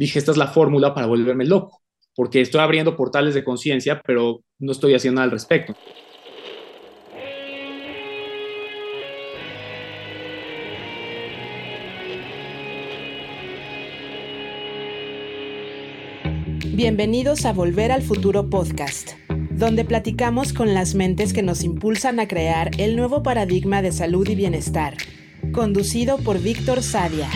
dije, 0.00 0.18
esta 0.18 0.30
es 0.30 0.38
la 0.38 0.46
fórmula 0.46 0.94
para 0.94 1.06
volverme 1.06 1.44
loco, 1.44 1.82
porque 2.16 2.40
estoy 2.40 2.62
abriendo 2.62 2.96
portales 2.96 3.34
de 3.34 3.44
conciencia, 3.44 4.00
pero 4.06 4.40
no 4.58 4.72
estoy 4.72 4.94
haciendo 4.94 5.16
nada 5.16 5.26
al 5.26 5.30
respecto. 5.30 5.74
Bienvenidos 16.72 17.44
a 17.44 17.52
Volver 17.52 17.92
al 17.92 18.00
Futuro 18.00 18.48
Podcast, 18.48 19.10
donde 19.50 19.84
platicamos 19.84 20.54
con 20.54 20.72
las 20.72 20.94
mentes 20.94 21.34
que 21.34 21.42
nos 21.42 21.62
impulsan 21.62 22.20
a 22.20 22.26
crear 22.26 22.70
el 22.78 22.96
nuevo 22.96 23.22
paradigma 23.22 23.82
de 23.82 23.92
salud 23.92 24.26
y 24.26 24.34
bienestar, 24.34 24.96
conducido 25.52 26.16
por 26.16 26.40
Víctor 26.40 26.82
Sadia. 26.82 27.28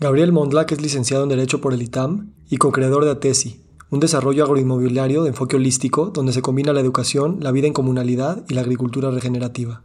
Gabriel 0.00 0.30
Mondlach 0.30 0.70
es 0.70 0.80
licenciado 0.80 1.24
en 1.24 1.28
Derecho 1.28 1.60
por 1.60 1.74
el 1.74 1.82
ITAM 1.82 2.32
y 2.48 2.58
co-creador 2.58 3.04
de 3.04 3.10
ATESI, 3.10 3.64
un 3.90 3.98
desarrollo 3.98 4.44
agroinmobiliario 4.44 5.24
de 5.24 5.30
enfoque 5.30 5.56
holístico 5.56 6.10
donde 6.10 6.32
se 6.32 6.40
combina 6.40 6.72
la 6.72 6.78
educación, 6.78 7.38
la 7.40 7.50
vida 7.50 7.66
en 7.66 7.72
comunalidad 7.72 8.44
y 8.48 8.54
la 8.54 8.60
agricultura 8.60 9.10
regenerativa. 9.10 9.82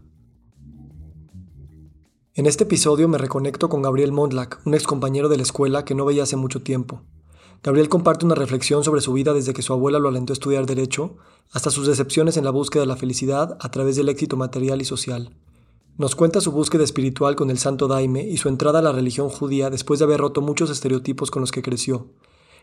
En 2.36 2.46
este 2.46 2.66
episodio 2.66 3.08
me 3.08 3.18
reconecto 3.18 3.70
con 3.70 3.82
Gabriel 3.82 4.12
Mondlach, 4.12 4.60
un 4.68 4.76
ex 4.76 4.84
compañero 4.84 5.30
de 5.30 5.38
la 5.38 5.44
escuela 5.44 5.84
que 5.84 5.96
no 5.96 6.06
veía 6.06 6.22
hace 6.22 6.36
mucho 6.36 6.62
tiempo. 6.62 7.02
Gabriel 7.64 7.90
comparte 7.90 8.24
una 8.24 8.36
reflexión 8.36 8.84
sobre 8.84 9.02
su 9.02 9.14
vida 9.14 9.34
desde 9.34 9.56
que 9.56 9.64
su 9.64 9.74
abuela 9.74 9.98
lo 9.98 10.10
alentó 10.10 10.34
a 10.34 10.36
estudiar 10.36 10.68
Derecho, 10.68 11.18
hasta 11.52 11.72
sus 11.72 11.88
decepciones 11.88 12.38
en 12.38 12.44
la 12.44 12.52
búsqueda 12.52 12.84
de 12.84 12.88
la 12.88 12.98
felicidad 12.98 13.58
a 13.60 13.72
través 13.72 13.96
del 13.96 14.10
éxito 14.10 14.38
material 14.38 14.80
y 14.80 14.86
social. 14.86 15.36
Nos 15.96 16.16
cuenta 16.16 16.42
su 16.42 16.52
búsqueda 16.52 16.84
espiritual 16.84 17.36
con 17.36 17.52
el 17.52 17.60
santo 17.60 17.88
Daime 17.88 18.24
y 18.24 18.38
su 18.38 18.50
entrada 18.50 18.80
a 18.80 18.82
la 18.82 18.92
religión 18.92 19.30
judía 19.30 19.70
después 19.70 20.00
de 20.00 20.06
haber 20.06 20.22
roto 20.22 20.42
muchos 20.42 20.72
estereotipos 20.72 21.30
con 21.30 21.42
los 21.42 21.52
que 21.52 21.62
creció. 21.62 22.08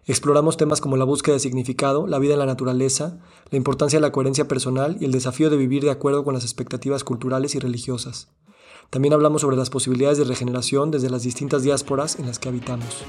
Exploramos 0.05 0.56
temas 0.56 0.80
como 0.80 0.96
la 0.96 1.05
búsqueda 1.05 1.34
de 1.34 1.40
significado, 1.40 2.08
la 2.08 2.18
vida 2.18 2.32
en 2.32 2.40
la 2.40 2.46
naturaleza, 2.46 3.20
la 3.50 3.56
importancia 3.56 3.98
de 3.98 4.00
la 4.00 4.10
coherencia 4.10 4.48
personal 4.48 4.96
y 5.00 5.05
el 5.05 5.12
desafío 5.12 5.48
de 5.48 5.56
vivir 5.56 5.84
de 5.84 5.90
acuerdo 5.90 6.24
con 6.24 6.34
las 6.34 6.42
expectativas 6.42 7.05
culturales 7.05 7.55
y 7.55 7.60
religiosas. 7.60 8.32
También 8.90 9.14
hablamos 9.14 9.42
sobre 9.42 9.56
las 9.56 9.70
posibilidades 9.70 10.18
de 10.18 10.24
regeneración 10.24 10.90
desde 10.90 11.08
las 11.08 11.22
distintas 11.22 11.62
diásporas 11.62 12.18
en 12.18 12.27
las 12.27 12.40
que 12.40 12.48
habitamos. 12.48 13.05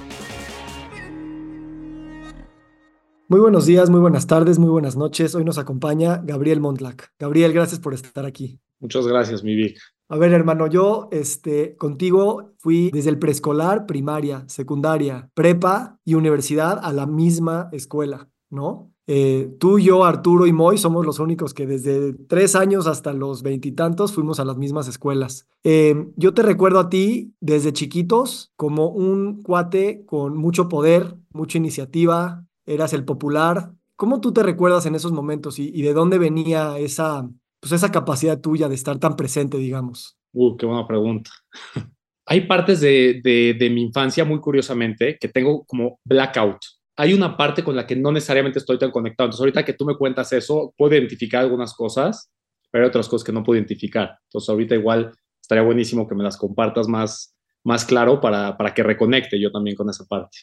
Muy 3.28 3.40
buenos 3.40 3.66
días, 3.66 3.90
muy 3.90 4.02
buenas 4.02 4.28
tardes, 4.28 4.60
muy 4.60 4.70
buenas 4.70 4.96
noches. 4.96 5.34
Hoy 5.34 5.46
nos 5.46 5.58
acompaña 5.58 6.22
Gabriel 6.24 6.60
Mondlach. 6.60 7.06
Gabriel, 7.18 7.54
gracias 7.54 7.80
por 7.80 7.96
estar 7.96 8.28
aquí. 8.28 8.60
Muchas 8.80 9.08
gracias, 9.08 9.44
mi 9.44 9.56
Vic. 9.56 9.80
A 10.12 10.18
ver, 10.18 10.34
hermano, 10.34 10.68
yo 10.68 11.08
este, 11.14 11.78
contigo 11.78 12.52
fui 12.58 12.92
desde 12.92 13.10
el 13.10 13.18
preescolar, 13.18 13.86
primaria, 13.86 14.44
secundaria, 14.50 15.32
prepa 15.34 16.00
y 16.04 16.16
universidad 16.16 16.82
a 16.84 16.92
la 16.92 17.08
misma 17.08 17.70
escuela, 17.72 18.30
¿no? 18.50 18.92
Eh, 19.08 19.56
tú, 19.58 19.80
yo, 19.80 20.04
Arturo 20.04 20.48
y 20.48 20.52
Moy 20.52 20.78
somos 20.78 21.06
los 21.06 21.20
únicos 21.20 21.54
que 21.54 21.66
desde 21.66 22.12
tres 22.28 22.58
años 22.58 22.88
hasta 22.88 23.14
los 23.14 23.42
veintitantos 23.42 24.12
fuimos 24.12 24.42
a 24.42 24.44
las 24.44 24.58
mismas 24.58 24.90
escuelas. 24.90 25.48
Eh, 25.64 26.10
yo 26.18 26.34
te 26.34 26.44
recuerdo 26.44 26.80
a 26.80 26.90
ti 26.90 27.34
desde 27.40 27.72
chiquitos 27.72 28.52
como 28.58 28.90
un 28.90 29.42
cuate 29.42 30.04
con 30.06 30.36
mucho 30.36 30.68
poder, 30.68 31.16
mucha 31.32 31.58
iniciativa, 31.58 32.46
eras 32.66 32.92
el 32.92 33.06
popular. 33.06 33.72
¿Cómo 33.96 34.20
tú 34.20 34.34
te 34.34 34.44
recuerdas 34.44 34.86
en 34.86 34.96
esos 34.96 35.14
momentos 35.14 35.58
y 35.58 35.82
de 35.82 35.94
dónde 35.94 36.18
venía 36.18 36.78
esa, 36.80 37.30
pues 37.62 37.72
esa 37.72 37.92
capacidad 37.92 38.42
tuya 38.42 38.68
de 38.68 38.76
estar 38.76 39.00
tan 39.00 39.16
presente, 39.16 39.58
digamos? 39.58 40.18
Uh, 40.34 40.58
qué 40.58 40.66
buena 40.66 40.88
pregunta. 40.88 41.32
Hay 42.26 42.42
partes 42.42 42.82
de, 42.82 43.22
de, 43.24 43.70
mi 43.70 43.84
infancia, 43.84 44.26
muy 44.26 44.40
curiosamente, 44.40 45.18
que 45.20 45.28
tengo 45.28 45.66
como 45.66 46.00
blackout. 46.06 46.58
Hay 46.96 47.14
una 47.14 47.36
parte 47.36 47.64
con 47.64 47.76
la 47.76 47.86
que 47.86 47.96
no 47.96 48.12
necesariamente 48.12 48.60
estoy 48.60 48.78
tan 48.78 48.92
conectado. 48.92 49.28
Entonces, 49.28 49.42
ahorita 49.42 49.66
que 49.66 49.74
tú 49.74 49.86
me 49.86 49.98
cuentas 49.98 50.32
eso, 50.32 50.74
puedo 50.78 50.96
identificar 50.96 51.42
algunas 51.42 51.74
cosas, 51.74 52.32
pero 52.70 52.86
hay 52.86 52.90
otras 52.90 53.10
cosas 53.10 53.26
que 53.26 53.34
no 53.34 53.44
puedo 53.44 53.58
identificar. 53.58 54.18
Entonces, 54.26 54.50
ahorita 54.50 54.76
igual 54.76 55.12
estaría 55.42 55.64
buenísimo 55.64 56.08
que 56.08 56.16
me 56.16 56.24
las 56.24 56.38
compartas 56.38 56.88
más, 56.88 57.36
más 57.64 57.86
claro 57.86 58.22
para, 58.22 58.56
para 58.58 58.74
que 58.74 58.84
reconecte 58.84 59.40
yo 59.40 59.52
también 59.52 59.76
con 59.76 59.90
esa 59.90 60.06
parte. 60.06 60.38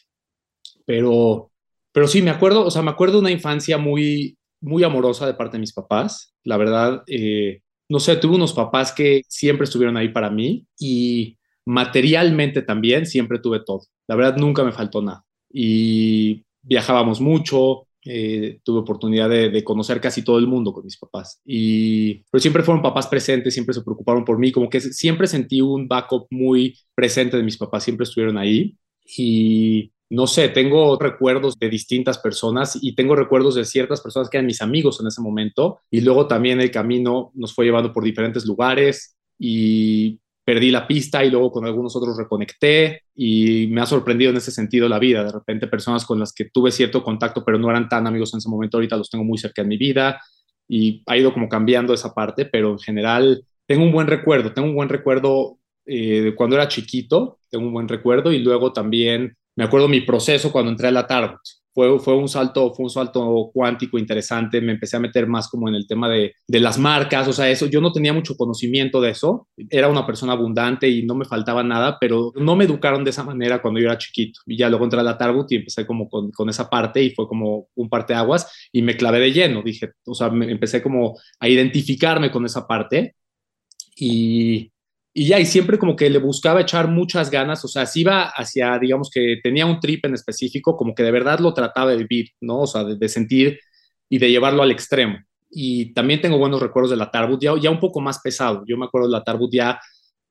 Pero, 0.85 1.51
pero 1.91 2.07
sí, 2.07 2.21
me 2.21 2.29
acuerdo, 2.29 2.65
o 2.65 2.71
sea, 2.71 2.81
me 2.81 2.91
acuerdo 2.91 3.19
una 3.19 3.31
infancia 3.31 3.77
muy, 3.77 4.37
muy 4.61 4.83
amorosa 4.83 5.25
de 5.25 5.33
parte 5.33 5.57
de 5.57 5.61
mis 5.61 5.73
papás. 5.73 6.33
La 6.43 6.57
verdad, 6.57 7.03
eh, 7.07 7.61
no 7.87 7.99
sé, 7.99 8.15
tuve 8.17 8.35
unos 8.35 8.53
papás 8.53 8.91
que 8.91 9.23
siempre 9.27 9.65
estuvieron 9.65 9.97
ahí 9.97 10.09
para 10.09 10.29
mí 10.29 10.65
y 10.79 11.37
materialmente 11.65 12.61
también 12.61 13.05
siempre 13.05 13.39
tuve 13.39 13.61
todo. 13.65 13.81
La 14.07 14.15
verdad, 14.15 14.37
nunca 14.37 14.63
me 14.63 14.71
faltó 14.71 15.01
nada. 15.01 15.23
Y 15.51 16.43
viajábamos 16.61 17.21
mucho, 17.21 17.87
eh, 18.05 18.59
tuve 18.63 18.79
oportunidad 18.79 19.29
de, 19.29 19.49
de, 19.49 19.63
conocer 19.63 19.99
casi 19.99 20.23
todo 20.23 20.39
el 20.39 20.47
mundo 20.47 20.71
con 20.73 20.85
mis 20.85 20.97
papás. 20.97 21.41
Y, 21.45 22.23
pero 22.31 22.41
siempre 22.41 22.63
fueron 22.63 22.81
papás 22.81 23.07
presentes, 23.07 23.53
siempre 23.53 23.73
se 23.73 23.81
preocuparon 23.81 24.23
por 24.23 24.39
mí, 24.39 24.51
como 24.51 24.69
que 24.69 24.79
siempre 24.79 25.27
sentí 25.27 25.61
un 25.61 25.87
backup 25.87 26.27
muy 26.29 26.77
presente 26.95 27.37
de 27.37 27.43
mis 27.43 27.57
papás, 27.57 27.83
siempre 27.83 28.05
estuvieron 28.05 28.37
ahí. 28.37 28.75
Y 29.17 29.91
no 30.09 30.25
sé, 30.25 30.49
tengo 30.49 30.97
recuerdos 30.97 31.57
de 31.59 31.69
distintas 31.69 32.17
personas 32.17 32.77
y 32.81 32.95
tengo 32.95 33.15
recuerdos 33.15 33.55
de 33.55 33.65
ciertas 33.65 34.01
personas 34.01 34.29
que 34.29 34.37
eran 34.37 34.47
mis 34.47 34.61
amigos 34.61 34.99
en 34.99 35.07
ese 35.07 35.21
momento 35.21 35.81
y 35.91 36.01
luego 36.01 36.27
también 36.27 36.59
el 36.59 36.71
camino 36.71 37.31
nos 37.35 37.53
fue 37.53 37.65
llevando 37.65 37.93
por 37.93 38.03
diferentes 38.03 38.45
lugares 38.45 39.15
y 39.37 40.19
perdí 40.43 40.71
la 40.71 40.87
pista 40.87 41.23
y 41.23 41.29
luego 41.29 41.51
con 41.51 41.65
algunos 41.65 41.95
otros 41.95 42.17
reconecté 42.17 43.03
y 43.13 43.67
me 43.67 43.81
ha 43.81 43.85
sorprendido 43.85 44.31
en 44.31 44.37
ese 44.37 44.49
sentido 44.51 44.89
la 44.89 44.97
vida. 44.97 45.23
De 45.23 45.31
repente 45.31 45.67
personas 45.67 46.05
con 46.05 46.19
las 46.19 46.33
que 46.33 46.45
tuve 46.45 46.71
cierto 46.71 47.03
contacto 47.03 47.45
pero 47.45 47.59
no 47.59 47.69
eran 47.69 47.87
tan 47.87 48.07
amigos 48.07 48.33
en 48.33 48.39
ese 48.39 48.49
momento, 48.49 48.77
ahorita 48.77 48.97
los 48.97 49.11
tengo 49.11 49.23
muy 49.23 49.37
cerca 49.37 49.61
en 49.61 49.67
mi 49.67 49.77
vida 49.77 50.19
y 50.67 51.03
ha 51.05 51.17
ido 51.17 51.33
como 51.33 51.47
cambiando 51.47 51.93
esa 51.93 52.15
parte, 52.15 52.45
pero 52.45 52.71
en 52.71 52.79
general 52.79 53.45
tengo 53.67 53.83
un 53.83 53.91
buen 53.91 54.07
recuerdo, 54.07 54.53
tengo 54.53 54.69
un 54.69 54.75
buen 54.75 54.89
recuerdo 54.89 55.59
eh, 55.85 56.21
de 56.21 56.35
cuando 56.35 56.55
era 56.55 56.67
chiquito, 56.67 57.37
tengo 57.51 57.67
un 57.67 57.73
buen 57.73 57.87
recuerdo 57.87 58.31
y 58.31 58.39
luego 58.39 58.73
también 58.73 59.35
me 59.59 59.65
acuerdo 59.65 59.89
mi 59.89 59.99
proceso 59.99 60.53
cuando 60.53 60.71
entré 60.71 60.87
a 60.87 60.91
la 60.91 61.05
Tarbot. 61.05 61.41
Fue, 61.73 61.99
fue, 61.99 62.15
un 62.15 62.29
salto, 62.29 62.73
fue 62.73 62.85
un 62.85 62.89
salto 62.89 63.51
cuántico 63.53 63.99
interesante, 63.99 64.61
me 64.61 64.71
empecé 64.71 64.95
a 64.95 65.01
meter 65.01 65.27
más 65.27 65.49
como 65.49 65.67
en 65.67 65.75
el 65.75 65.85
tema 65.85 66.07
de, 66.07 66.33
de, 66.47 66.59
las 66.61 66.79
marcas, 66.79 67.27
o 67.27 67.33
sea, 67.33 67.49
eso, 67.49 67.65
yo 67.65 67.81
no 67.81 67.91
tenía 67.91 68.13
mucho 68.13 68.37
conocimiento 68.37 69.01
de 69.01 69.11
eso, 69.11 69.49
era 69.69 69.89
una 69.89 70.05
persona 70.05 70.31
abundante 70.31 70.87
y 70.87 71.03
no 71.05 71.13
me 71.13 71.25
faltaba 71.25 71.61
nada, 71.61 71.97
pero 71.99 72.31
no 72.37 72.55
me 72.55 72.63
educaron 72.63 73.03
de 73.03 73.09
esa 73.09 73.23
manera 73.23 73.61
cuando 73.61 73.81
yo 73.81 73.87
era 73.87 73.97
chiquito. 73.97 74.39
Y 74.45 74.57
ya 74.57 74.69
luego 74.69 74.85
entré 74.85 75.01
a 75.01 75.03
la 75.03 75.17
Tarbut 75.17 75.51
y 75.51 75.57
empecé 75.57 75.85
como 75.85 76.07
con, 76.07 76.31
con 76.31 76.47
esa 76.47 76.69
parte 76.69 77.03
y 77.03 77.09
fue 77.09 77.27
como 77.27 77.67
un 77.75 77.89
parteaguas 77.89 78.69
y 78.71 78.81
me 78.81 78.95
clavé 78.95 79.19
de 79.19 79.33
lleno, 79.33 79.61
dije, 79.61 79.91
o 80.05 80.13
sea, 80.13 80.29
me 80.29 80.49
empecé 80.49 80.81
como 80.81 81.17
a 81.37 81.49
identificarme 81.49 82.31
con 82.31 82.45
esa 82.45 82.65
parte 82.65 83.15
y, 83.97 84.71
y 85.19 85.25
ya, 85.25 85.37
y 85.37 85.45
siempre 85.45 85.77
como 85.77 85.97
que 85.97 86.09
le 86.09 86.17
buscaba 86.17 86.61
echar 86.61 86.87
muchas 86.87 87.29
ganas, 87.29 87.65
o 87.65 87.67
sea, 87.67 87.85
si 87.85 88.01
iba 88.01 88.23
hacia, 88.29 88.79
digamos 88.79 89.09
que 89.09 89.41
tenía 89.43 89.65
un 89.65 89.81
trip 89.81 90.05
en 90.05 90.13
específico, 90.13 90.77
como 90.77 90.95
que 90.95 91.03
de 91.03 91.11
verdad 91.11 91.39
lo 91.39 91.53
trataba 91.53 91.91
de 91.91 91.97
vivir, 91.97 92.29
¿no? 92.39 92.59
O 92.59 92.67
sea, 92.67 92.85
de, 92.85 93.09
sentir 93.09 93.59
y 94.07 94.17
de 94.17 94.31
llevarlo 94.31 94.63
al 94.63 94.71
extremo. 94.71 95.17
Y 95.51 95.93
también 95.93 96.21
tengo 96.21 96.37
buenos 96.37 96.61
recuerdos 96.61 96.91
de 96.91 96.95
la 96.95 97.11
Tarbut, 97.11 97.41
ya, 97.41 97.53
ya 97.61 97.69
un 97.69 97.81
poco 97.81 97.99
más 97.99 98.19
pesado. 98.19 98.63
Yo 98.65 98.77
me 98.77 98.85
acuerdo 98.85 99.09
de 99.09 99.11
la 99.11 99.21
Tarbut 99.25 99.51
ya, 99.51 99.77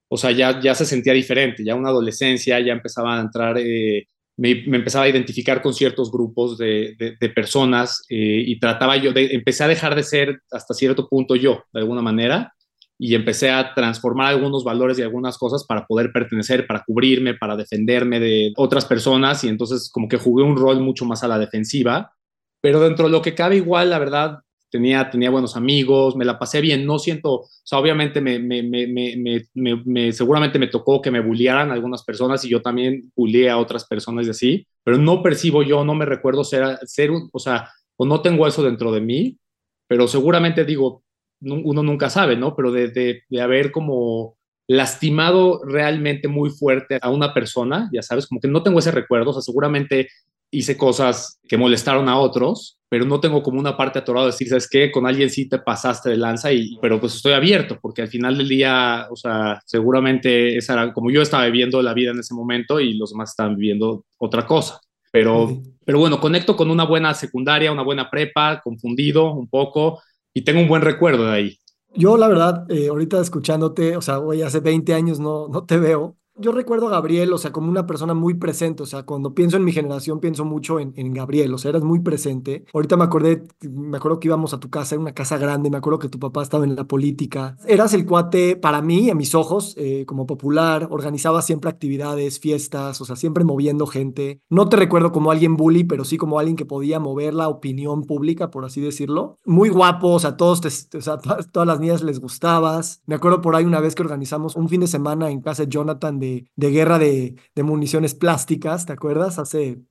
o 0.09 0.17
sea, 0.17 0.31
ya, 0.31 0.59
ya 0.59 0.75
se 0.75 0.87
sentía 0.87 1.13
diferente, 1.13 1.63
ya 1.63 1.75
una 1.75 1.91
adolescencia, 1.91 2.59
ya 2.59 2.73
empezaba 2.73 3.19
a 3.19 3.21
entrar, 3.21 3.59
eh, 3.59 4.07
me, 4.39 4.55
me, 4.69 4.79
empezaba 4.79 5.05
a 5.05 5.11
identificar 5.11 5.61
con 5.61 5.75
ciertos 5.75 6.11
grupos 6.11 6.57
de 6.57 7.33
personas 7.35 8.07
eh, 8.09 8.43
y 8.47 8.59
trataba 8.59 8.97
yo, 8.97 9.13
de, 9.13 9.35
empecé 9.35 9.65
a 9.65 9.69
dejar 9.69 9.95
de 9.95 10.03
ser 10.03 10.41
hasta 10.51 10.73
cierto 10.73 11.11
punto 11.11 11.37
yo, 11.37 11.65
de 11.75 11.81
alguna 11.81 12.01
manera, 12.01 12.55
y 12.99 13.15
empecé 13.15 13.51
a 13.51 13.75
transformar 13.75 14.29
algunos 14.29 14.65
valores 14.65 14.99
y 14.99 15.03
algunas 15.03 15.39
cosas 15.39 15.65
para 15.65 15.87
poder 15.87 16.11
pertenecer, 16.13 16.67
para 16.67 16.83
cubrirme, 16.85 17.35
para 17.35 17.57
defenderme 17.57 18.19
de 18.19 18.53
otras 18.57 18.85
personas 18.85 19.45
y 19.45 19.49
entonces 19.49 19.89
como 19.91 20.09
que 20.09 20.17
jugué 20.17 20.43
un 20.43 20.57
rol 20.57 20.81
mucho 20.81 21.05
más 21.05 21.23
a 21.23 21.29
la 21.29 21.39
defensiva, 21.39 22.13
pero 22.61 22.81
dentro 22.81 23.07
de 23.07 23.13
lo 23.13 23.23
que 23.23 23.37
cabe 23.37 23.57
igual, 23.57 23.91
la 23.91 24.01
verdad, 24.01 24.41
tenía, 24.69 25.11
tenía 25.11 25.31
buenos 25.31 25.57
amigos, 25.57 26.17
me 26.17 26.25
la 26.25 26.41
pasé 26.41 26.61
bien, 26.61 26.85
no 26.85 26.99
siento, 26.99 27.33
o 27.35 27.49
sea, 27.63 27.79
obviamente 27.79 28.21
me, 28.21 28.41
me, 28.41 28.63
me, 28.65 29.47
me 29.55 30.13
seguramente 30.13 30.59
me 30.59 30.67
tocó 30.67 31.01
que 31.01 31.13
me 31.13 31.21
bullearan 31.21 31.71
algunas 31.71 32.03
personas 32.03 32.45
y 32.45 32.49
yo 32.49 32.61
también 32.63 33.13
bulleé 33.15 33.49
a 33.49 33.59
otras 33.59 33.87
personas 33.87 34.27
y 34.27 34.31
así, 34.31 34.67
pero 34.83 34.99
no 34.99 35.23
percibo 35.23 35.63
yo, 35.63 35.85
no 35.85 35.95
me 35.95 36.05
recuerdo 36.05 36.43
ser, 36.43 36.79
ser 36.85 37.13
un, 37.13 37.29
o 37.33 37.39
sea, 37.39 37.71
o 37.97 38.05
no 38.05 38.21
tengo 38.23 38.47
eso 38.47 38.63
dentro 38.63 38.91
de 38.91 39.01
mí, 39.01 39.39
pero 39.87 40.09
seguramente 40.09 40.65
digo, 40.65 41.03
uno 41.41 41.83
nunca 41.83 42.11
sabe, 42.11 42.37
¿no? 42.37 42.55
Pero 42.57 42.73
de, 42.73 42.89
de, 42.89 43.23
de, 43.29 43.41
haber 43.41 43.71
como 43.73 44.37
lastimado 44.67 45.61
realmente 45.65 46.29
muy 46.29 46.51
fuerte 46.51 46.99
a 47.01 47.11
una 47.11 47.33
persona, 47.33 47.89
ya 47.93 48.03
sabes, 48.03 48.27
como 48.27 48.41
que 48.41 48.49
no 48.49 48.63
tengo 48.63 48.79
ese 48.79 48.91
recuerdo, 48.91 49.31
o 49.31 49.33
sea, 49.33 49.43
seguramente 49.43 50.09
hice 50.51 50.77
cosas 50.77 51.41
que 51.47 51.59
molestaron 51.59 52.09
a 52.09 52.19
otros, 52.19 52.79
pero 52.89 53.05
no 53.05 53.21
tengo 53.21 53.43
como 53.43 53.61
una 53.61 53.77
parte 53.77 53.99
atorada 53.99 54.27
de 54.27 54.33
decir, 54.33 54.49
¿sabes 54.49 54.69
qué? 54.69 54.91
Con 54.91 55.07
alguien 55.07 55.29
sí 55.29 55.49
te 55.49 55.59
pasaste 55.59 56.11
de 56.11 56.17
lanza, 56.17 56.53
y, 56.53 56.79
pero 56.81 56.99
pues 56.99 57.15
estoy 57.15 57.33
abierto, 57.35 57.79
porque 57.81 58.03
al 58.03 58.09
final 58.09 58.39
del 58.39 58.49
día, 58.49 59.07
o 59.11 59.17
sea, 59.17 59.61
seguramente 59.67 60.57
esa 60.57 60.73
era 60.75 60.93
como 60.93 61.11
yo 61.11 61.21
estaba 61.21 61.45
viviendo 61.47 61.83
la 61.83 61.93
vida 61.93 62.13
en 62.13 62.21
ese 62.21 62.35
momento 62.35 62.81
y 62.81 62.95
los 62.95 63.11
demás 63.11 63.31
estaban 63.31 63.57
viviendo 63.57 64.05
otra 64.17 64.47
cosa. 64.47 64.81
Pero, 65.11 65.63
pero 65.85 65.99
bueno, 65.99 66.21
conecto 66.21 66.55
con 66.55 66.71
una 66.71 66.85
buena 66.85 67.15
secundaria, 67.15 67.73
una 67.73 67.83
buena 67.83 68.11
prepa, 68.11 68.61
confundido 68.63 69.33
un 69.33 69.49
poco, 69.49 70.01
y 70.39 70.43
tengo 70.43 70.61
un 70.61 70.69
buen 70.69 70.83
recuerdo 70.83 71.27
de 71.27 71.33
ahí. 71.33 71.59
Yo, 71.95 72.17
la 72.17 72.29
verdad, 72.29 72.65
eh, 72.71 72.89
ahorita 72.89 73.21
escuchándote, 73.21 73.97
o 73.97 74.03
sea, 74.03 74.21
hoy 74.21 74.43
hace 74.43 74.61
20 74.61 74.95
años 74.95 75.19
no, 75.19 75.49
no 75.49 75.65
te 75.65 75.79
veo, 75.79 76.17
yo 76.39 76.53
recuerdo 76.53 76.89
a 76.89 76.91
Gabriel, 76.91 77.33
o 77.33 77.39
sea, 77.39 77.53
como 77.53 77.69
una 77.69 77.87
persona 77.87 78.15
muy 78.15 78.35
presente, 78.35 78.83
o 78.83 78.87
sea, 78.87 79.03
cuando 79.03 79.35
pienso 79.35 79.57
en 79.57 79.65
mi 79.65 79.73
generación, 79.73 80.21
pienso 80.21 80.45
mucho 80.45 80.79
en, 80.81 80.95
Gabriel, 81.13 81.53
o 81.55 81.59
sea, 81.59 81.71
eras 81.71 81.83
muy 81.83 82.01
presente. 82.01 82.65
Ahorita 82.73 82.97
me 82.97 83.05
acordé, 83.05 83.43
me 83.63 83.97
acuerdo 83.97 84.21
que 84.21 84.29
íbamos 84.29 84.55
a 84.55 84.61
tu 84.61 84.71
casa, 84.71 84.95
era 84.95 85.03
una 85.03 85.15
casa 85.15 85.39
grande, 85.39 85.71
me 85.71 85.79
acuerdo 85.79 85.99
que 85.99 86.09
tu 86.09 86.19
papá 86.19 86.43
estaba 86.43 86.65
en 86.65 86.77
la 86.77 86.85
política. 86.85 87.57
Eras 87.67 87.95
el 87.95 88.07
cuate, 88.07 88.57
para 88.57 88.83
mí, 88.83 89.11
a 89.11 89.15
mis 89.15 89.35
ojos, 89.35 89.75
eh, 89.77 90.05
como 90.07 90.27
popular, 90.27 90.89
organizaba 90.91 91.43
siempre 91.43 91.71
actividades, 91.71 92.39
fiestas, 92.39 93.01
o 93.01 93.05
sea, 93.05 93.17
siempre 93.17 93.45
moviendo 93.45 93.87
gente. 93.87 94.41
No 94.49 94.69
te 94.69 94.77
recuerdo 94.77 95.13
como 95.13 95.31
alguien 95.31 95.57
bully, 95.57 95.85
pero 95.85 96.05
sí 96.05 96.17
como 96.19 96.39
alguien 96.39 96.57
que 96.57 96.67
podía 96.67 97.01
mover 97.01 97.35
la 97.35 97.49
opinión 97.49 98.05
pública, 98.05 98.51
por 98.51 98.65
así 98.65 98.81
decirlo. 98.81 99.39
Muy 99.45 99.71
guapo, 99.71 100.09
o 100.09 100.19
sea, 100.19 100.37
todos 100.37 100.61
te, 100.61 100.69
o 100.97 101.01
sea, 101.01 101.19
todas 101.53 101.67
las 101.67 101.81
niñas 101.81 102.03
les 102.03 102.21
gustabas. 102.21 103.03
Me 103.07 103.15
acuerdo 103.15 103.41
por 103.41 103.57
ahí 103.57 103.65
una 103.65 103.81
vez 103.81 103.95
que 103.95 104.03
organizamos 104.03 104.57
un 104.57 104.69
fin 104.69 104.81
de 104.81 104.87
semana 104.87 105.31
en 105.31 105.41
casa 105.41 105.65
de 105.65 105.71
Jonathan 105.71 106.19
de 106.19 106.28
de, 106.57 106.71
guerra 106.71 106.99
de, 106.99 107.37
municiones 107.57 108.15
plásticas, 108.15 108.87
¿te 108.87 108.93
acuerdas? 108.93 109.39
Hace 109.39 109.83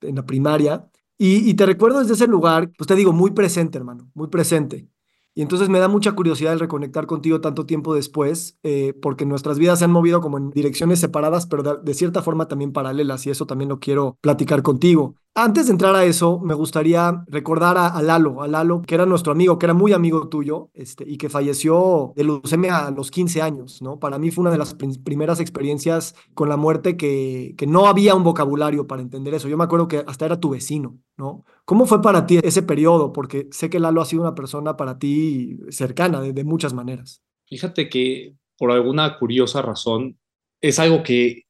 en 0.00 0.16
la 0.16 0.26
primaria. 0.26 0.88
Y, 1.18 1.52
te 1.54 1.66
recuerdo 1.66 2.00
desde 2.00 2.14
ese 2.14 2.26
lugar, 2.26 2.70
pues 2.78 2.88
te 2.88 2.94
digo, 2.96 3.12
muy 3.12 3.32
presente, 3.32 3.76
hermano, 3.76 4.10
muy 4.14 4.28
presente. 4.28 4.88
Y 5.34 5.42
entonces 5.42 5.68
me 5.68 5.78
da 5.78 5.86
mucha 5.86 6.12
curiosidad 6.12 6.54
el 6.54 6.60
reconectar 6.60 7.06
contigo 7.06 7.40
tanto 7.40 7.66
tiempo 7.66 7.94
después, 7.94 8.58
eh, 8.62 8.94
porque 9.00 9.26
nuestras 9.26 9.58
vidas 9.58 9.78
se 9.78 9.84
han 9.84 9.92
movido 9.92 10.20
como 10.20 10.38
en 10.38 10.50
direcciones 10.50 10.98
separadas, 10.98 11.46
pero 11.46 11.62
de, 11.62 11.94
cierta 11.94 12.22
forma 12.22 12.48
también 12.48 12.72
paralelas, 12.72 13.26
y 13.26 13.30
eso 13.30 13.46
también 13.46 13.68
lo 13.68 13.80
quiero 13.80 14.16
platicar 14.22 14.62
contigo. 14.62 15.14
Antes 15.34 15.66
de 15.66 15.72
entrar 15.72 15.94
a 15.94 16.04
eso, 16.04 16.40
me 16.40 16.54
gustaría 16.54 17.24
recordar 17.28 17.78
a, 17.78 18.02
Lalo, 18.02 18.42
a 18.42 18.48
Lalo, 18.48 18.82
que 18.82 18.96
era 18.96 19.06
nuestro 19.06 19.30
amigo, 19.30 19.60
que 19.60 19.66
era 19.66 19.74
muy 19.74 19.92
amigo 19.92 20.28
tuyo, 20.28 20.70
este, 20.74 21.04
y 21.08 21.18
que 21.18 21.28
falleció 21.28 22.12
de 22.16 22.24
leucemia 22.24 22.86
a 22.86 22.90
los 22.90 23.12
15 23.12 23.40
años, 23.40 23.80
¿no? 23.80 24.00
Para 24.00 24.18
mí 24.18 24.32
fue 24.32 24.42
una 24.42 24.50
de 24.50 24.58
las 24.58 24.74
primeras 24.74 25.38
experiencias 25.38 26.16
con 26.34 26.48
la 26.48 26.56
muerte 26.56 26.96
que, 26.96 27.54
que 27.56 27.68
no 27.68 27.86
había 27.86 28.16
un 28.16 28.24
vocabulario 28.24 28.88
para 28.88 29.02
entender 29.02 29.32
eso. 29.32 29.48
Yo 29.48 29.56
me 29.56 29.62
acuerdo 29.64 29.86
que 29.86 30.02
hasta 30.04 30.26
era 30.26 30.40
tu 30.40 30.50
vecino, 30.50 30.98
¿no? 31.16 31.44
¿Cómo 31.64 31.86
fue 31.86 32.02
para 32.02 32.26
ti 32.26 32.40
ese 32.42 32.62
periodo? 32.62 33.12
Porque 33.12 33.48
sé 33.52 33.70
que 33.70 33.78
Lalo 33.78 34.02
ha 34.02 34.06
sido 34.06 34.22
una 34.22 34.34
persona 34.34 34.76
para 34.76 34.98
ti 34.98 35.60
cercana 35.68 36.20
de, 36.20 36.32
de 36.32 36.42
muchas 36.42 36.74
maneras. 36.74 37.22
Fíjate 37.46 37.88
que 37.88 38.34
por 38.58 38.72
alguna 38.72 39.16
curiosa 39.16 39.62
razón 39.62 40.18
es 40.60 40.80
algo 40.80 41.04
que 41.04 41.44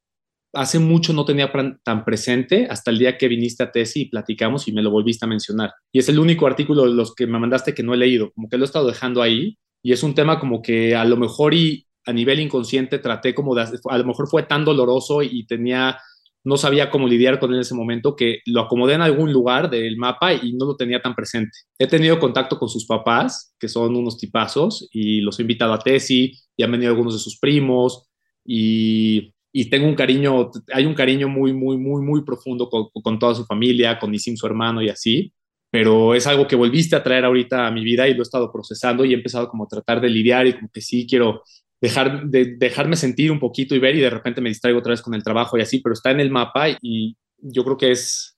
hace 0.53 0.79
mucho 0.79 1.13
no 1.13 1.25
tenía 1.25 1.53
tan 1.83 2.05
presente 2.05 2.67
hasta 2.71 2.91
el 2.91 2.99
día 2.99 3.17
que 3.17 3.29
viniste 3.29 3.63
a 3.63 3.71
Tesi 3.71 4.03
y 4.03 4.09
platicamos 4.11 4.67
y 4.69 4.73
me 4.73 4.83
lo 4.83 4.91
volviste 4.91 5.25
a 5.25 5.29
mencionar. 5.29 5.73
Y 5.93 6.01
es 6.01 6.09
el 6.09 6.19
único 6.19 6.47
artículo 6.47 6.85
de 6.85 6.95
los 6.95 7.15
que 7.15 7.27
me 7.27 7.39
mandaste 7.39 7.75
que 7.75 7.83
no 7.83 7.95
he 7.95 7.97
leído, 7.97 8.33
como 8.33 8.49
que 8.49 8.57
lo 8.57 8.65
he 8.65 8.67
estado 8.67 8.87
dejando 8.87 9.23
ahí 9.23 9.57
y 9.83 9.93
es 9.93 10.03
un 10.03 10.15
tema 10.15 10.39
como 10.39 10.61
que 10.63 10.95
a 10.95 11.05
lo 11.05 11.17
mejor 11.17 11.55
y 11.55 11.87
a 12.07 12.13
nivel 12.13 12.41
inconsciente 12.41 12.99
traté 12.99 13.35
como 13.35 13.55
de, 13.55 13.63
a 13.63 13.99
lo 13.99 14.05
mejor 14.05 14.29
fue 14.29 14.43
tan 14.43 14.65
doloroso 14.65 15.23
y 15.23 15.47
tenía, 15.47 15.99
no 16.45 16.57
sabía 16.57 16.91
cómo 16.91 17.07
lidiar 17.07 17.39
con 17.39 17.51
él 17.51 17.57
en 17.57 17.61
ese 17.63 17.75
momento 17.75 18.17
que 18.17 18.41
lo 18.47 18.63
acomodé 18.63 18.95
en 18.95 19.03
algún 19.03 19.33
lugar 19.33 19.71
del 19.71 19.97
mapa 19.97 20.35
y 20.35 20.53
no 20.55 20.67
lo 20.67 20.77
tenía 20.77 21.01
tan 21.01 21.15
presente. 21.15 21.53
He 21.79 21.87
tenido 21.87 22.19
contacto 22.19 22.59
con 22.59 22.69
sus 22.69 22.87
papás, 22.87 23.55
que 23.59 23.69
son 23.69 23.95
unos 23.97 24.19
tipazos, 24.19 24.89
y 24.93 25.21
los 25.21 25.39
he 25.39 25.43
invitado 25.43 25.73
a 25.73 25.79
Tesi 25.79 26.33
y 26.57 26.63
han 26.63 26.73
venido 26.73 26.91
algunos 26.91 27.15
de 27.15 27.21
sus 27.21 27.39
primos 27.39 28.09
y 28.45 29.33
y 29.53 29.69
tengo 29.69 29.87
un 29.87 29.95
cariño, 29.95 30.51
hay 30.73 30.87
un 30.87 30.95
cariño 30.95 31.29
muy, 31.29 31.53
muy, 31.53 31.77
muy, 31.77 32.03
muy 32.03 32.25
profundo 32.25 32.69
con, 32.69 33.19
toda 33.19 33.35
su 33.35 33.45
familia, 33.45 33.99
con 33.99 34.11
Nisim, 34.11 34.37
su 34.37 34.47
hermano 34.47 34.81
y 34.83 34.89
así, 34.89 35.33
pero 35.71 36.15
es 36.15 36.27
algo 36.27 36.47
que 36.47 36.57
volviste 36.57 36.97
a 36.97 37.03
traer 37.03 37.25
ahorita 37.25 37.67
a 37.67 37.71
mi 37.71 37.83
vida 37.83 38.09
y 38.09 38.15
lo 38.15 38.21
he 38.21 38.23
estado 38.23 38.53
procesando 38.53 39.05
y 39.05 39.13
he 39.13 39.17
empezado 39.17 39.49
como 39.49 39.65
a 39.65 39.69
tratar 39.69 40.01
de 40.01 40.09
lidiar 40.09 40.47
y 40.47 40.55
como 40.55 40.69
que 40.73 40.81
sí 40.81 41.07
quiero 41.09 41.43
dejar 41.81 42.27
de 42.27 42.57
dejarme 42.57 42.95
sentir 42.95 43.33
un 43.33 43.41
poquito 43.41 43.75
y 43.75 43.79
ver 43.79 43.97
y 43.97 44.01
de 44.01 44.11
repente 44.11 44.41
me 44.41 44.51
distraigo 44.51 44.81
otra 44.81 44.91
vez 44.91 45.03
con 45.03 45.15
el 45.15 45.23
trabajo 45.23 45.59
y 45.59 45.63
así, 45.63 45.81
pero 45.81 45.95
está 45.95 46.11
en 46.11 46.21
el 46.21 46.31
mapa 46.31 46.67
y 46.81 47.17
yo 47.39 47.65
creo 47.65 47.77
que 47.77 47.91
es, 47.93 48.37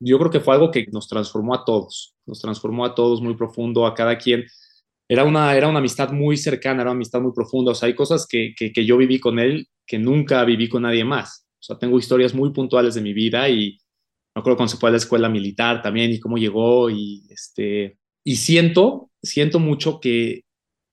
yo 0.00 0.18
creo 0.18 0.30
que 0.30 0.40
fue 0.40 0.54
algo 0.54 0.70
que 0.70 0.86
nos 0.92 1.08
transformó 1.08 1.54
a 1.54 1.64
todos, 1.64 2.14
nos 2.26 2.40
transformó 2.40 2.84
a 2.84 2.94
todos 2.94 3.22
muy 3.22 3.34
profundo, 3.34 3.86
a 3.86 3.94
cada 3.94 4.18
quien. 4.18 4.44
Era 5.12 5.24
una, 5.24 5.54
era 5.54 5.68
una 5.68 5.80
amistad 5.80 6.10
muy 6.10 6.38
cercana, 6.38 6.80
era 6.80 6.90
una 6.90 6.96
amistad 6.96 7.20
muy 7.20 7.32
profunda. 7.34 7.72
O 7.72 7.74
sea, 7.74 7.86
hay 7.86 7.94
cosas 7.94 8.26
que, 8.26 8.54
que, 8.56 8.86
yo 8.86 8.96
viví 8.96 9.20
con 9.20 9.38
él 9.38 9.68
que 9.86 9.98
nunca 9.98 10.42
viví 10.42 10.70
con 10.70 10.84
nadie 10.84 11.04
más. 11.04 11.46
O 11.60 11.62
sea, 11.62 11.78
tengo 11.78 11.98
historias 11.98 12.32
muy 12.32 12.50
puntuales 12.50 12.94
de 12.94 13.02
mi 13.02 13.12
vida 13.12 13.46
y 13.50 13.78
me 14.34 14.40
acuerdo 14.40 14.56
cuando 14.56 14.70
se 14.70 14.78
fue 14.78 14.88
a 14.88 14.92
la 14.92 14.96
escuela 14.96 15.28
militar 15.28 15.82
también 15.82 16.12
y 16.12 16.18
cómo 16.18 16.38
llegó 16.38 16.88
y 16.88 17.26
este 17.28 17.98
y 18.24 18.36
siento, 18.36 19.10
siento 19.22 19.58
mucho 19.58 20.00
que 20.00 20.44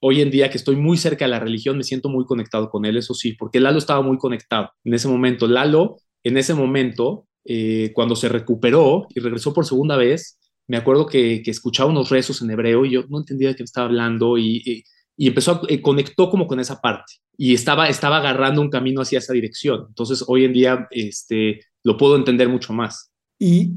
hoy 0.01 0.19
en 0.19 0.31
día 0.31 0.49
que 0.49 0.57
estoy 0.57 0.75
muy 0.75 0.97
cerca 0.97 1.23
de 1.23 1.31
la 1.31 1.39
religión 1.39 1.77
me 1.77 1.85
siento 1.85 2.09
muy 2.09 2.25
conectado 2.25 2.69
con 2.69 2.83
él, 2.83 2.97
eso 2.97 3.13
sí, 3.13 3.35
porque 3.39 3.61
Lalo 3.61 3.77
estaba 3.77 4.01
muy 4.01 4.17
conectado 4.17 4.71
en 4.83 4.95
ese 4.95 5.07
momento. 5.07 5.47
Lalo, 5.47 5.95
en 6.25 6.35
ese 6.35 6.53
momento, 6.55 7.25
eh, 7.45 7.93
cuando 7.93 8.17
se 8.17 8.27
recuperó 8.27 9.07
y 9.15 9.21
regresó 9.21 9.53
por 9.53 9.65
segunda 9.65 9.95
vez, 9.95 10.38
me 10.69 10.77
acuerdo 10.77 11.07
que, 11.07 11.41
que, 11.43 11.51
escuchaba 11.51 11.89
unos 11.89 12.09
rezos 12.09 12.41
en 12.41 12.51
hebreo 12.51 12.85
y 12.85 12.91
yo 12.91 13.03
no 13.09 13.17
entendía 13.17 13.49
de 13.49 13.55
qué 13.55 13.63
estaba 13.63 13.87
hablando 13.87 14.37
y, 14.37 14.61
y, 14.63 14.83
y 15.17 15.27
empezó 15.27 15.51
a, 15.51 15.61
eh, 15.67 15.81
conectó 15.81 16.29
como 16.29 16.47
con 16.47 16.59
esa 16.59 16.79
parte 16.79 17.13
y 17.35 17.55
estaba, 17.55 17.89
estaba 17.89 18.17
agarrando 18.17 18.61
un 18.61 18.69
camino 18.69 19.01
hacia 19.01 19.17
esa 19.17 19.33
dirección. 19.33 19.85
Entonces, 19.87 20.23
hoy 20.27 20.45
en 20.45 20.53
día 20.53 20.87
este, 20.91 21.61
lo 21.83 21.97
puedo 21.97 22.15
entender 22.15 22.49
mucho 22.49 22.71
más. 22.71 23.11
¿Y 23.39 23.71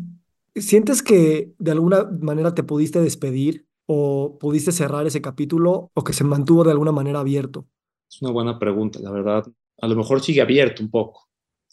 sientes 0.54 1.02
que 1.02 1.54
de 1.58 1.70
alguna 1.70 2.04
manera 2.20 2.54
te 2.54 2.62
pudiste 2.62 3.00
despedir 3.00 3.66
o 3.86 4.36
pudiste 4.38 4.70
cerrar 4.70 5.06
ese 5.06 5.22
capítulo 5.22 5.90
o 5.94 6.04
que 6.04 6.12
se 6.12 6.24
mantuvo 6.24 6.62
de 6.62 6.72
alguna 6.72 6.92
manera 6.92 7.20
abierto? 7.20 7.66
Es 8.10 8.20
una 8.20 8.32
buena 8.32 8.58
pregunta, 8.58 9.00
la 9.00 9.10
verdad. 9.10 9.44
A 9.80 9.88
lo 9.88 9.96
mejor 9.96 10.20
sigue 10.20 10.42
abierto 10.42 10.82
un 10.82 10.90
poco. 10.90 11.28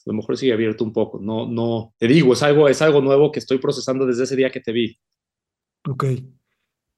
A 0.05 0.09
lo 0.09 0.13
mejor 0.13 0.37
sigue 0.37 0.53
abierto 0.53 0.85
un 0.85 0.93
poco. 0.93 1.19
No, 1.19 1.45
no, 1.45 1.93
te 1.97 2.07
digo, 2.07 2.31
es 2.33 2.41
algo, 2.41 2.69
es 2.69 2.81
algo 2.81 3.01
nuevo 3.01 3.31
que 3.31 3.39
estoy 3.39 3.57
procesando 3.57 4.05
desde 4.05 4.23
ese 4.23 4.35
día 4.35 4.49
que 4.49 4.61
te 4.61 4.71
vi. 4.71 4.97
Ok. 5.87 6.03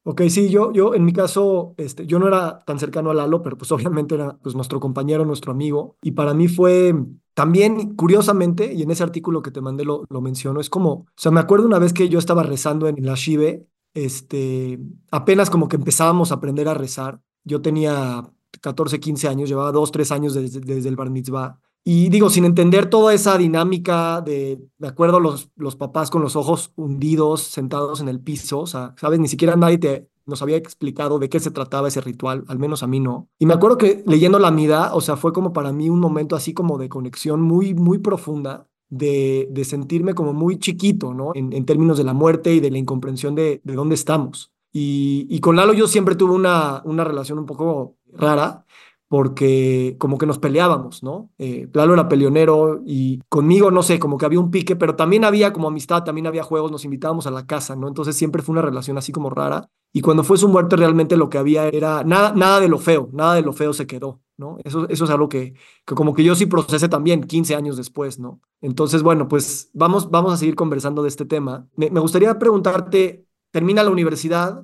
Ok, 0.04 0.22
sí, 0.30 0.50
yo, 0.50 0.72
yo 0.74 0.96
en 0.96 1.06
mi 1.06 1.14
caso, 1.14 1.76
este, 1.78 2.08
yo 2.08 2.18
no 2.18 2.28
era 2.28 2.60
tan 2.66 2.80
cercano 2.80 3.12
a 3.12 3.14
Lalo, 3.14 3.44
pero 3.44 3.56
pues 3.56 3.72
obviamente 3.72 4.16
era 4.16 4.36
pues, 4.40 4.56
nuestro 4.56 4.80
compañero, 4.80 5.26
nuestro 5.26 5.52
amigo. 5.52 5.98
Y 6.02 6.12
para 6.12 6.34
mí 6.34 6.48
fue 6.48 6.96
también, 7.36 7.96
curiosamente, 7.96 8.74
y 8.74 8.82
en 8.82 8.90
ese 8.90 9.04
artículo 9.04 9.44
que 9.44 9.52
te 9.52 9.62
mandé 9.62 9.86
lo, 9.86 10.06
lo 10.10 10.22
menciono, 10.22 10.60
es 10.60 10.72
como, 10.72 10.92
o 10.92 11.06
sea, 11.16 11.32
me 11.32 11.40
acuerdo 11.40 11.68
una 11.68 11.78
vez 11.78 11.94
que 11.94 12.10
yo 12.10 12.18
estaba 12.18 12.42
rezando 12.42 12.88
en 12.88 13.06
la 13.06 13.14
Shive, 13.14 13.68
este, 13.94 14.80
apenas 15.12 15.52
como 15.52 15.68
que 15.68 15.76
empezábamos 15.76 16.32
a 16.32 16.36
aprender 16.36 16.68
a 16.68 16.74
rezar. 16.74 17.22
Yo 17.44 17.62
tenía 17.62 18.24
14, 18.60 19.00
15 19.00 19.28
años, 19.28 19.50
llevaba 19.50 19.72
2, 19.72 19.92
3 19.92 20.12
años 20.12 20.34
desde, 20.34 20.62
desde 20.62 20.90
el 20.90 20.96
bar 20.96 21.12
mitzvah. 21.12 21.60
Y 21.84 22.10
digo, 22.10 22.30
sin 22.30 22.46
entender 22.46 22.90
toda 22.90 23.14
esa 23.14 23.38
dinámica 23.38 24.22
de, 24.22 24.62
de 24.78 24.88
acuerdo, 24.88 25.20
los, 25.20 25.50
los 25.56 25.76
papás 25.76 26.12
con 26.12 26.22
los 26.22 26.36
ojos 26.36 26.74
hundidos, 26.76 27.42
sentados 27.42 28.02
en 28.02 28.08
el 28.08 28.20
piso, 28.20 28.60
o 28.60 28.68
sea, 28.68 28.94
sabes, 28.98 29.20
ni 29.20 29.28
siquiera 29.28 29.56
nadie 29.56 30.08
nos 30.26 30.42
había 30.44 30.58
explicado 30.58 31.18
de 31.18 31.30
qué 31.30 31.40
se 31.40 31.50
trataba 31.50 31.88
ese 31.88 32.02
ritual, 32.02 32.44
al 32.48 32.60
menos 32.60 32.84
a 32.84 32.88
mí 32.88 33.00
no. 33.00 33.30
Y 33.40 33.48
me 33.48 33.56
acuerdo 33.56 33.78
que 33.78 34.04
leyendo 34.06 34.38
la 34.38 34.52
mida, 34.52 34.94
o 34.94 35.02
sea, 35.02 35.18
fue 35.18 35.34
como 35.34 35.54
para 35.54 35.74
mí 35.74 35.90
un 35.90 36.00
momento 36.00 36.36
así 36.36 36.54
como 36.54 36.78
de 36.78 36.90
conexión 36.90 37.42
muy, 37.42 37.74
muy 37.74 37.98
profunda. 37.98 38.68
De, 38.94 39.48
de 39.50 39.64
sentirme 39.64 40.14
como 40.14 40.34
muy 40.34 40.60
chiquito, 40.60 41.14
¿no? 41.14 41.32
En, 41.34 41.54
en, 41.54 41.66
términos 41.66 41.98
de 41.98 42.04
la 42.04 42.12
muerte 42.12 42.54
y 42.54 42.60
de 42.60 42.70
la 42.70 42.78
incomprensión 42.78 43.36
de, 43.36 43.62
de 43.64 43.74
dónde 43.74 43.96
estamos. 43.96 44.52
Y, 44.74 45.28
y, 45.30 45.40
con 45.40 45.56
Lalo 45.56 45.72
yo 45.72 45.88
siempre 45.88 46.16
tuve 46.16 46.34
una, 46.34 46.82
una 46.84 47.06
relación 47.06 47.40
un 47.40 47.46
poco 47.46 47.96
rara, 48.12 48.66
porque 49.12 49.98
como 50.00 50.18
que 50.18 50.26
nos 50.26 50.40
peleábamos, 50.40 51.04
¿no? 51.04 51.32
Eh, 51.38 51.68
Lalo 51.74 51.96
era 51.96 52.08
peleonero 52.08 52.82
y 52.86 53.20
conmigo, 53.28 53.70
no 53.70 53.84
sé, 53.84 54.00
como 54.00 54.18
que 54.18 54.26
había 54.26 54.40
un 54.40 54.52
pique, 54.52 54.78
pero 54.78 54.96
también 54.96 55.26
había 55.26 55.52
como 55.52 55.68
amistad, 55.68 56.06
también 56.06 56.28
había 56.28 56.44
juegos, 56.44 56.72
nos 56.72 56.86
invitábamos 56.86 57.28
a 57.28 57.32
la 57.32 57.46
casa, 57.46 57.76
¿no? 57.76 57.90
Entonces 57.90 58.16
siempre 58.16 58.42
fue 58.42 58.54
una 58.54 58.62
relación 58.62 58.98
así 58.98 59.12
como 59.12 59.30
rara. 59.30 59.70
Y 59.92 60.00
cuando 60.00 60.24
fue 60.24 60.38
su 60.38 60.48
muerte 60.48 60.78
realmente 60.78 61.18
lo 61.18 61.30
que 61.30 61.38
había 61.38 61.68
era 61.68 62.06
nada, 62.06 62.32
nada 62.32 62.62
de 62.62 62.70
lo 62.70 62.80
feo, 62.80 63.10
nada 63.12 63.34
de 63.34 63.42
lo 63.42 63.52
feo 63.52 63.74
se 63.74 63.86
quedó, 63.86 64.22
¿no? 64.38 64.60
Eso, 64.64 64.88
es 64.88 65.02
algo 65.10 65.28
que, 65.28 65.56
que 65.86 65.94
como 65.94 66.14
que 66.14 66.24
yo 66.24 66.34
sí 66.34 66.46
procesé 66.46 66.88
también 66.88 67.26
15 67.26 67.54
años 67.54 67.76
después, 67.76 68.18
¿no? 68.18 68.40
Entonces, 68.62 69.04
bueno, 69.04 69.28
pues 69.28 69.72
vamos, 69.74 70.10
vamos 70.10 70.32
a 70.32 70.38
seguir 70.38 70.56
conversando 70.56 71.04
de 71.04 71.10
este 71.10 71.26
tema. 71.26 71.68
Me 71.76 72.00
gustaría 72.00 72.40
preguntarte, 72.40 73.26
termina 73.52 73.84
la 73.84 73.92
universidad, 73.92 74.64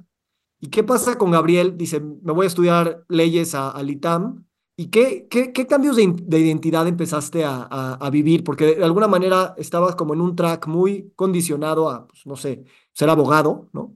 ¿Y 0.60 0.68
qué 0.68 0.84
pasa 0.84 1.18
con 1.18 1.32
Gabriel? 1.32 1.78
Dice, 1.78 2.00
me 2.00 2.34
voy 2.34 2.46
a 2.46 2.48
estudiar 2.48 3.06
leyes 3.10 3.54
al 3.56 3.90
ITAM 3.90 4.48
¿Y 4.80 4.88
qué, 4.88 5.28
qué, 5.28 5.52
qué 5.54 5.66
cambios 5.66 5.96
de, 5.96 6.14
de, 6.22 6.40
identidad 6.40 6.88
empezaste 6.88 7.44
a, 7.44 7.68
a, 7.70 7.94
a, 7.96 8.10
vivir? 8.12 8.44
Porque 8.44 8.76
de 8.76 8.84
alguna 8.84 9.08
manera 9.08 9.56
estabas 9.58 9.96
como 9.96 10.14
en 10.14 10.22
un 10.22 10.36
track 10.36 10.68
muy 10.68 11.12
condicionado 11.16 11.90
a, 11.90 12.06
pues, 12.06 12.28
no 12.28 12.36
sé, 12.36 12.64
ser 12.94 13.10
abogado, 13.10 13.70
¿no? 13.74 13.96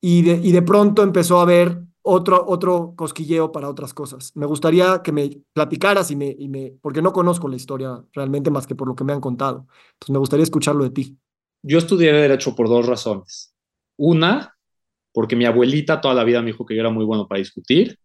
Y 0.00 0.22
de, 0.22 0.34
y 0.34 0.52
de 0.52 0.62
pronto 0.62 1.02
empezó 1.02 1.40
a 1.40 1.42
haber 1.42 1.82
otro, 2.02 2.44
otro 2.46 2.94
cosquilleo 2.96 3.50
para 3.50 3.68
otras 3.68 3.92
cosas. 3.94 4.30
Me 4.36 4.46
gustaría 4.46 5.02
que 5.02 5.10
me 5.10 5.42
platicaras 5.52 6.12
y 6.12 6.16
me, 6.16 6.36
y 6.38 6.48
me, 6.48 6.72
porque 6.80 7.02
no 7.02 7.12
conozco 7.12 7.48
la 7.48 7.56
historia 7.56 8.04
realmente 8.12 8.52
más 8.52 8.68
que 8.68 8.76
por 8.76 8.86
lo 8.86 8.94
que 8.94 9.02
me 9.02 9.12
han 9.12 9.20
contado. 9.20 9.66
Entonces 9.94 10.12
me 10.12 10.18
gustaría 10.20 10.44
escucharlo 10.44 10.84
de 10.84 10.90
ti. 10.90 11.18
Yo 11.62 11.78
estudié 11.78 12.12
Derecho 12.12 12.54
por 12.54 12.68
dos 12.68 12.86
razones. 12.86 13.56
Una, 13.96 14.51
porque 15.12 15.36
mi 15.36 15.44
abuelita 15.44 16.00
toda 16.00 16.14
la 16.14 16.24
vida 16.24 16.40
me 16.40 16.52
dijo 16.52 16.66
que 16.66 16.74
yo 16.74 16.80
era 16.80 16.90
muy 16.90 17.04
bueno 17.04 17.28
para 17.28 17.38
discutir. 17.38 17.98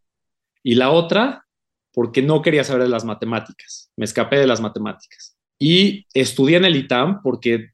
Y 0.63 0.75
la 0.75 0.91
otra, 0.91 1.45
porque 1.93 2.21
no 2.21 2.41
quería 2.41 2.63
saber 2.63 2.83
de 2.83 2.89
las 2.89 3.05
matemáticas. 3.05 3.91
Me 3.95 4.05
escapé 4.05 4.37
de 4.37 4.47
las 4.47 4.61
matemáticas. 4.61 5.37
Y 5.59 6.05
estudié 6.13 6.57
en 6.57 6.65
el 6.65 6.75
ITAM 6.75 7.21
porque 7.21 7.69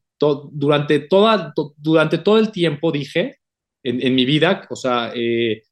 durante, 0.52 1.00
toda, 1.00 1.54
todo 1.54 2.38
el 2.40 2.52
tiempo 2.52 2.92
dije 2.92 3.40
en, 3.84 4.06
en 4.06 4.16
mi 4.16 4.26
vida, 4.26 4.66
o 4.70 4.76
sea, 4.76 5.12
eh, 5.14 5.64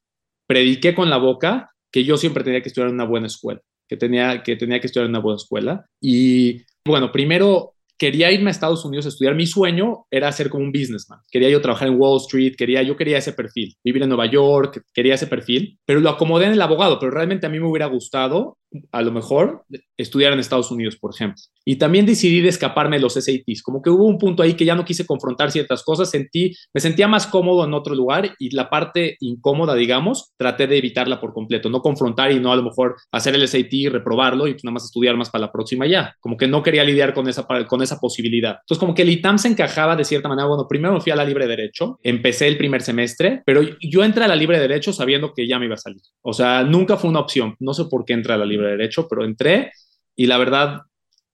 prediqué 0.48 0.94
con 0.94 1.10
la 1.10 1.18
boca 1.18 1.72
que 1.92 2.04
yo 2.04 2.18
siempre 2.18 2.44
tenía 2.44 2.62
que 2.62 2.70
estudiar 2.70 2.90
en 2.90 2.96
una 2.96 3.06
buena 3.06 3.28
escuela, 3.28 3.62
que 3.88 3.98
tenía, 3.98 4.44
que 4.44 4.56
tenía 4.56 4.80
que 4.80 4.88
estudiar 4.88 5.06
en 5.06 5.12
una 5.12 5.20
buena 5.20 5.38
escuela. 5.38 5.86
Y 6.02 6.64
bueno, 6.86 7.12
primero 7.12 7.76
quería 8.02 8.32
irme 8.32 8.50
a 8.50 8.52
Estados 8.52 8.84
Unidos 8.84 9.06
a 9.06 9.10
estudiar. 9.10 9.36
Mi 9.36 9.46
sueño 9.46 10.08
era 10.10 10.32
ser 10.32 10.50
como 10.50 10.64
un 10.64 10.72
businessman. 10.72 11.20
Quería 11.30 11.50
yo 11.50 11.62
trabajar 11.62 11.88
en 11.88 12.00
Wall 12.00 12.18
Street, 12.18 12.56
quería, 12.58 12.82
yo 12.82 12.98
quería 12.98 13.20
ese 13.20 13.32
perfil, 13.32 13.76
vivir 13.84 14.02
en 14.02 14.10
Nueva 14.10 14.26
York, 14.26 14.82
quería 14.92 15.14
ese 15.14 15.28
perfil, 15.28 15.78
pero 15.86 16.00
lo 16.00 16.10
acomodé 16.10 16.48
en 16.48 16.54
el 16.54 16.62
abogado, 16.64 16.98
pero 16.98 17.12
realmente 17.12 17.46
a 17.46 17.50
mí 17.52 17.60
me 17.60 17.68
hubiera 17.68 17.86
gustado, 17.86 18.58
a 18.92 19.02
lo 19.02 19.12
mejor, 19.12 19.64
estudiar 19.98 20.34
en 20.34 20.40
Estados 20.40 20.72
Unidos, 20.72 20.96
por 20.96 21.14
ejemplo. 21.14 21.42
Y 21.66 21.76
también 21.76 22.06
decidí 22.06 22.42
de 22.42 22.50
escaparme 22.50 22.98
de 22.98 23.02
los 23.02 23.14
SATs, 23.14 23.62
como 23.62 23.82
que 23.82 23.90
hubo 23.90 24.06
un 24.06 24.18
punto 24.18 24.42
ahí 24.42 24.54
que 24.54 24.66
ya 24.66 24.76
no 24.76 24.86
quise 24.86 25.06
confrontar 25.06 25.52
ciertas 25.52 25.84
cosas, 25.84 26.10
sentí, 26.10 26.56
me 26.74 26.82
sentía 26.82 27.08
más 27.08 27.28
cómodo 27.28 27.66
en 27.66 27.74
otro 27.74 27.94
lugar 27.94 28.36
y 28.40 28.56
la 28.56 28.70
parte 28.70 29.18
incómoda, 29.20 29.76
digamos, 29.76 30.32
traté 30.38 30.68
de 30.68 30.78
evitarla 30.78 31.20
por 31.20 31.34
completo, 31.34 31.70
no 31.70 31.82
confrontar 31.82 32.32
y 32.32 32.40
no 32.40 32.52
a 32.52 32.56
lo 32.56 32.64
mejor 32.64 32.96
hacer 33.12 33.36
el 33.36 33.48
SAT 33.48 33.74
y 33.74 33.90
reprobarlo 33.90 34.48
y 34.48 34.54
nada 34.64 34.74
más 34.74 34.86
estudiar 34.86 35.16
más 35.18 35.30
para 35.30 35.46
la 35.46 35.52
próxima 35.52 35.86
ya, 35.86 36.16
como 36.20 36.38
que 36.38 36.48
no 36.48 36.64
quería 36.64 36.84
lidiar 36.84 37.14
con 37.14 37.28
esa, 37.28 37.46
con 37.68 37.82
esa 37.82 38.00
posibilidad. 38.00 38.58
Entonces 38.62 38.80
como 38.80 38.94
que 38.94 39.04
el 39.04 39.10
ITAM 39.10 39.38
se 39.38 39.50
encajaba 39.50 39.96
de 39.96 40.06
cierta 40.06 40.30
manera, 40.30 40.48
bueno, 40.48 40.68
primero 40.68 40.94
me 40.94 41.02
fui 41.02 41.12
a 41.12 41.16
la 41.16 41.26
libre 41.26 41.48
derecho, 41.48 42.00
empecé 42.04 42.48
el 42.48 42.58
primer 42.58 42.82
semestre, 42.82 43.44
pero 43.46 43.62
yo 43.82 44.04
entré 44.04 44.24
a 44.24 44.28
la 44.28 44.36
libre 44.36 44.60
derecho 44.60 44.94
sabiendo 44.94 45.34
que 45.34 45.48
ya 45.48 45.60
me 45.60 45.66
iba 45.66 45.76
a 45.76 45.78
salir, 45.78 46.02
o 46.22 46.34
sea, 46.34 46.64
nunca 46.64 46.98
fue 46.98 47.10
una 47.10 47.20
opción, 47.20 47.56
no 47.60 47.74
sé 47.74 47.86
por 47.86 48.06
qué 48.06 48.14
entré 48.14 48.34
a 48.34 48.38
la 48.38 48.46
libre 48.46 48.61
derecho, 48.68 49.08
pero 49.08 49.26
entré 49.26 49.72
y 50.16 50.28
la 50.28 50.38
verdad 50.38 50.82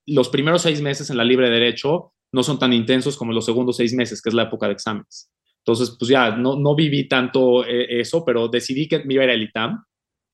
los 0.05 0.29
primeros 0.29 0.61
seis 0.61 0.81
meses 0.81 1.09
en 1.09 1.17
la 1.17 1.23
libre 1.23 1.49
derecho 1.49 2.13
no 2.31 2.43
son 2.43 2.59
tan 2.59 2.73
intensos 2.73 3.17
como 3.17 3.33
los 3.33 3.45
segundos 3.45 3.77
seis 3.77 3.93
meses, 3.93 4.21
que 4.21 4.29
es 4.29 4.35
la 4.35 4.43
época 4.43 4.67
de 4.67 4.73
exámenes. 4.73 5.29
Entonces, 5.59 5.95
pues 5.99 6.09
ya 6.09 6.31
no, 6.31 6.57
no 6.57 6.75
viví 6.75 7.07
tanto 7.07 7.65
eh, 7.65 7.99
eso, 7.99 8.23
pero 8.23 8.47
decidí 8.47 8.87
que 8.87 9.03
me 9.03 9.15
iba 9.15 9.23
a 9.23 9.25
ir 9.25 9.31
al 9.31 9.41
ITAM. 9.41 9.83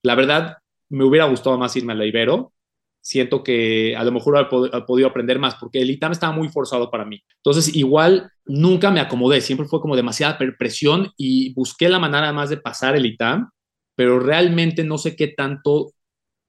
La 0.04 0.16
verdad, 0.16 0.58
me 0.90 1.04
hubiera 1.04 1.26
gustado 1.26 1.58
más 1.58 1.76
irme 1.76 1.94
a 1.94 1.96
la 1.96 2.06
Ibero. 2.06 2.54
Siento 3.02 3.44
que 3.44 3.96
a 3.98 4.04
lo 4.04 4.12
mejor 4.12 4.48
he 4.72 4.82
podido 4.84 5.08
aprender 5.08 5.40
más, 5.40 5.56
porque 5.56 5.82
el 5.82 5.90
ITAM 5.90 6.12
estaba 6.12 6.34
muy 6.34 6.50
forzado 6.50 6.90
para 6.92 7.04
mí. 7.04 7.22
Entonces, 7.38 7.76
igual 7.76 8.30
nunca 8.46 8.92
me 8.92 9.00
acomodé, 9.00 9.42
siempre 9.42 9.68
fue 9.68 9.82
como 9.82 9.96
demasiada 9.96 10.38
presión 10.38 11.12
y 11.18 11.54
busqué 11.54 11.90
la 11.90 12.00
manera 12.00 12.32
más 12.32 12.50
de 12.50 12.58
pasar 12.58 12.96
el 12.96 13.06
ITAM, 13.06 13.50
pero 13.96 14.20
realmente 14.20 14.84
no 14.84 14.98
sé 14.98 15.16
qué 15.16 15.30
tanto 15.30 15.94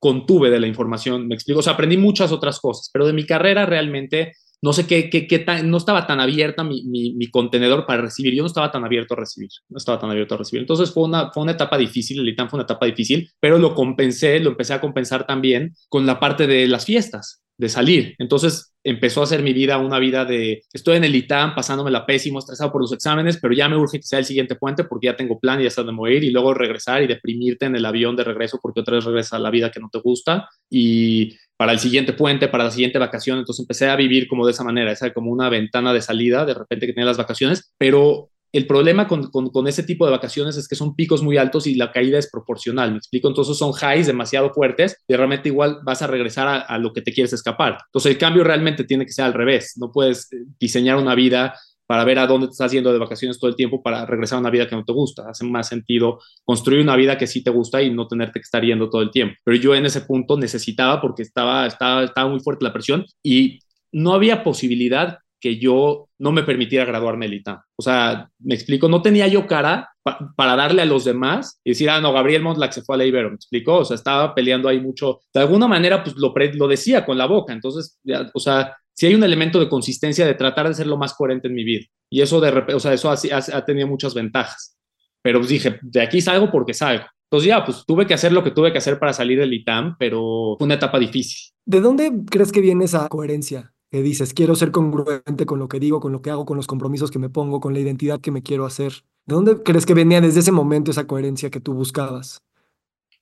contuve 0.05 0.51
de 0.51 0.61
la 0.61 0.67
información, 0.67 1.27
me 1.27 1.35
explico, 1.35 1.61
o 1.61 1.63
sea, 1.63 1.73
aprendí 1.73 1.97
muchas 1.97 2.31
otras 2.31 2.61
cosas, 2.61 2.91
pero 2.93 3.07
de 3.07 3.15
mi 3.15 3.25
carrera 3.25 3.65
realmente 3.65 4.35
no 4.65 4.73
sé 4.73 4.87
qué, 4.87 5.11
qué, 5.11 5.27
qué 5.27 5.41
tan, 5.41 5.69
no 5.69 5.77
estaba 5.77 6.07
tan 6.07 6.21
abierta 6.21 6.65
mi, 6.65 6.85
mi, 6.85 7.13
mi, 7.13 7.27
contenedor 7.27 7.85
para 7.85 8.01
recibir, 8.01 8.33
yo 8.33 8.43
no 8.43 8.47
estaba 8.47 8.73
tan 8.73 8.83
abierto 8.83 9.13
a 9.13 9.19
recibir, 9.19 9.51
no 9.69 9.77
estaba 9.77 10.01
tan 10.01 10.11
abierto 10.11 10.37
a 10.37 10.39
recibir. 10.39 10.63
Entonces 10.63 10.91
fue 10.91 11.05
una, 11.05 11.31
fue 11.33 11.43
una 11.43 11.53
etapa 11.53 11.77
difícil, 11.77 12.19
el 12.19 12.29
ITAM 12.31 12.49
fue 12.49 12.57
una 12.57 12.65
etapa 12.65 12.87
difícil, 12.87 13.29
pero 13.39 13.59
lo 13.59 13.75
compensé, 13.75 14.41
lo 14.41 14.49
empecé 14.49 14.73
a 14.73 14.81
compensar 14.81 15.27
también 15.27 15.75
con 15.91 16.07
la 16.07 16.19
parte 16.19 16.47
de 16.47 16.67
las 16.67 16.87
fiestas, 16.87 17.43
de 17.59 17.69
salir. 17.69 18.15
Entonces 18.19 18.75
empezó 18.83 19.23
a 19.23 19.27
ser 19.27 19.43
mi 19.43 19.53
vida 19.53 19.77
una 19.77 19.99
vida 19.99 20.25
de, 20.25 20.63
estoy 20.73 20.97
en 20.97 21.05
el 21.05 21.15
ITAM 21.15 21.55
pasándome 21.55 21.91
la 21.91 22.07
pésimo, 22.07 22.39
estresado 22.39 22.73
por 22.73 22.81
los 22.81 22.93
exámenes, 22.93 23.39
pero 23.41 23.55
ya 23.55 23.69
me 23.69 23.77
urge 23.77 23.99
que 23.99 24.07
sea 24.07 24.19
el 24.19 24.25
siguiente 24.25 24.57
puente 24.57 24.85
porque 24.85 25.07
ya 25.07 25.17
tengo 25.17 25.39
plan 25.39 25.61
y 25.61 25.65
ya 25.65 25.71
dónde 25.77 25.93
voy 25.93 26.15
ir 26.15 26.25
y 26.25 26.31
luego 26.31 26.55
regresar 26.55 27.03
y 27.03 27.07
deprimirte 27.07 27.67
en 27.67 27.77
el 27.77 27.85
avión 27.85 28.17
de 28.17 28.25
regreso 28.25 28.59
porque 28.63 28.81
otra 28.81 28.95
vez 28.95 29.05
regresas 29.05 29.35
a 29.35 29.39
la 29.39 29.51
vida 29.51 29.71
que 29.71 29.81
no 29.81 29.89
te 29.91 30.01
gusta 30.01 30.49
y 30.71 31.37
para 31.57 31.73
el 31.73 31.79
siguiente 31.79 32.13
puente, 32.13 32.49
para 32.49 32.65
la 32.65 32.71
siguiente 32.71 32.99
vacación, 32.99 33.39
entonces 33.39 33.63
empecé 33.63 33.89
a 33.89 33.97
vivir 33.97 34.27
como 34.29 34.45
de 34.47 34.53
esa 34.53 34.65
manera, 34.65 34.93
esa 34.93 35.13
como 35.13 35.31
una 35.31 35.49
ventana 35.49 35.93
de 35.93 36.03
salida 36.03 36.45
de 36.45 36.55
repente 36.55 36.87
que 36.87 36.93
tenía 36.93 37.07
las 37.07 37.17
vacaciones, 37.17 37.73
pero 37.79 38.31
el 38.55 38.69
problema 38.69 39.09
con, 39.09 39.31
con, 39.31 39.67
ese 39.67 39.83
tipo 39.83 40.05
de 40.07 40.13
vacaciones 40.13 40.57
es 40.57 40.69
que 40.69 40.77
son 40.77 40.95
picos 40.95 41.25
muy 41.25 41.37
altos 41.39 41.67
y 41.67 41.75
la 41.75 41.91
caída 41.91 42.21
es 42.21 42.31
proporcional, 42.31 42.93
¿me 42.93 42.99
explico? 42.99 43.27
Entonces 43.27 43.59
son 43.59 43.73
highs 43.73 44.07
demasiado 44.07 44.53
fuertes 44.53 44.97
y 45.09 45.15
realmente 45.17 45.49
igual 45.49 45.81
vas 45.83 46.03
a 46.03 46.07
regresar 46.07 46.47
a, 46.47 46.61
a, 46.61 46.79
lo 46.79 46.93
que 46.93 47.03
te 47.03 47.13
quieres 47.13 47.33
escapar. 47.33 47.79
Entonces 47.87 48.13
el 48.13 48.19
cambio 48.19 48.45
realmente 48.45 48.85
tiene 48.85 49.07
que 49.07 49.13
ser 49.13 49.25
al 49.25 49.35
revés, 49.35 49.75
no 49.77 49.91
puedes 49.91 50.33
eh, 50.33 50.45
diseñar 50.61 50.99
una 50.99 51.17
vida 51.17 51.55
para 51.87 52.05
ver 52.05 52.19
a 52.19 52.27
dónde 52.27 52.47
te 52.47 52.53
estás 52.53 52.73
yendo 52.73 52.93
de 52.93 52.99
vacaciones 52.99 53.39
todo 53.39 53.51
el 53.51 53.57
tiempo 53.57 53.83
para 53.83 54.07
regresar 54.07 54.37
a 54.37 54.41
una 54.41 54.51
vida 54.51 54.67
que 54.67 54.77
no 54.77 54.85
te 54.85 54.93
gusta. 54.93 55.29
Hace 55.29 55.45
más 55.45 55.69
sentido 55.69 56.19
construir 56.45 56.83
una 56.83 56.97
vida 56.97 57.19
que 57.19 57.27
sí 57.27 57.43
te 57.43 57.51
gusta 57.51 57.83
y 57.83 57.93
no 57.93 58.07
tenerte 58.09 58.41
que 58.41 58.45
estar 58.45 58.65
yendo 58.65 58.89
todo 58.89 59.03
el 59.03 59.11
tiempo. 59.11 59.35
Pero 59.45 59.57
yo 59.57 59.75
en 59.75 59.87
ese 59.87 60.03
punto 60.03 60.39
necesitaba 60.39 61.01
porque 61.01 61.23
estaba, 61.23 61.67
estaba, 61.67 62.05
estaba 62.05 62.29
muy 62.29 62.41
fuerte 62.41 62.65
la 62.65 62.73
presión 62.73 63.05
y 63.23 63.59
no 63.93 64.13
había 64.13 64.43
posibilidad 64.43 65.19
que 65.45 65.59
yo 65.59 66.09
no 66.19 66.33
me 66.33 66.43
permitiera 66.43 66.87
graduarme 66.87 67.27
del 67.27 67.35
ITAM. 67.35 67.61
O 67.77 67.83
sea, 67.83 68.31
me 68.39 68.55
explico, 68.55 68.89
no 68.89 69.03
tenía 69.03 69.29
yo 69.29 69.47
cara 69.47 69.91
pa 70.03 70.33
para 70.35 70.57
darle 70.57 70.81
a 70.81 70.87
los 70.87 71.05
demás 71.05 71.61
y 71.63 71.73
decir, 71.73 71.91
ah, 71.91 72.01
no, 72.01 72.15
Gabriel 72.15 72.41
Mondlack 72.41 72.73
se 72.73 72.81
fue 72.81 72.95
a 72.95 72.99
la 72.99 73.05
Ibero, 73.05 73.29
me 73.29 73.35
explico, 73.35 73.77
o 73.77 73.85
sea, 73.85 73.95
estaba 73.95 74.35
peleando 74.35 74.71
ahí 74.71 74.81
mucho. 74.81 75.21
De 75.35 75.41
alguna 75.41 75.69
manera, 75.69 76.03
pues 76.03 76.17
lo, 76.17 76.33
lo 76.55 76.67
decía 76.67 77.05
con 77.05 77.19
la 77.19 77.27
boca, 77.27 77.53
entonces, 77.53 78.01
o 78.33 78.41
sea, 78.41 78.75
si 78.95 79.05
hay 79.05 79.15
un 79.15 79.23
elemento 79.23 79.61
de 79.61 79.69
consistencia 79.69 80.25
de 80.25 80.33
tratar 80.33 80.67
de 80.67 80.73
ser 80.73 80.87
lo 80.87 80.97
más 80.97 81.13
coherente 81.13 81.49
en 81.49 81.55
mi 81.55 81.63
vida. 81.63 81.85
Y 82.11 82.23
eso 82.23 82.41
de 82.41 82.49
o 82.75 82.81
sea, 82.81 82.95
eso 82.95 83.11
ha 83.11 83.65
tenido 83.67 83.87
muchas 83.87 84.15
ventajas. 84.15 84.79
Pero 85.21 85.41
pues 85.41 85.51
dije, 85.51 85.79
de 85.83 86.01
aquí 86.01 86.23
salgo 86.23 86.51
porque 86.51 86.73
salgo. 86.73 87.05
Entonces 87.31 87.49
ya, 87.49 87.63
pues 87.67 87.85
tuve 87.87 88.07
que 88.07 88.15
hacer 88.15 88.33
lo 88.33 88.43
que 88.43 88.51
tuve 88.51 88.73
que 88.73 88.79
hacer 88.79 88.99
para 88.99 89.13
salir 89.13 89.39
del 89.39 89.53
ITAM, 89.53 89.97
pero 89.99 90.55
fue 90.57 90.65
una 90.65 90.77
etapa 90.77 90.99
difícil. 90.99 91.53
¿De 91.67 91.83
dónde 91.83 92.11
crees 92.31 92.51
que 92.51 92.63
viene 92.63 92.87
esa 92.87 93.09
coherencia? 93.09 93.74
Que 93.95 94.03
dices, 94.03 94.35
quiero 94.35 94.57
ser 94.57 94.73
congruente 94.73 95.47
con 95.47 95.61
lo 95.61 95.69
que 95.69 95.79
digo, 95.79 96.01
con 96.01 96.11
lo 96.11 96.21
que 96.21 96.29
hago, 96.29 96.45
con 96.45 96.57
los 96.57 96.67
compromisos 96.67 97.13
que 97.13 97.21
me 97.21 97.29
pongo, 97.29 97.61
con 97.61 97.75
la 97.75 97.79
identidad 97.79 98.21
que 98.21 98.33
me 98.33 98.43
quiero 98.43 98.67
hacer. 98.67 99.05
¿De 99.25 99.37
dónde 99.37 99.63
crees 99.63 99.87
que 99.87 99.95
venía 99.95 100.21
desde 100.21 100.41
ese 100.41 100.51
momento 100.51 100.91
esa 100.91 101.07
coherencia 101.07 101.49
que 101.49 101.61
tú 101.61 101.75
buscabas? 101.75 102.43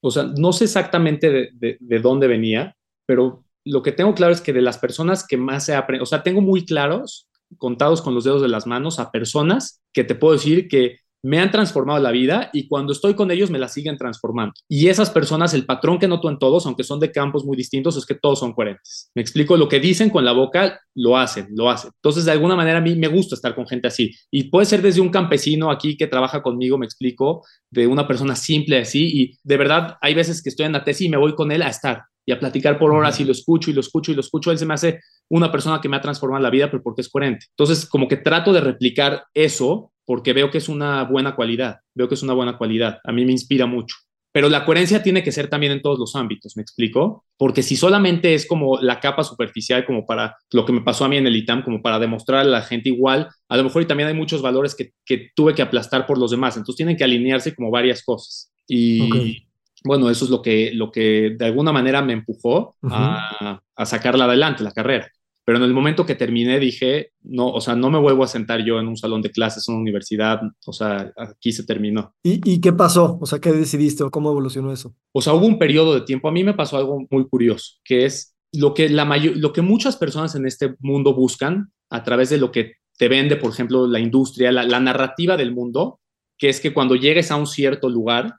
O 0.00 0.10
sea, 0.10 0.22
no 0.22 0.50
sé 0.54 0.64
exactamente 0.64 1.28
de, 1.28 1.50
de, 1.52 1.76
de 1.78 1.98
dónde 2.00 2.26
venía, 2.26 2.74
pero 3.04 3.44
lo 3.66 3.82
que 3.82 3.92
tengo 3.92 4.14
claro 4.14 4.32
es 4.32 4.40
que 4.40 4.54
de 4.54 4.62
las 4.62 4.78
personas 4.78 5.26
que 5.26 5.36
más 5.36 5.66
se 5.66 5.74
aprende, 5.74 6.04
o 6.04 6.06
sea, 6.06 6.22
tengo 6.22 6.40
muy 6.40 6.64
claros, 6.64 7.28
contados 7.58 8.00
con 8.00 8.14
los 8.14 8.24
dedos 8.24 8.40
de 8.40 8.48
las 8.48 8.66
manos, 8.66 8.98
a 8.98 9.10
personas 9.10 9.82
que 9.92 10.04
te 10.04 10.14
puedo 10.14 10.32
decir 10.32 10.68
que 10.68 11.00
me 11.22 11.38
han 11.38 11.50
transformado 11.50 12.00
la 12.00 12.10
vida 12.10 12.50
y 12.52 12.66
cuando 12.66 12.92
estoy 12.92 13.14
con 13.14 13.30
ellos 13.30 13.50
me 13.50 13.58
la 13.58 13.68
siguen 13.68 13.96
transformando. 13.96 14.54
Y 14.68 14.88
esas 14.88 15.10
personas, 15.10 15.54
el 15.54 15.64
patrón 15.64 15.98
que 15.98 16.08
noto 16.08 16.28
en 16.28 16.38
todos, 16.38 16.66
aunque 16.66 16.84
son 16.84 17.00
de 17.00 17.12
campos 17.12 17.44
muy 17.44 17.56
distintos, 17.56 17.96
es 17.96 18.04
que 18.04 18.14
todos 18.14 18.40
son 18.40 18.52
coherentes. 18.52 19.10
Me 19.14 19.22
explico, 19.22 19.56
lo 19.56 19.68
que 19.68 19.80
dicen 19.80 20.10
con 20.10 20.24
la 20.24 20.32
boca, 20.32 20.80
lo 20.94 21.16
hacen, 21.16 21.48
lo 21.54 21.70
hacen. 21.70 21.90
Entonces, 21.94 22.24
de 22.24 22.32
alguna 22.32 22.56
manera 22.56 22.78
a 22.78 22.82
mí 22.82 22.96
me 22.96 23.08
gusta 23.08 23.34
estar 23.34 23.54
con 23.54 23.66
gente 23.66 23.88
así. 23.88 24.10
Y 24.30 24.44
puede 24.44 24.66
ser 24.66 24.82
desde 24.82 25.00
un 25.00 25.10
campesino 25.10 25.70
aquí 25.70 25.96
que 25.96 26.06
trabaja 26.06 26.42
conmigo, 26.42 26.78
me 26.78 26.86
explico, 26.86 27.44
de 27.70 27.86
una 27.86 28.06
persona 28.06 28.34
simple 28.34 28.78
así. 28.78 29.22
Y 29.22 29.38
de 29.44 29.56
verdad, 29.56 29.96
hay 30.00 30.14
veces 30.14 30.42
que 30.42 30.50
estoy 30.50 30.66
en 30.66 30.72
la 30.72 30.84
tesis 30.84 31.06
y 31.06 31.10
me 31.10 31.16
voy 31.16 31.34
con 31.34 31.52
él 31.52 31.62
a 31.62 31.68
estar 31.68 32.02
y 32.24 32.32
a 32.32 32.38
platicar 32.38 32.78
por 32.78 32.92
horas 32.92 33.18
y 33.20 33.24
lo 33.24 33.32
escucho 33.32 33.70
y 33.70 33.74
lo 33.74 33.80
escucho 33.80 34.12
y 34.12 34.14
lo 34.14 34.20
escucho. 34.20 34.50
Él 34.50 34.58
se 34.58 34.66
me 34.66 34.74
hace 34.74 35.00
una 35.28 35.50
persona 35.50 35.80
que 35.80 35.88
me 35.88 35.96
ha 35.96 36.00
transformado 36.00 36.42
la 36.42 36.50
vida, 36.50 36.70
pero 36.70 36.82
porque 36.82 37.00
es 37.00 37.08
coherente. 37.08 37.46
Entonces, 37.50 37.86
como 37.86 38.08
que 38.08 38.16
trato 38.16 38.52
de 38.52 38.60
replicar 38.60 39.24
eso 39.34 39.91
porque 40.04 40.32
veo 40.32 40.50
que 40.50 40.58
es 40.58 40.68
una 40.68 41.04
buena 41.04 41.34
cualidad, 41.34 41.80
veo 41.94 42.08
que 42.08 42.14
es 42.14 42.22
una 42.22 42.34
buena 42.34 42.58
cualidad, 42.58 42.98
a 43.04 43.12
mí 43.12 43.24
me 43.24 43.32
inspira 43.32 43.66
mucho. 43.66 43.96
Pero 44.34 44.48
la 44.48 44.64
coherencia 44.64 45.02
tiene 45.02 45.22
que 45.22 45.30
ser 45.30 45.48
también 45.48 45.72
en 45.72 45.82
todos 45.82 45.98
los 45.98 46.16
ámbitos, 46.16 46.56
¿me 46.56 46.62
explico? 46.62 47.26
Porque 47.36 47.62
si 47.62 47.76
solamente 47.76 48.32
es 48.32 48.46
como 48.46 48.78
la 48.80 48.98
capa 48.98 49.24
superficial, 49.24 49.84
como 49.84 50.06
para 50.06 50.34
lo 50.52 50.64
que 50.64 50.72
me 50.72 50.80
pasó 50.80 51.04
a 51.04 51.08
mí 51.08 51.18
en 51.18 51.26
el 51.26 51.36
ITAM, 51.36 51.62
como 51.62 51.82
para 51.82 51.98
demostrar 51.98 52.40
a 52.40 52.44
la 52.44 52.62
gente 52.62 52.88
igual, 52.88 53.28
a 53.48 53.56
lo 53.58 53.64
mejor 53.64 53.82
y 53.82 53.86
también 53.86 54.08
hay 54.08 54.14
muchos 54.14 54.40
valores 54.40 54.74
que, 54.74 54.92
que 55.04 55.30
tuve 55.36 55.54
que 55.54 55.60
aplastar 55.60 56.06
por 56.06 56.16
los 56.16 56.30
demás, 56.30 56.56
entonces 56.56 56.76
tienen 56.76 56.96
que 56.96 57.04
alinearse 57.04 57.54
como 57.54 57.70
varias 57.70 58.02
cosas. 58.02 58.50
Y 58.66 59.02
okay. 59.02 59.46
bueno, 59.84 60.08
eso 60.08 60.24
es 60.24 60.30
lo 60.30 60.40
que, 60.40 60.70
lo 60.72 60.90
que 60.90 61.34
de 61.38 61.44
alguna 61.44 61.72
manera 61.72 62.00
me 62.00 62.14
empujó 62.14 62.76
uh 62.80 62.88
-huh. 62.88 62.90
a, 62.94 63.62
a 63.76 63.86
sacarla 63.86 64.24
adelante, 64.24 64.64
la 64.64 64.72
carrera. 64.72 65.10
Pero 65.44 65.58
en 65.58 65.64
el 65.64 65.74
momento 65.74 66.06
que 66.06 66.14
terminé 66.14 66.60
dije, 66.60 67.10
no, 67.22 67.48
o 67.48 67.60
sea, 67.60 67.74
no 67.74 67.90
me 67.90 67.98
vuelvo 67.98 68.22
a 68.22 68.28
sentar 68.28 68.64
yo 68.64 68.78
en 68.78 68.86
un 68.86 68.96
salón 68.96 69.22
de 69.22 69.30
clases 69.30 69.68
en 69.68 69.74
una 69.74 69.82
universidad, 69.82 70.40
o 70.66 70.72
sea, 70.72 71.12
aquí 71.16 71.50
se 71.52 71.64
terminó. 71.64 72.14
¿Y, 72.22 72.60
qué 72.60 72.72
pasó? 72.72 73.18
O 73.20 73.26
sea, 73.26 73.40
¿qué 73.40 73.52
decidiste 73.52 74.04
o 74.04 74.10
cómo 74.10 74.30
evolucionó 74.30 74.72
eso? 74.72 74.94
O 75.12 75.20
sea, 75.20 75.34
hubo 75.34 75.46
un 75.46 75.58
periodo 75.58 75.94
de 75.94 76.02
tiempo, 76.02 76.28
a 76.28 76.32
mí 76.32 76.44
me 76.44 76.54
pasó 76.54 76.76
algo 76.76 77.06
muy 77.10 77.28
curioso, 77.28 77.78
que 77.84 78.04
es 78.04 78.36
lo 78.52 78.72
que, 78.74 78.88
la 78.88 79.04
lo 79.16 79.52
que 79.52 79.62
muchas 79.62 79.96
personas 79.96 80.34
en 80.36 80.46
este 80.46 80.76
mundo 80.78 81.14
buscan 81.14 81.72
a 81.90 82.04
través 82.04 82.30
de 82.30 82.38
lo 82.38 82.52
que 82.52 82.74
te 82.96 83.08
vende, 83.08 83.36
por 83.36 83.50
ejemplo, 83.50 83.86
la 83.86 83.98
industria, 83.98 84.52
la, 84.52 84.62
la 84.62 84.78
narrativa 84.78 85.36
del 85.36 85.52
mundo, 85.52 86.00
que 86.38 86.48
es 86.48 86.60
que 86.60 86.72
cuando 86.72 86.94
llegues 86.94 87.30
a 87.30 87.36
un 87.36 87.46
cierto 87.46 87.88
lugar 87.88 88.36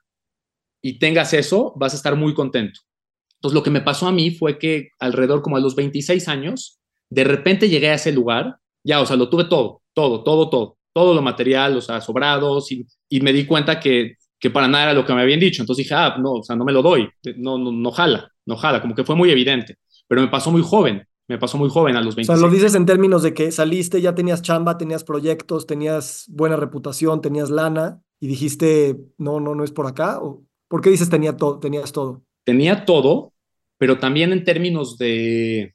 y 0.82 1.00
tengas 1.00 1.34
eso, 1.34 1.74
vas 1.76 1.94
a 1.94 1.98
estar 1.98 2.16
muy 2.16 2.34
contento. 2.34 2.80
Entonces, 3.36 3.56
lo 3.56 3.64
que 3.64 3.72
me 3.72 3.82
pasó 3.82 4.08
a 4.08 4.12
mí 4.14 4.32
fue 4.32 4.58
que 4.58 4.90
alrededor 5.00 5.42
como 5.42 5.58
a 5.58 5.60
los 5.60 5.76
26 5.76 6.30
años, 6.30 6.80
de 7.14 7.24
repente 7.24 7.70
llegué 7.70 7.90
a 7.90 7.96
ese 7.96 8.12
lugar, 8.12 8.58
ya, 8.84 9.00
o 9.02 9.06
sea, 9.06 9.16
lo 9.16 9.30
tuve 9.30 9.46
todo, 9.46 9.82
todo, 9.94 10.24
todo, 10.24 10.50
todo, 10.50 10.78
todo 10.92 11.14
lo 11.14 11.22
material, 11.22 11.78
o 11.78 11.82
sea, 11.82 12.02
sobrados, 12.02 12.72
y, 12.72 12.86
y 13.10 13.22
me 13.22 13.32
di 13.32 13.46
cuenta 13.46 13.80
que, 13.80 14.16
que 14.40 14.50
para 14.50 14.68
nada 14.68 14.86
era 14.86 14.94
lo 14.94 15.06
que 15.06 15.14
me 15.14 15.22
habían 15.22 15.40
dicho. 15.40 15.62
Entonces 15.62 15.86
dije, 15.86 15.96
ah, 15.96 16.16
no, 16.20 16.34
o 16.34 16.44
sea, 16.44 16.56
no 16.56 16.66
me 16.66 16.74
lo 16.74 16.82
doy, 16.82 17.08
no, 17.38 17.58
no, 17.58 17.72
no 17.72 17.92
jala, 17.92 18.32
no 18.46 18.58
jala, 18.58 18.82
como 18.82 18.96
que 18.96 19.04
fue 19.04 19.16
muy 19.16 19.30
evidente, 19.30 19.78
pero 20.08 20.22
me 20.22 20.28
pasó 20.28 20.52
muy 20.52 20.62
joven, 20.64 21.08
me 21.28 21.38
pasó 21.38 21.58
muy 21.58 21.70
joven 21.70 21.96
a 21.96 22.02
los 22.02 22.16
26. 22.16 22.30
O 22.30 22.40
sea, 22.40 22.48
lo 22.48 22.54
dices 22.54 22.76
en 22.76 22.86
términos 22.86 23.24
de 23.24 23.34
que 23.34 23.52
saliste, 23.52 24.02
ya 24.02 24.16
tenías 24.16 24.42
chamba, 24.42 24.78
tenías 24.78 25.04
proyectos, 25.04 25.68
tenías 25.68 26.26
buena 26.30 26.56
reputación, 26.56 27.22
tenías 27.22 27.50
lana, 27.50 28.02
y 28.20 28.28
dijiste, 28.28 28.98
no, 29.18 29.40
no, 29.40 29.54
no 29.54 29.64
es 29.64 29.72
por 29.72 29.86
acá, 29.86 30.20
¿o 30.22 30.44
por 30.68 30.82
qué 30.82 30.90
dices 30.90 31.10
tenía 31.10 31.38
todo, 31.38 31.60
tenías 31.60 31.92
todo? 31.92 32.24
Tenía 32.44 32.86
todo, 32.86 33.34
pero 33.78 34.00
también 34.00 34.32
en 34.32 34.44
términos 34.44 34.98
de, 34.98 35.73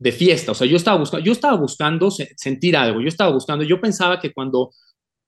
de 0.00 0.12
fiesta. 0.12 0.52
O 0.52 0.54
sea, 0.54 0.66
yo 0.66 0.76
estaba, 0.76 0.98
buscando, 0.98 1.24
yo 1.24 1.32
estaba 1.32 1.56
buscando 1.56 2.10
sentir 2.10 2.76
algo, 2.76 3.00
yo 3.00 3.08
estaba 3.08 3.30
buscando, 3.30 3.64
yo 3.64 3.80
pensaba 3.80 4.18
que 4.18 4.32
cuando 4.32 4.72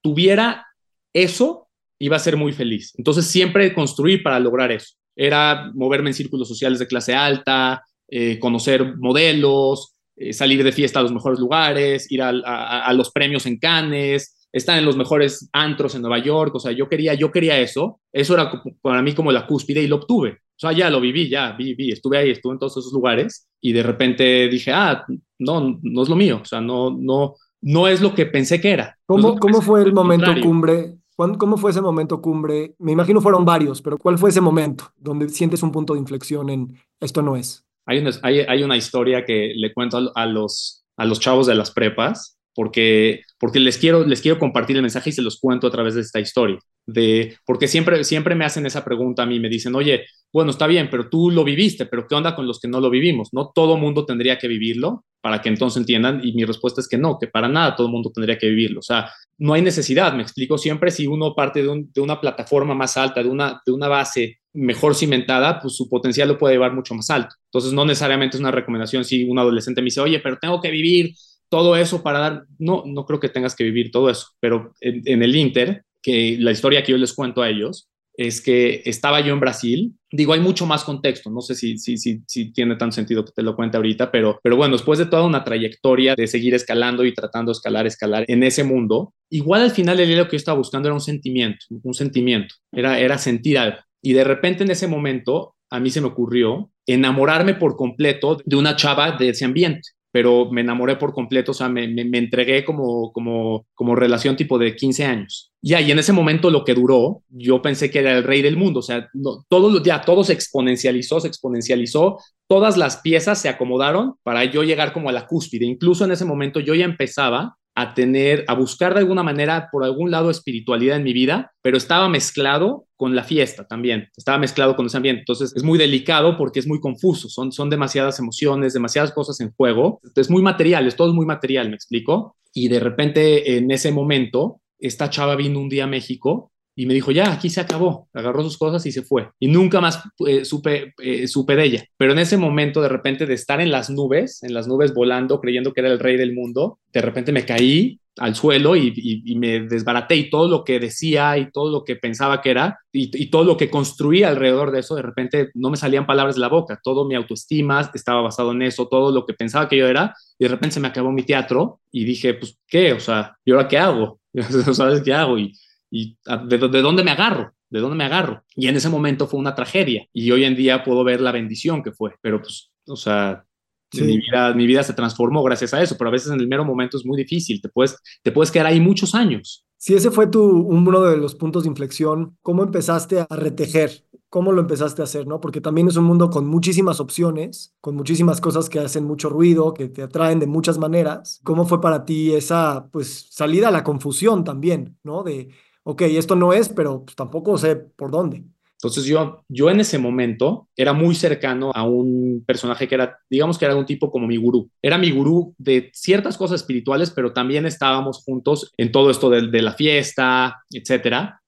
tuviera 0.02 0.66
eso, 1.12 1.68
iba 2.00 2.16
a 2.16 2.20
ser 2.20 2.36
muy 2.36 2.52
feliz. 2.52 2.92
Entonces, 2.96 3.26
siempre 3.26 3.72
construir 3.74 4.22
para 4.22 4.40
lograr 4.40 4.72
eso. 4.72 4.96
Era 5.14 5.70
moverme 5.74 6.10
en 6.10 6.14
círculos 6.14 6.48
sociales 6.48 6.78
de 6.78 6.86
clase 6.86 7.14
alta, 7.14 7.84
eh, 8.08 8.38
conocer 8.38 8.96
modelos, 8.96 9.94
eh, 10.16 10.32
salir 10.32 10.64
de 10.64 10.72
fiesta 10.72 10.98
a 10.98 11.02
los 11.02 11.12
mejores 11.12 11.38
lugares, 11.38 12.10
ir 12.10 12.22
a, 12.22 12.92
los 12.94 13.12
premios 13.12 13.44
en 13.44 13.58
Cannes, 13.58 14.41
estar 14.52 14.78
en 14.78 14.84
los 14.84 14.96
mejores 14.96 15.48
antros 15.52 15.94
en 15.94 16.02
Nueva 16.02 16.18
York. 16.18 16.54
O 16.54 16.60
sea, 16.60 16.72
yo 16.72 16.88
quería, 16.88 17.14
yo 17.14 17.32
quería 17.32 17.58
eso. 17.58 18.00
Eso 18.12 18.34
era 18.34 18.62
para 18.80 19.02
mí 19.02 19.14
como 19.14 19.32
la 19.32 19.46
cúspide 19.46 19.82
y 19.82 19.88
lo 19.88 19.96
obtuve. 19.96 20.30
O 20.30 20.58
sea, 20.62 20.72
ya 20.72 20.90
lo 20.90 21.00
viví, 21.00 21.28
ya 21.28 21.52
viví, 21.52 21.90
estuve 21.90 22.18
ahí, 22.18 22.30
estuve 22.30 22.52
en 22.52 22.58
todos 22.58 22.76
esos 22.76 22.92
lugares 22.92 23.48
y 23.60 23.72
de 23.72 23.82
repente 23.82 24.48
dije, 24.48 24.70
ah, 24.72 25.04
no, 25.38 25.78
no 25.82 26.02
es 26.02 26.08
lo 26.08 26.14
mío, 26.14 26.40
o 26.40 26.44
sea, 26.44 26.60
no, 26.60 26.96
no, 26.96 27.34
no 27.62 27.88
es 27.88 28.00
lo 28.00 28.14
que 28.14 28.26
pensé 28.26 28.60
que 28.60 28.70
era. 28.70 28.96
¿Cómo, 29.06 29.38
¿cómo 29.38 29.60
fue 29.60 29.82
el 29.82 29.92
momento 29.92 30.32
cumbre? 30.40 30.98
¿Cómo 31.16 31.56
fue 31.56 31.70
ese 31.70 31.80
momento 31.80 32.20
cumbre? 32.20 32.74
Me 32.78 32.92
imagino 32.92 33.20
fueron 33.20 33.44
varios, 33.44 33.82
pero 33.82 33.98
¿cuál 33.98 34.18
fue 34.18 34.30
ese 34.30 34.40
momento 34.40 34.92
donde 34.96 35.28
sientes 35.28 35.62
un 35.62 35.72
punto 35.72 35.94
de 35.94 36.00
inflexión 36.00 36.50
en 36.50 36.76
esto 37.00 37.22
no 37.22 37.36
es? 37.36 37.64
Hay 37.86 37.98
una, 37.98 38.10
hay, 38.22 38.40
hay 38.40 38.62
una 38.62 38.76
historia 38.76 39.24
que 39.24 39.52
le 39.54 39.72
cuento 39.72 40.12
a, 40.14 40.26
los, 40.26 40.84
a 40.96 41.04
los 41.04 41.20
chavos 41.20 41.46
de 41.46 41.54
las 41.54 41.70
prepas 41.70 42.38
porque, 42.54 43.22
porque 43.38 43.60
les, 43.60 43.78
quiero, 43.78 44.06
les 44.06 44.20
quiero 44.20 44.38
compartir 44.38 44.76
el 44.76 44.82
mensaje 44.82 45.10
y 45.10 45.12
se 45.12 45.22
los 45.22 45.38
cuento 45.38 45.66
a 45.66 45.70
través 45.70 45.94
de 45.94 46.00
esta 46.02 46.20
historia. 46.20 46.58
De, 46.84 47.36
porque 47.46 47.68
siempre, 47.68 48.02
siempre 48.04 48.34
me 48.34 48.44
hacen 48.44 48.66
esa 48.66 48.84
pregunta 48.84 49.22
a 49.22 49.26
mí, 49.26 49.38
me 49.38 49.48
dicen, 49.48 49.74
oye, 49.74 50.04
bueno, 50.32 50.50
está 50.50 50.66
bien, 50.66 50.88
pero 50.90 51.08
tú 51.08 51.30
lo 51.30 51.44
viviste, 51.44 51.86
pero 51.86 52.06
¿qué 52.08 52.14
onda 52.14 52.34
con 52.34 52.46
los 52.46 52.58
que 52.60 52.68
no 52.68 52.80
lo 52.80 52.90
vivimos? 52.90 53.28
No 53.32 53.52
todo 53.54 53.76
mundo 53.76 54.04
tendría 54.04 54.38
que 54.38 54.48
vivirlo 54.48 55.04
para 55.20 55.40
que 55.40 55.48
entonces 55.48 55.78
entiendan 55.78 56.20
y 56.24 56.32
mi 56.32 56.44
respuesta 56.44 56.80
es 56.80 56.88
que 56.88 56.98
no, 56.98 57.18
que 57.18 57.28
para 57.28 57.48
nada 57.48 57.76
todo 57.76 57.86
el 57.86 57.92
mundo 57.92 58.10
tendría 58.12 58.36
que 58.38 58.48
vivirlo. 58.48 58.80
O 58.80 58.82
sea, 58.82 59.10
no 59.38 59.52
hay 59.52 59.62
necesidad, 59.62 60.14
me 60.14 60.22
explico 60.22 60.58
siempre, 60.58 60.90
si 60.90 61.06
uno 61.06 61.34
parte 61.34 61.62
de, 61.62 61.84
de 61.94 62.00
una 62.00 62.20
plataforma 62.20 62.74
más 62.74 62.96
alta, 62.96 63.22
de 63.22 63.28
una, 63.28 63.62
de 63.64 63.72
una 63.72 63.88
base 63.88 64.40
mejor 64.54 64.94
cimentada, 64.94 65.60
pues 65.60 65.76
su 65.76 65.88
potencial 65.88 66.28
lo 66.28 66.38
puede 66.38 66.54
llevar 66.54 66.74
mucho 66.74 66.94
más 66.94 67.08
alto. 67.10 67.34
Entonces, 67.46 67.72
no 67.72 67.84
necesariamente 67.84 68.36
es 68.36 68.40
una 68.40 68.50
recomendación 68.50 69.04
si 69.04 69.24
un 69.24 69.38
adolescente 69.38 69.80
me 69.80 69.86
dice, 69.86 70.00
oye, 70.00 70.18
pero 70.18 70.38
tengo 70.38 70.60
que 70.60 70.70
vivir 70.70 71.14
todo 71.52 71.76
eso 71.76 72.02
para 72.02 72.18
dar, 72.18 72.44
no, 72.58 72.82
no 72.86 73.04
creo 73.04 73.20
que 73.20 73.28
tengas 73.28 73.54
que 73.54 73.64
vivir 73.64 73.90
todo 73.90 74.08
eso, 74.08 74.28
pero 74.40 74.72
en, 74.80 75.22
el 75.22 75.36
Inter, 75.36 75.84
que 76.02 76.38
la 76.40 76.50
historia 76.50 76.82
que 76.82 76.92
yo 76.92 76.96
les 76.96 77.12
cuento 77.12 77.42
a 77.42 77.50
ellos, 77.50 77.90
es 78.16 78.40
que 78.40 78.80
estaba 78.86 79.20
yo 79.20 79.34
en 79.34 79.40
Brasil. 79.40 79.92
Digo, 80.10 80.32
hay 80.32 80.40
mucho 80.40 80.64
más 80.64 80.82
contexto, 80.82 81.28
no 81.28 81.42
sé 81.42 81.54
si, 81.54 81.76
si, 81.76 81.98
si, 81.98 82.52
tiene 82.54 82.76
tan 82.76 82.90
sentido 82.90 83.22
que 83.22 83.32
te 83.36 83.42
lo 83.42 83.54
cuente 83.54 83.76
ahorita, 83.76 84.10
pero, 84.10 84.40
pero 84.42 84.56
bueno, 84.56 84.76
después 84.76 84.98
de 84.98 85.04
toda 85.04 85.26
una 85.26 85.44
trayectoria 85.44 86.14
de 86.14 86.26
seguir 86.26 86.54
escalando 86.54 87.04
y 87.04 87.12
tratando 87.12 87.52
de 87.52 87.56
escalar, 87.56 87.86
escalar 87.86 88.24
en 88.28 88.42
ese 88.44 88.64
mundo, 88.64 89.12
igual 89.28 89.60
al 89.60 89.72
final 89.72 90.00
el 90.00 90.16
lo 90.16 90.28
que 90.28 90.32
yo 90.32 90.38
estaba 90.38 90.56
buscando 90.56 90.88
era 90.88 90.94
un 90.94 91.02
sentimiento, 91.02 91.66
un 91.68 91.92
sentimiento, 91.92 92.54
era, 92.72 92.98
era 92.98 93.18
sentir 93.18 93.58
algo. 93.58 93.76
Y 94.00 94.14
de 94.14 94.24
repente 94.24 94.64
en 94.64 94.70
ese 94.70 94.88
momento 94.88 95.54
a 95.68 95.80
mí 95.80 95.90
se 95.90 96.00
me 96.00 96.06
ocurrió 96.06 96.70
enamorarme 96.86 97.52
por 97.52 97.76
completo 97.76 98.38
de 98.42 98.56
una 98.56 98.74
chava 98.74 99.18
de 99.18 99.28
ese 99.28 99.44
ambiente 99.44 99.90
pero 100.12 100.50
me 100.50 100.60
enamoré 100.60 100.96
por 100.96 101.14
completo, 101.14 101.52
o 101.52 101.54
sea, 101.54 101.70
me, 101.70 101.88
me, 101.88 102.18
entregué 102.18 102.64
como, 102.64 103.12
como, 103.12 103.66
como 103.74 103.96
relación 103.96 104.36
tipo 104.36 104.58
de 104.58 104.76
15 104.76 105.04
años. 105.06 105.52
Ya, 105.62 105.80
y 105.80 105.90
en 105.90 105.98
ese 105.98 106.12
momento 106.12 106.50
lo 106.50 106.64
que 106.64 106.74
duró, 106.74 107.22
yo 107.30 107.62
pensé 107.62 107.90
que 107.90 108.00
era 108.00 108.12
el 108.12 108.22
rey 108.22 108.42
del 108.42 108.58
mundo, 108.58 108.80
o 108.80 108.82
sea, 108.82 109.08
no, 109.14 109.44
ya 109.82 110.02
todo 110.02 110.22
se 110.22 110.34
exponencializó, 110.34 111.18
se 111.18 111.28
exponencializó, 111.28 112.18
todas 112.46 112.76
las 112.76 112.98
piezas 112.98 113.40
se 113.40 113.48
acomodaron 113.48 114.16
para 114.22 114.44
yo 114.44 114.62
llegar 114.62 114.92
como 114.92 115.08
a 115.08 115.12
la 115.12 115.26
cúspide. 115.26 115.64
Incluso 115.64 116.04
en 116.04 116.12
ese 116.12 116.26
momento 116.26 116.60
yo 116.60 116.74
ya 116.74 116.84
empezaba 116.84 117.56
a 117.74 117.94
tener, 117.94 118.44
a 118.48 118.54
buscar 118.54 118.92
de 118.94 119.00
alguna 119.00 119.22
manera 119.22 119.68
por 119.72 119.84
algún 119.84 120.10
lado 120.10 120.30
espiritualidad 120.30 120.96
en 120.96 121.04
mi 121.04 121.12
vida, 121.12 121.52
pero 121.62 121.76
estaba 121.76 122.08
mezclado 122.08 122.86
con 122.96 123.16
la 123.16 123.24
fiesta 123.24 123.66
también, 123.66 124.08
estaba 124.16 124.38
mezclado 124.38 124.76
con 124.76 124.86
ese 124.86 124.96
ambiente. 124.98 125.20
Entonces 125.20 125.52
es 125.56 125.64
muy 125.64 125.78
delicado 125.78 126.36
porque 126.36 126.60
es 126.60 126.66
muy 126.66 126.80
confuso, 126.80 127.28
son, 127.28 127.50
son 127.50 127.70
demasiadas 127.70 128.18
emociones, 128.18 128.74
demasiadas 128.74 129.12
cosas 129.12 129.40
en 129.40 129.52
juego. 129.52 130.00
Es 130.14 130.30
muy 130.30 130.42
material, 130.42 130.86
es 130.86 130.96
todo 130.96 131.12
muy 131.14 131.26
material, 131.26 131.68
me 131.68 131.74
explico. 131.74 132.36
Y 132.52 132.68
de 132.68 132.80
repente 132.80 133.56
en 133.56 133.70
ese 133.70 133.90
momento, 133.90 134.60
esta 134.78 135.08
chava 135.08 135.36
vino 135.36 135.58
un 135.58 135.68
día 135.68 135.84
a 135.84 135.88
México 135.88 136.51
y 136.74 136.86
me 136.86 136.94
dijo, 136.94 137.10
ya, 137.10 137.32
aquí 137.32 137.50
se 137.50 137.60
acabó. 137.60 138.08
Agarró 138.12 138.42
sus 138.42 138.56
cosas 138.56 138.84
y 138.86 138.92
se 138.92 139.02
fue. 139.02 139.28
Y 139.38 139.48
nunca 139.48 139.80
más 139.80 140.02
eh, 140.26 140.44
supe, 140.44 140.94
eh, 140.98 141.26
supe 141.28 141.56
de 141.56 141.64
ella. 141.64 141.84
Pero 141.96 142.12
en 142.12 142.18
ese 142.18 142.36
momento, 142.36 142.80
de 142.80 142.88
repente, 142.88 143.26
de 143.26 143.34
estar 143.34 143.60
en 143.60 143.70
las 143.70 143.90
nubes, 143.90 144.42
en 144.42 144.54
las 144.54 144.66
nubes 144.66 144.94
volando, 144.94 145.40
creyendo 145.40 145.72
que 145.72 145.80
era 145.80 145.90
el 145.90 145.98
rey 145.98 146.16
del 146.16 146.34
mundo, 146.34 146.78
de 146.92 147.02
repente 147.02 147.32
me 147.32 147.44
caí 147.44 147.98
al 148.18 148.34
suelo 148.34 148.76
y, 148.76 149.22
me 149.36 149.60
desbaraté 149.60 150.16
y 150.16 150.30
todo 150.30 150.48
lo 150.48 150.64
que 150.64 150.78
decía 150.78 151.38
y 151.38 151.50
todo 151.50 151.70
lo 151.70 151.84
que 151.84 151.96
pensaba 151.96 152.42
que 152.42 152.50
era 152.50 152.78
y, 152.92 153.30
todo 153.30 153.44
lo 153.44 153.56
que 153.56 153.70
construía 153.70 154.28
alrededor 154.28 154.70
de 154.70 154.80
eso, 154.80 154.94
de 154.94 155.02
repente 155.02 155.50
no 155.54 155.70
me 155.70 155.78
salían 155.78 156.06
palabras 156.06 156.34
de 156.34 156.42
la 156.42 156.48
boca, 156.48 156.78
todo 156.82 157.06
mi 157.06 157.14
autoestima 157.14 157.90
estaba 157.94 158.20
basado 158.20 158.52
en 158.52 158.62
eso, 158.62 158.86
todo 158.86 159.12
lo 159.12 159.24
que 159.24 159.32
pensaba 159.32 159.68
que 159.68 159.78
yo 159.78 159.86
era 159.86 160.14
y 160.38 160.44
de 160.44 160.48
repente 160.50 160.74
se 160.74 160.80
me 160.80 160.88
acabó 160.88 161.10
mi 161.10 161.22
teatro 161.22 161.80
y 161.90 162.04
dije, 162.04 162.34
pues, 162.34 162.58
¿qué? 162.68 162.92
O 162.92 163.00
sea, 163.00 163.34
¿y 163.44 163.52
ahora 163.52 163.68
qué 163.68 163.78
hago? 163.78 164.20
¿Sabes 164.74 165.02
qué 165.02 165.14
hago? 165.14 165.38
Y, 165.38 165.54
y 165.92 166.16
de, 166.48 166.58
dónde 166.58 167.04
me 167.04 167.10
agarro, 167.10 167.52
de 167.68 167.80
dónde 167.80 167.96
me 167.96 168.04
agarro. 168.04 168.42
Y 168.56 168.66
en 168.66 168.76
ese 168.76 168.88
momento 168.88 169.26
fue 169.26 169.38
una 169.38 169.54
tragedia 169.54 170.08
y 170.10 170.30
hoy 170.30 170.44
en 170.44 170.56
día 170.56 170.82
puedo 170.82 171.04
ver 171.04 171.20
la 171.20 171.32
bendición 171.32 171.82
que 171.82 171.92
fue, 171.92 172.14
pero 172.22 172.40
pues, 172.40 172.72
o 172.86 172.96
sea, 172.96 173.44
mi, 173.92 174.16
vida, 174.16 174.54
mi 174.54 174.66
vida 174.66 174.82
se 174.82 174.94
transformó 174.94 175.42
gracias 175.42 175.74
a 175.74 175.82
eso, 175.82 175.98
pero 175.98 176.08
a 176.08 176.12
veces 176.12 176.32
en 176.32 176.40
el 176.40 176.48
mero 176.48 176.64
momento 176.64 176.96
es 176.96 177.04
muy 177.04 177.18
difícil, 177.18 177.60
te 177.60 177.68
puedes, 177.68 177.94
te 178.22 178.32
puedes 178.32 178.50
quedar 178.50 178.68
ahí 178.68 178.80
muchos 178.80 179.14
años. 179.14 179.66
Si 179.76 179.94
ese 179.94 180.10
fue 180.10 180.28
tu, 180.28 180.42
uno 180.42 181.02
de 181.02 181.18
los 181.18 181.34
puntos 181.34 181.64
de 181.64 181.68
inflexión, 181.68 182.38
¿cómo 182.40 182.62
empezaste 182.62 183.20
a 183.20 183.26
retejer? 183.28 184.06
¿Cómo 184.30 184.52
lo 184.52 184.62
empezaste 184.62 185.02
a 185.02 185.04
hacer? 185.04 185.26
¿no? 185.26 185.40
Porque 185.40 185.60
también 185.60 185.88
es 185.88 185.96
un 185.96 186.04
mundo 186.04 186.30
con 186.30 186.46
muchísimas 186.46 187.00
opciones, 187.00 187.74
con 187.82 187.96
muchísimas 187.96 188.40
cosas 188.40 188.70
que 188.70 188.78
hacen 188.78 189.04
mucho 189.04 189.28
ruido, 189.28 189.74
que 189.74 189.88
te 189.88 190.00
atraen 190.00 190.38
de 190.40 190.46
muchas 190.46 190.78
maneras. 190.78 191.40
¿Cómo 191.44 191.66
fue 191.66 191.82
para 191.82 192.06
ti 192.06 192.32
esa 192.32 192.88
pues, 192.90 193.26
salida 193.28 193.68
a 193.68 193.72
la 193.72 193.84
confusión 193.84 194.42
también, 194.42 194.96
¿no? 195.02 195.22
De, 195.22 195.50
ok, 195.84 196.02
esto 196.02 196.36
no 196.36 196.52
es, 196.52 196.68
pero 196.68 197.04
pues, 197.04 197.16
tampoco 197.16 197.56
sé 197.58 197.76
por 197.76 198.10
dónde. 198.10 198.44
Entonces 198.82 199.04
yo, 199.04 199.44
yo 199.48 199.70
en 199.70 199.78
ese 199.78 199.96
momento 199.98 200.68
era 200.76 200.92
muy 200.92 201.14
cercano 201.14 201.70
a 201.72 201.84
un 201.84 202.42
personaje 202.44 202.88
que 202.88 202.96
era, 202.96 203.16
digamos 203.30 203.56
que 203.56 203.64
era 203.64 203.76
un 203.76 203.86
tipo 203.86 204.10
como 204.10 204.26
mi 204.26 204.36
gurú. 204.36 204.68
Era 204.82 204.98
mi 204.98 205.12
gurú 205.12 205.54
de 205.56 205.90
ciertas 205.94 206.36
cosas 206.36 206.62
espirituales, 206.62 207.12
pero 207.12 207.32
también 207.32 207.64
estábamos 207.64 208.24
juntos 208.24 208.72
en 208.76 208.90
todo 208.90 209.10
esto 209.12 209.30
de, 209.30 209.48
de 209.48 209.62
la 209.62 209.74
fiesta, 209.74 210.64
etcétera. 210.68 211.40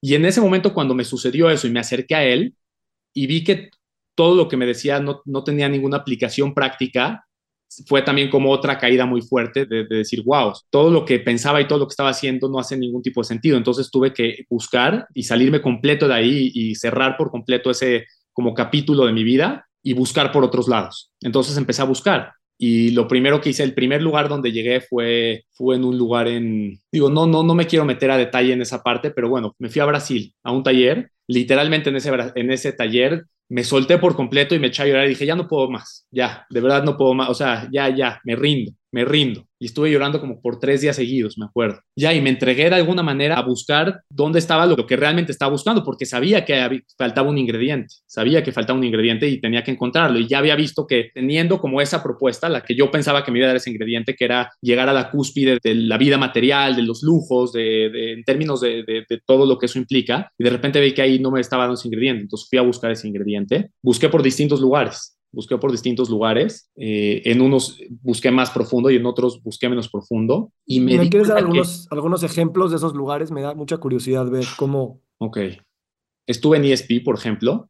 Y 0.00 0.16
en 0.16 0.24
ese 0.24 0.40
momento 0.40 0.74
cuando 0.74 0.94
me 0.94 1.04
sucedió 1.04 1.50
eso 1.50 1.68
y 1.68 1.70
me 1.70 1.78
acerqué 1.78 2.16
a 2.16 2.24
él 2.24 2.56
y 3.14 3.28
vi 3.28 3.44
que 3.44 3.70
todo 4.16 4.34
lo 4.34 4.48
que 4.48 4.56
me 4.56 4.66
decía 4.66 4.98
no, 4.98 5.22
no 5.24 5.44
tenía 5.44 5.68
ninguna 5.68 5.98
aplicación 5.98 6.52
práctica, 6.52 7.26
fue 7.86 8.02
también 8.02 8.30
como 8.30 8.50
otra 8.50 8.78
caída 8.78 9.06
muy 9.06 9.22
fuerte 9.22 9.66
de, 9.66 9.84
decir, 9.84 10.22
wow, 10.24 10.52
todo 10.70 10.90
lo 10.90 11.04
que 11.04 11.18
pensaba 11.18 11.60
y 11.60 11.66
todo 11.66 11.78
lo 11.78 11.86
que 11.86 11.92
estaba 11.92 12.10
haciendo 12.10 12.48
no 12.48 12.58
hace 12.58 12.76
ningún 12.76 13.02
tipo 13.02 13.20
de 13.20 13.26
sentido. 13.26 13.56
Entonces 13.56 13.90
tuve 13.90 14.12
que 14.12 14.44
buscar 14.48 15.06
y 15.14 15.22
salirme 15.22 15.62
completo 15.62 16.08
de 16.08 16.14
ahí 16.14 16.50
y 16.54 16.74
cerrar 16.74 17.16
por 17.16 17.30
completo 17.30 17.70
ese 17.70 18.06
como 18.32 18.54
capítulo 18.54 19.06
de 19.06 19.12
mi 19.12 19.24
vida 19.24 19.66
y 19.82 19.92
buscar 19.94 20.32
por 20.32 20.44
otros 20.44 20.68
lados. 20.68 21.12
Entonces 21.20 21.56
empecé 21.56 21.82
a 21.82 21.86
buscar 21.86 22.32
y 22.64 22.92
lo 22.92 23.08
primero 23.08 23.40
que 23.40 23.50
hice, 23.50 23.64
el 23.64 23.74
primer 23.74 24.00
lugar 24.02 24.28
donde 24.28 24.52
llegué 24.52 24.80
fue, 24.80 25.46
fue 25.50 25.74
en 25.74 25.82
un 25.84 25.98
lugar 25.98 26.28
en, 26.28 26.78
digo, 26.92 27.10
no, 27.10 27.26
no, 27.26 27.42
no 27.42 27.56
me 27.56 27.66
quiero 27.66 27.84
meter 27.84 28.12
a 28.12 28.16
detalle 28.16 28.52
en 28.52 28.62
esa 28.62 28.84
parte, 28.84 29.10
pero 29.10 29.28
bueno, 29.28 29.56
me 29.58 29.68
fui 29.68 29.80
a 29.80 29.84
Brasil 29.84 30.32
a 30.44 30.52
un 30.52 30.62
taller, 30.62 31.10
literalmente 31.26 31.90
en 31.90 31.96
ese, 31.96 32.12
en 32.36 32.52
ese 32.52 32.72
taller 32.72 33.24
me 33.48 33.64
solté 33.64 33.98
por 33.98 34.14
completo 34.14 34.54
y 34.54 34.60
me 34.60 34.68
eché 34.68 34.84
a 34.84 34.86
llorar 34.86 35.06
y 35.06 35.08
dije, 35.08 35.26
ya 35.26 35.34
no 35.34 35.48
puedo 35.48 35.68
más, 35.68 36.06
ya, 36.12 36.46
de 36.50 36.60
verdad 36.60 36.84
no 36.84 36.96
puedo 36.96 37.14
más, 37.14 37.30
o 37.30 37.34
sea, 37.34 37.68
ya, 37.72 37.88
ya, 37.88 38.20
me 38.24 38.36
rindo 38.36 38.72
me 38.92 39.04
rindo. 39.04 39.46
Y 39.62 39.66
estuve 39.66 39.92
llorando 39.92 40.20
como 40.20 40.40
por 40.40 40.58
tres 40.58 40.80
días 40.80 40.96
seguidos, 40.96 41.38
me 41.38 41.44
acuerdo. 41.44 41.82
Ya, 41.94 42.12
y 42.12 42.20
me 42.20 42.30
entregué 42.30 42.68
de 42.68 42.74
alguna 42.74 43.04
manera 43.04 43.38
a 43.38 43.42
buscar 43.42 44.00
dónde 44.10 44.40
estaba 44.40 44.66
lo 44.66 44.88
que 44.88 44.96
realmente 44.96 45.30
estaba 45.30 45.52
buscando, 45.52 45.84
porque 45.84 46.04
sabía 46.04 46.44
que 46.44 46.82
faltaba 46.98 47.30
un 47.30 47.38
ingrediente, 47.38 47.94
sabía 48.04 48.42
que 48.42 48.50
faltaba 48.50 48.76
un 48.76 48.84
ingrediente 48.84 49.28
y 49.28 49.40
tenía 49.40 49.62
que 49.62 49.70
encontrarlo. 49.70 50.18
Y 50.18 50.26
ya 50.26 50.38
había 50.38 50.56
visto 50.56 50.84
que 50.84 51.12
teniendo 51.14 51.60
como 51.60 51.80
esa 51.80 52.02
propuesta, 52.02 52.48
la 52.48 52.64
que 52.64 52.74
yo 52.74 52.90
pensaba 52.90 53.24
que 53.24 53.30
me 53.30 53.38
iba 53.38 53.46
a 53.46 53.50
dar 53.50 53.56
ese 53.58 53.70
ingrediente, 53.70 54.16
que 54.16 54.24
era 54.24 54.50
llegar 54.60 54.88
a 54.88 54.92
la 54.92 55.12
cúspide 55.12 55.60
de 55.62 55.76
la 55.76 55.96
vida 55.96 56.18
material, 56.18 56.74
de 56.74 56.82
los 56.82 57.04
lujos, 57.04 57.52
de, 57.52 58.14
en 58.14 58.24
términos 58.24 58.62
de, 58.62 58.82
de, 58.82 59.20
todo 59.24 59.46
lo 59.46 59.60
que 59.60 59.66
eso 59.66 59.78
implica, 59.78 60.32
y 60.36 60.42
de 60.42 60.50
repente 60.50 60.80
vi 60.80 60.92
que 60.92 61.02
ahí 61.02 61.20
no 61.20 61.30
me 61.30 61.40
estaba 61.40 61.62
dando 61.62 61.74
ese 61.74 61.86
ingrediente. 61.86 62.22
Entonces 62.22 62.48
fui 62.50 62.58
a 62.58 62.62
buscar 62.62 62.90
ese 62.90 63.06
ingrediente. 63.06 63.70
Busqué 63.80 64.08
por 64.08 64.24
distintos 64.24 64.60
lugares 64.60 65.16
busqué 65.32 65.56
por 65.58 65.72
distintos 65.72 66.10
lugares. 66.10 66.70
Eh, 66.76 67.22
en 67.24 67.40
unos 67.40 67.78
busqué 68.02 68.30
más 68.30 68.50
profundo 68.50 68.90
y 68.90 68.96
en 68.96 69.06
otros 69.06 69.42
busqué 69.42 69.68
menos 69.68 69.88
profundo. 69.88 70.52
Y 70.66 70.80
me, 70.80 70.98
¿Me 70.98 71.10
quieres 71.10 71.28
dar 71.28 71.38
algunos, 71.38 71.88
algunos 71.90 72.22
ejemplos 72.22 72.70
de 72.70 72.76
esos 72.76 72.94
lugares? 72.94 73.30
Me 73.30 73.42
da 73.42 73.54
mucha 73.54 73.78
curiosidad 73.78 74.28
ver 74.30 74.44
cómo. 74.56 75.00
Ok. 75.18 75.38
Estuve 76.26 76.58
en 76.58 76.66
ESP, 76.66 77.02
por 77.04 77.16
ejemplo. 77.16 77.68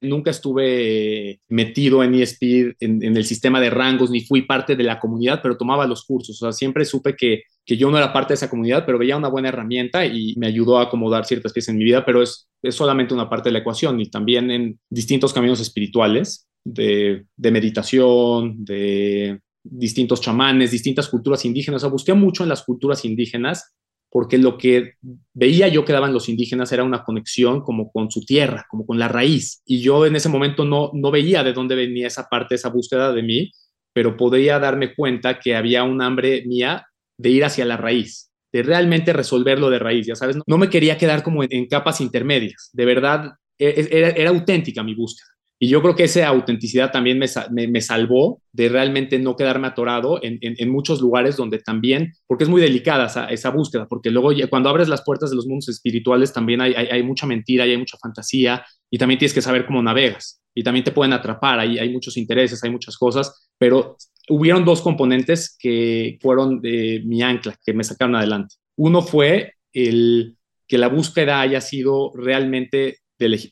Nunca 0.00 0.30
estuve 0.30 1.40
metido 1.48 2.04
en 2.04 2.14
ESP, 2.14 2.76
en, 2.78 3.02
el 3.02 3.24
sistema 3.24 3.60
de 3.60 3.70
rangos, 3.70 4.10
ni 4.10 4.20
fui 4.20 4.42
parte 4.42 4.76
de 4.76 4.84
la 4.84 5.00
comunidad, 5.00 5.40
pero 5.42 5.56
tomaba 5.56 5.88
los 5.88 6.04
cursos. 6.04 6.40
O 6.40 6.46
sea, 6.46 6.52
siempre 6.52 6.84
supe 6.84 7.16
que, 7.16 7.42
que 7.64 7.76
yo 7.76 7.90
no 7.90 7.98
era 7.98 8.12
parte 8.12 8.28
de 8.28 8.34
esa 8.34 8.50
comunidad, 8.50 8.84
pero 8.86 8.98
veía 8.98 9.16
una 9.16 9.28
buena 9.28 9.48
herramienta 9.48 10.06
y 10.06 10.34
me 10.36 10.46
ayudó 10.46 10.78
a 10.78 10.84
acomodar 10.84 11.24
ciertas 11.26 11.52
piezas 11.52 11.70
en 11.70 11.78
mi 11.78 11.84
vida, 11.84 12.04
pero 12.04 12.22
es, 12.22 12.48
es 12.62 12.76
solamente 12.76 13.12
una 13.12 13.28
parte 13.28 13.48
de 13.48 13.54
la 13.54 13.58
ecuación 13.58 14.00
y 14.00 14.08
también 14.08 14.52
en 14.52 14.78
distintos 14.88 15.32
caminos 15.32 15.60
espirituales 15.60 16.47
de, 16.64 17.26
meditación, 17.36 18.64
de 18.64 19.40
distintos 19.62 20.20
chamanes, 20.20 20.70
distintas 20.70 21.08
culturas 21.08 21.44
indígenas. 21.44 21.82
O 21.82 21.84
sea, 21.86 21.90
busqué 21.90 22.14
mucho 22.14 22.42
en 22.42 22.48
las 22.48 22.62
culturas 22.62 23.04
indígenas 23.04 23.74
porque 24.10 24.38
lo 24.38 24.56
que 24.56 24.94
veía 25.34 25.68
yo 25.68 25.84
que 25.84 25.92
daban 25.92 26.14
los 26.14 26.28
indígenas 26.28 26.72
era 26.72 26.84
una 26.84 27.04
conexión 27.04 27.60
como 27.60 27.90
con 27.90 28.10
su 28.10 28.24
tierra, 28.24 28.66
como 28.70 28.86
con 28.86 28.98
la 28.98 29.08
raíz. 29.08 29.62
Y 29.66 29.80
yo 29.80 30.06
en 30.06 30.16
ese 30.16 30.30
momento 30.30 30.64
no, 30.64 30.90
no 30.94 31.10
veía 31.10 31.44
de 31.44 31.52
dónde 31.52 31.74
venía 31.74 32.06
esa 32.06 32.28
parte, 32.28 32.54
esa 32.54 32.70
búsqueda 32.70 33.12
de 33.12 33.22
mí, 33.22 33.50
pero 33.92 34.16
podía 34.16 34.58
darme 34.58 34.94
cuenta 34.94 35.38
que 35.38 35.56
había 35.56 35.84
un 35.84 36.00
hambre 36.00 36.44
mía 36.46 36.86
de 37.18 37.30
ir 37.30 37.44
hacia 37.44 37.64
la 37.64 37.76
raíz, 37.76 38.30
de 38.52 38.62
realmente 38.62 39.12
resolverlo 39.12 39.68
de 39.68 39.78
raíz, 39.78 40.06
ya 40.06 40.14
sabes. 40.14 40.38
No 40.46 40.56
me 40.56 40.70
quería 40.70 40.96
quedar 40.96 41.22
como 41.22 41.42
en, 41.42 41.66
capas 41.66 42.00
intermedias, 42.00 42.70
de 42.72 42.84
verdad, 42.84 43.32
e, 43.58 43.68
e, 43.68 43.98
era, 43.98 44.10
era 44.10 44.30
auténtica 44.30 44.82
mi 44.82 44.94
búsqueda. 44.94 45.28
Y 45.60 45.68
yo 45.68 45.82
creo 45.82 45.96
que 45.96 46.04
esa 46.04 46.26
autenticidad 46.28 46.92
también 46.92 47.18
me, 47.18 47.80
salvó 47.80 48.40
de 48.52 48.68
realmente 48.68 49.18
no 49.18 49.34
quedarme 49.34 49.66
atorado 49.66 50.20
en, 50.22 50.70
muchos 50.70 51.00
lugares 51.00 51.36
donde 51.36 51.58
también, 51.58 52.12
porque 52.28 52.44
es 52.44 52.50
muy 52.50 52.60
delicada 52.60 53.26
esa, 53.30 53.50
búsqueda, 53.50 53.86
porque 53.88 54.10
luego 54.10 54.30
cuando 54.48 54.68
abres 54.68 54.88
las 54.88 55.02
puertas 55.02 55.30
de 55.30 55.36
los 55.36 55.46
mundos 55.46 55.68
espirituales 55.68 56.32
también 56.32 56.60
hay, 56.60 57.02
mucha 57.02 57.26
mentira 57.26 57.66
y 57.66 57.72
hay 57.72 57.76
mucha 57.76 57.98
fantasía 57.98 58.64
y 58.88 58.98
también 58.98 59.18
tienes 59.18 59.34
que 59.34 59.42
saber 59.42 59.66
cómo 59.66 59.82
navegas 59.82 60.40
y 60.54 60.62
también 60.62 60.84
te 60.84 60.92
pueden 60.92 61.12
atrapar, 61.12 61.58
hay, 61.58 61.78
hay 61.78 61.92
muchos 61.92 62.16
intereses, 62.16 62.62
hay 62.62 62.70
muchas 62.70 62.96
cosas, 62.96 63.50
pero 63.58 63.96
hubieron 64.28 64.64
dos 64.64 64.80
componentes 64.80 65.56
que 65.58 66.18
fueron 66.20 66.60
de 66.60 67.02
mi 67.04 67.22
ancla, 67.22 67.56
que 67.64 67.72
me 67.72 67.84
sacaron 67.84 68.14
adelante. 68.14 68.56
Uno 68.76 69.02
fue 69.02 69.54
el 69.72 70.36
que 70.68 70.78
la 70.78 70.88
búsqueda 70.88 71.40
haya 71.40 71.60
sido 71.60 72.12
realmente 72.14 72.98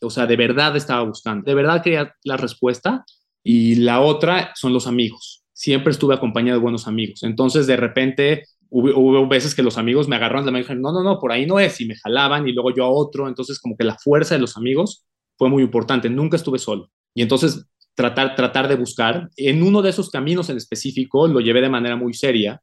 o 0.00 0.11
sea, 0.11 0.26
de 0.26 0.37
verdad 0.37 0.76
estaba 0.76 1.02
buscando, 1.02 1.44
de 1.44 1.55
verdad 1.55 1.83
quería 1.83 2.14
la 2.24 2.37
respuesta. 2.37 3.05
Y 3.48 3.76
la 3.76 4.00
otra 4.00 4.50
son 4.57 4.72
los 4.72 4.88
amigos. 4.88 5.44
Siempre 5.52 5.92
estuve 5.92 6.16
acompañado 6.16 6.59
de 6.59 6.62
buenos 6.62 6.88
amigos. 6.88 7.22
Entonces, 7.22 7.68
de 7.68 7.76
repente, 7.76 8.42
hubo, 8.70 9.29
veces 9.29 9.55
que 9.55 9.62
los 9.62 9.79
amigos 9.79 10.09
me 10.09 10.16
agarraron 10.16 10.44
la 10.44 10.50
mano 10.50 10.59
y 10.59 10.62
dijeron, 10.62 10.83
no, 10.83 10.92
no, 10.92 11.05
no, 11.05 11.20
por 11.20 11.31
ahí 11.31 11.46
no 11.46 11.61
es, 11.61 11.81
y 11.81 11.87
me 11.87 11.94
jalaban, 11.94 12.48
y 12.48 12.52
luego 12.52 12.74
yo 12.74 12.85
a 12.85 12.90
otro. 12.90 13.29
Entonces, 13.29 13.61
como 13.61 13.76
que 13.76 13.85
la 13.85 13.96
fuerza 13.98 14.35
de 14.35 14.40
los 14.40 14.57
amigos 14.57 15.05
fue 15.38 15.48
muy 15.48 15.62
importante. 15.62 16.11
Nunca 16.11 16.37
estuve 16.37 16.59
solo. 16.59 16.90
Y 17.14 17.22
entonces, 17.22 17.64
tratar, 17.94 18.35
tratar 18.35 18.66
de 18.66 18.74
buscar. 18.74 19.31
En 19.37 19.62
uno 19.62 19.81
de 19.81 19.90
esos 19.90 20.11
caminos 20.11 20.50
en 20.50 20.57
específico, 20.57 21.29
lo 21.29 21.38
llevé 21.38 21.61
de 21.61 21.68
manera 21.68 21.94
muy 21.94 22.14
seria 22.14 22.61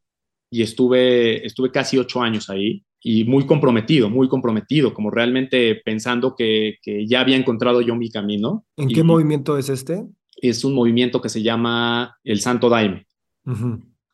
y 0.52 0.64
estuve, 0.64 1.46
estuve 1.46 1.72
casi 1.72 1.98
ocho 1.98 2.22
años 2.22 2.50
ahí 2.50 2.84
y 3.04 3.26
muy 3.26 3.46
comprometido, 3.46 4.10
muy 4.10 4.30
comprometido, 4.30 4.94
como 4.94 5.12
realmente 5.12 5.76
pensando 5.84 6.36
que, 6.36 6.78
ya 7.06 7.20
había 7.20 7.36
encontrado 7.36 7.82
yo 7.82 7.96
mi 7.96 8.10
camino. 8.10 8.66
¿En 8.78 8.88
qué 8.88 9.04
movimiento 9.04 9.58
es 9.58 9.68
este? 9.68 10.06
Es 10.42 10.64
un 10.64 10.74
movimiento 10.74 11.22
que 11.22 11.28
se 11.28 11.44
llama 11.44 12.18
el 12.24 12.40
Santo 12.40 12.70
Daime. 12.70 13.06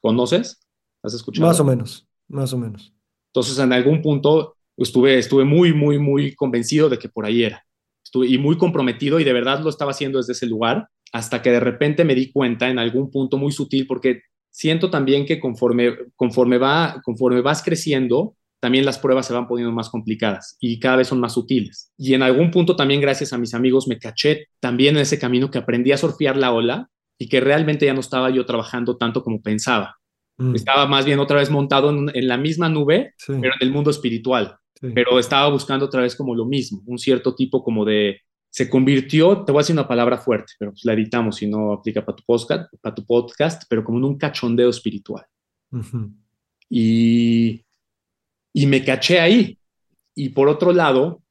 ¿Conoces? 0.02 0.60
¿Has 1.04 1.13
escuchado? 1.13 1.47
Más 1.47 1.60
o 1.60 1.63
menos, 1.63 2.08
más 2.28 2.52
o 2.52 2.58
menos. 2.58 2.91
Entonces, 3.28 3.60
en 3.60 3.71
algún 3.73 4.02
punto 4.02 4.56
estuve, 4.75 5.19
estuve 5.19 5.45
muy, 5.45 5.71
muy, 5.71 5.99
muy 5.99 6.34
convencido 6.34 6.89
de 6.89 6.97
que 6.97 7.10
por 7.10 7.25
ahí 7.25 7.43
era. 7.43 7.63
Estuve, 8.04 8.28
y 8.28 8.39
muy 8.39 8.58
comprometido 8.58 9.19
y 9.19 9.23
de 9.23 9.34
verdad 9.34 9.62
lo 9.62 9.69
estaba 9.69 9.91
haciendo 9.91 10.17
desde 10.17 10.34
ese 10.34 10.47
lugar, 10.47 10.89
hasta 11.13 11.43
que 11.43 11.52
de 11.52 11.60
repente 11.60 12.04
me 12.04 12.15
di 12.15 12.32
cuenta 12.32 12.69
en 12.69 12.80
algún 12.80 13.12
punto 13.12 13.38
muy 13.38 13.52
sutil, 13.52 13.86
porque 13.86 14.23
siento 14.49 14.89
también 14.89 15.28
que 15.28 15.39
conforme, 15.39 15.95
conforme, 16.15 16.58
va, 16.58 17.02
conforme 17.04 17.41
vas 17.41 17.62
creciendo, 17.62 18.36
también 18.60 18.86
las 18.86 19.00
pruebas 19.00 19.26
se 19.26 19.34
van 19.34 19.48
poniendo 19.48 19.74
más 19.74 19.89
complicadas 19.89 20.58
y 20.60 20.80
cada 20.80 20.98
vez 20.98 21.08
son 21.08 21.19
más 21.19 21.34
sutiles. 21.34 21.93
Y 21.98 22.13
en 22.13 22.24
algún 22.24 22.52
punto 22.52 22.76
también 22.76 23.02
gracias 23.02 23.34
a 23.34 23.38
mis 23.38 23.54
amigos 23.54 23.88
me 23.88 23.98
caché 23.98 24.48
también 24.60 24.95
en 24.95 25.02
ese 25.02 25.19
camino 25.19 25.50
que 25.50 25.58
aprendí 25.58 25.91
a 25.91 25.98
surfear 25.98 26.38
la 26.38 26.52
ola 26.52 26.89
y 27.17 27.28
que 27.28 27.39
realmente 27.39 27.86
ya 27.86 27.93
no 27.93 28.00
estaba 28.00 28.30
yo 28.30 28.45
trabajando 28.45 28.98
tanto 28.98 29.24
como 29.24 29.41
pensaba. 29.41 29.98
Mm. 30.38 30.56
Estaba 30.56 30.88
más 30.88 31.06
bien 31.06 31.19
otra 31.19 31.38
vez 31.38 31.50
montado 31.50 31.89
en, 31.89 32.28
la 32.28 32.38
misma 32.38 32.69
nube, 32.69 33.13
pero 33.28 33.54
en 33.54 33.62
el 33.62 33.72
mundo 33.72 33.91
espiritual. 33.91 34.56
Pero 34.82 35.19
estaba 35.19 35.50
buscando 35.50 35.86
otra 35.86 36.02
vez 36.02 36.15
como 36.15 36.34
lo 36.34 36.45
mismo, 36.45 36.82
un 36.86 36.98
cierto 36.98 37.36
tipo 37.36 37.63
como 37.63 37.84
de... 37.84 38.22
Se 38.50 38.69
convirtió, 38.69 39.43
te 39.43 39.52
voy 39.52 39.60
a 39.60 39.63
decir 39.63 39.76
una 39.76 39.88
palabra 39.88 40.17
fuerte, 40.17 40.54
pero 40.58 40.72
pues 40.72 40.84
la 40.86 40.93
editamos 40.93 41.36
si 41.36 41.48
no 41.48 41.74
aplica 41.74 42.04
para 42.04 42.15
tu 42.15 42.24
podcast, 42.26 42.74
para 42.82 42.95
tu 42.95 43.06
podcast 43.06 43.63
pero 43.69 43.84
como 43.84 44.00
en 44.00 44.06
un 44.06 44.17
cachondeo 44.17 44.69
espiritual. 44.69 45.24
Y 46.69 47.63
y 48.60 48.65
me 48.65 48.84
caché 48.84 49.22
ahí. 49.22 49.58
Y 50.13 50.30
por 50.30 50.50
otro 50.50 50.74
lado, 50.74 51.24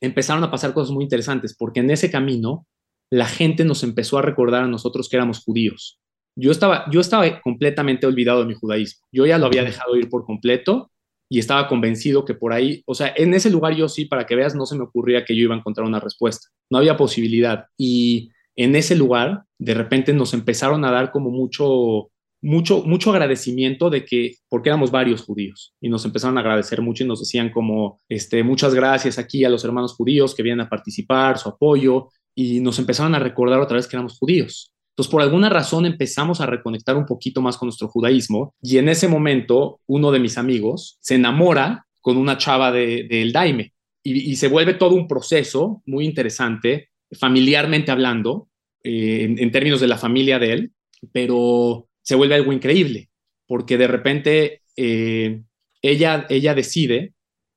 empezaron 0.00 0.42
a 0.42 0.50
pasar 0.50 0.74
cosas 0.74 0.90
muy 0.90 1.04
interesantes, 1.04 1.54
porque 1.56 1.78
en 1.78 1.90
ese 1.92 2.10
camino 2.10 2.66
la 3.12 3.26
gente 3.26 3.64
nos 3.64 3.84
empezó 3.84 4.18
a 4.18 4.22
recordar 4.22 4.64
a 4.64 4.66
nosotros 4.66 5.08
que 5.08 5.14
éramos 5.14 5.44
judíos. 5.44 6.00
Yo 6.34 6.50
estaba, 6.50 6.84
yo 6.90 7.00
estaba 7.00 7.40
completamente 7.42 8.08
olvidado 8.08 8.40
de 8.40 8.46
mi 8.46 8.54
judaísmo. 8.54 9.06
Yo 9.12 9.24
ya 9.24 9.38
lo 9.38 9.46
había 9.46 9.62
dejado 9.62 9.94
ir 9.94 10.08
por 10.08 10.24
completo 10.24 10.90
y 11.30 11.38
estaba 11.38 11.68
convencido 11.68 12.24
que 12.24 12.34
por 12.34 12.52
ahí, 12.52 12.82
o 12.86 12.94
sea, 12.96 13.12
en 13.16 13.34
ese 13.34 13.50
lugar 13.50 13.76
yo 13.76 13.88
sí, 13.88 14.06
para 14.06 14.26
que 14.26 14.34
veas, 14.34 14.56
no 14.56 14.66
se 14.66 14.76
me 14.76 14.82
ocurría 14.82 15.24
que 15.24 15.36
yo 15.36 15.44
iba 15.44 15.54
a 15.54 15.58
encontrar 15.58 15.86
una 15.86 16.00
respuesta. 16.00 16.48
No 16.70 16.78
había 16.78 16.96
posibilidad. 16.96 17.66
Y 17.76 18.30
en 18.56 18.74
ese 18.74 18.96
lugar, 18.96 19.44
de 19.60 19.74
repente 19.74 20.12
nos 20.12 20.34
empezaron 20.34 20.84
a 20.84 20.90
dar 20.90 21.12
como 21.12 21.30
mucho, 21.30 22.10
mucho, 22.40 22.82
mucho 22.84 23.10
agradecimiento 23.10 23.90
de 23.90 24.04
que, 24.04 24.36
porque 24.48 24.68
éramos 24.68 24.90
varios 24.90 25.22
judíos, 25.22 25.74
y 25.80 25.88
nos 25.88 26.04
empezaron 26.04 26.36
a 26.38 26.40
agradecer 26.40 26.80
mucho 26.80 27.04
y 27.04 27.06
nos 27.06 27.20
decían 27.20 27.50
como, 27.50 28.00
este, 28.08 28.42
muchas 28.42 28.74
gracias 28.74 29.18
aquí 29.18 29.44
a 29.44 29.50
los 29.50 29.64
hermanos 29.64 29.94
judíos 29.94 30.34
que 30.34 30.42
vienen 30.42 30.66
a 30.66 30.68
participar, 30.68 31.38
su 31.38 31.48
apoyo, 31.48 32.08
y 32.34 32.60
nos 32.60 32.78
empezaron 32.78 33.14
a 33.14 33.18
recordar 33.18 33.60
otra 33.60 33.76
vez 33.76 33.88
que 33.88 33.96
éramos 33.96 34.18
judíos. 34.18 34.72
Entonces, 34.92 35.10
por 35.10 35.22
alguna 35.22 35.48
razón 35.48 35.86
empezamos 35.86 36.40
a 36.40 36.46
reconectar 36.46 36.96
un 36.96 37.06
poquito 37.06 37.40
más 37.40 37.56
con 37.56 37.66
nuestro 37.66 37.88
judaísmo, 37.88 38.54
y 38.62 38.78
en 38.78 38.88
ese 38.88 39.08
momento 39.08 39.80
uno 39.86 40.12
de 40.12 40.20
mis 40.20 40.38
amigos 40.38 40.98
se 41.00 41.16
enamora 41.16 41.86
con 42.00 42.16
una 42.16 42.38
chava 42.38 42.70
del 42.70 43.08
de, 43.08 43.30
Daime, 43.32 43.72
y, 44.04 44.36
se 44.36 44.48
vuelve 44.48 44.74
todo 44.74 44.94
un 44.94 45.06
proceso 45.06 45.82
muy 45.84 46.06
interesante, 46.06 46.88
familiarmente 47.18 47.90
hablando, 47.90 48.48
eh, 48.82 49.24
en, 49.24 49.38
en 49.38 49.50
términos 49.50 49.80
de 49.80 49.88
la 49.88 49.98
familia 49.98 50.38
de 50.38 50.52
él, 50.52 50.72
pero 51.12 51.87
se 52.08 52.14
vuelve 52.14 52.36
algo 52.36 52.54
increíble, 52.54 53.10
porque 53.46 53.76
de 53.76 53.86
repente 53.86 54.62
eh, 54.76 55.42
ella, 55.82 56.24
ella 56.30 56.54
decide 56.54 57.12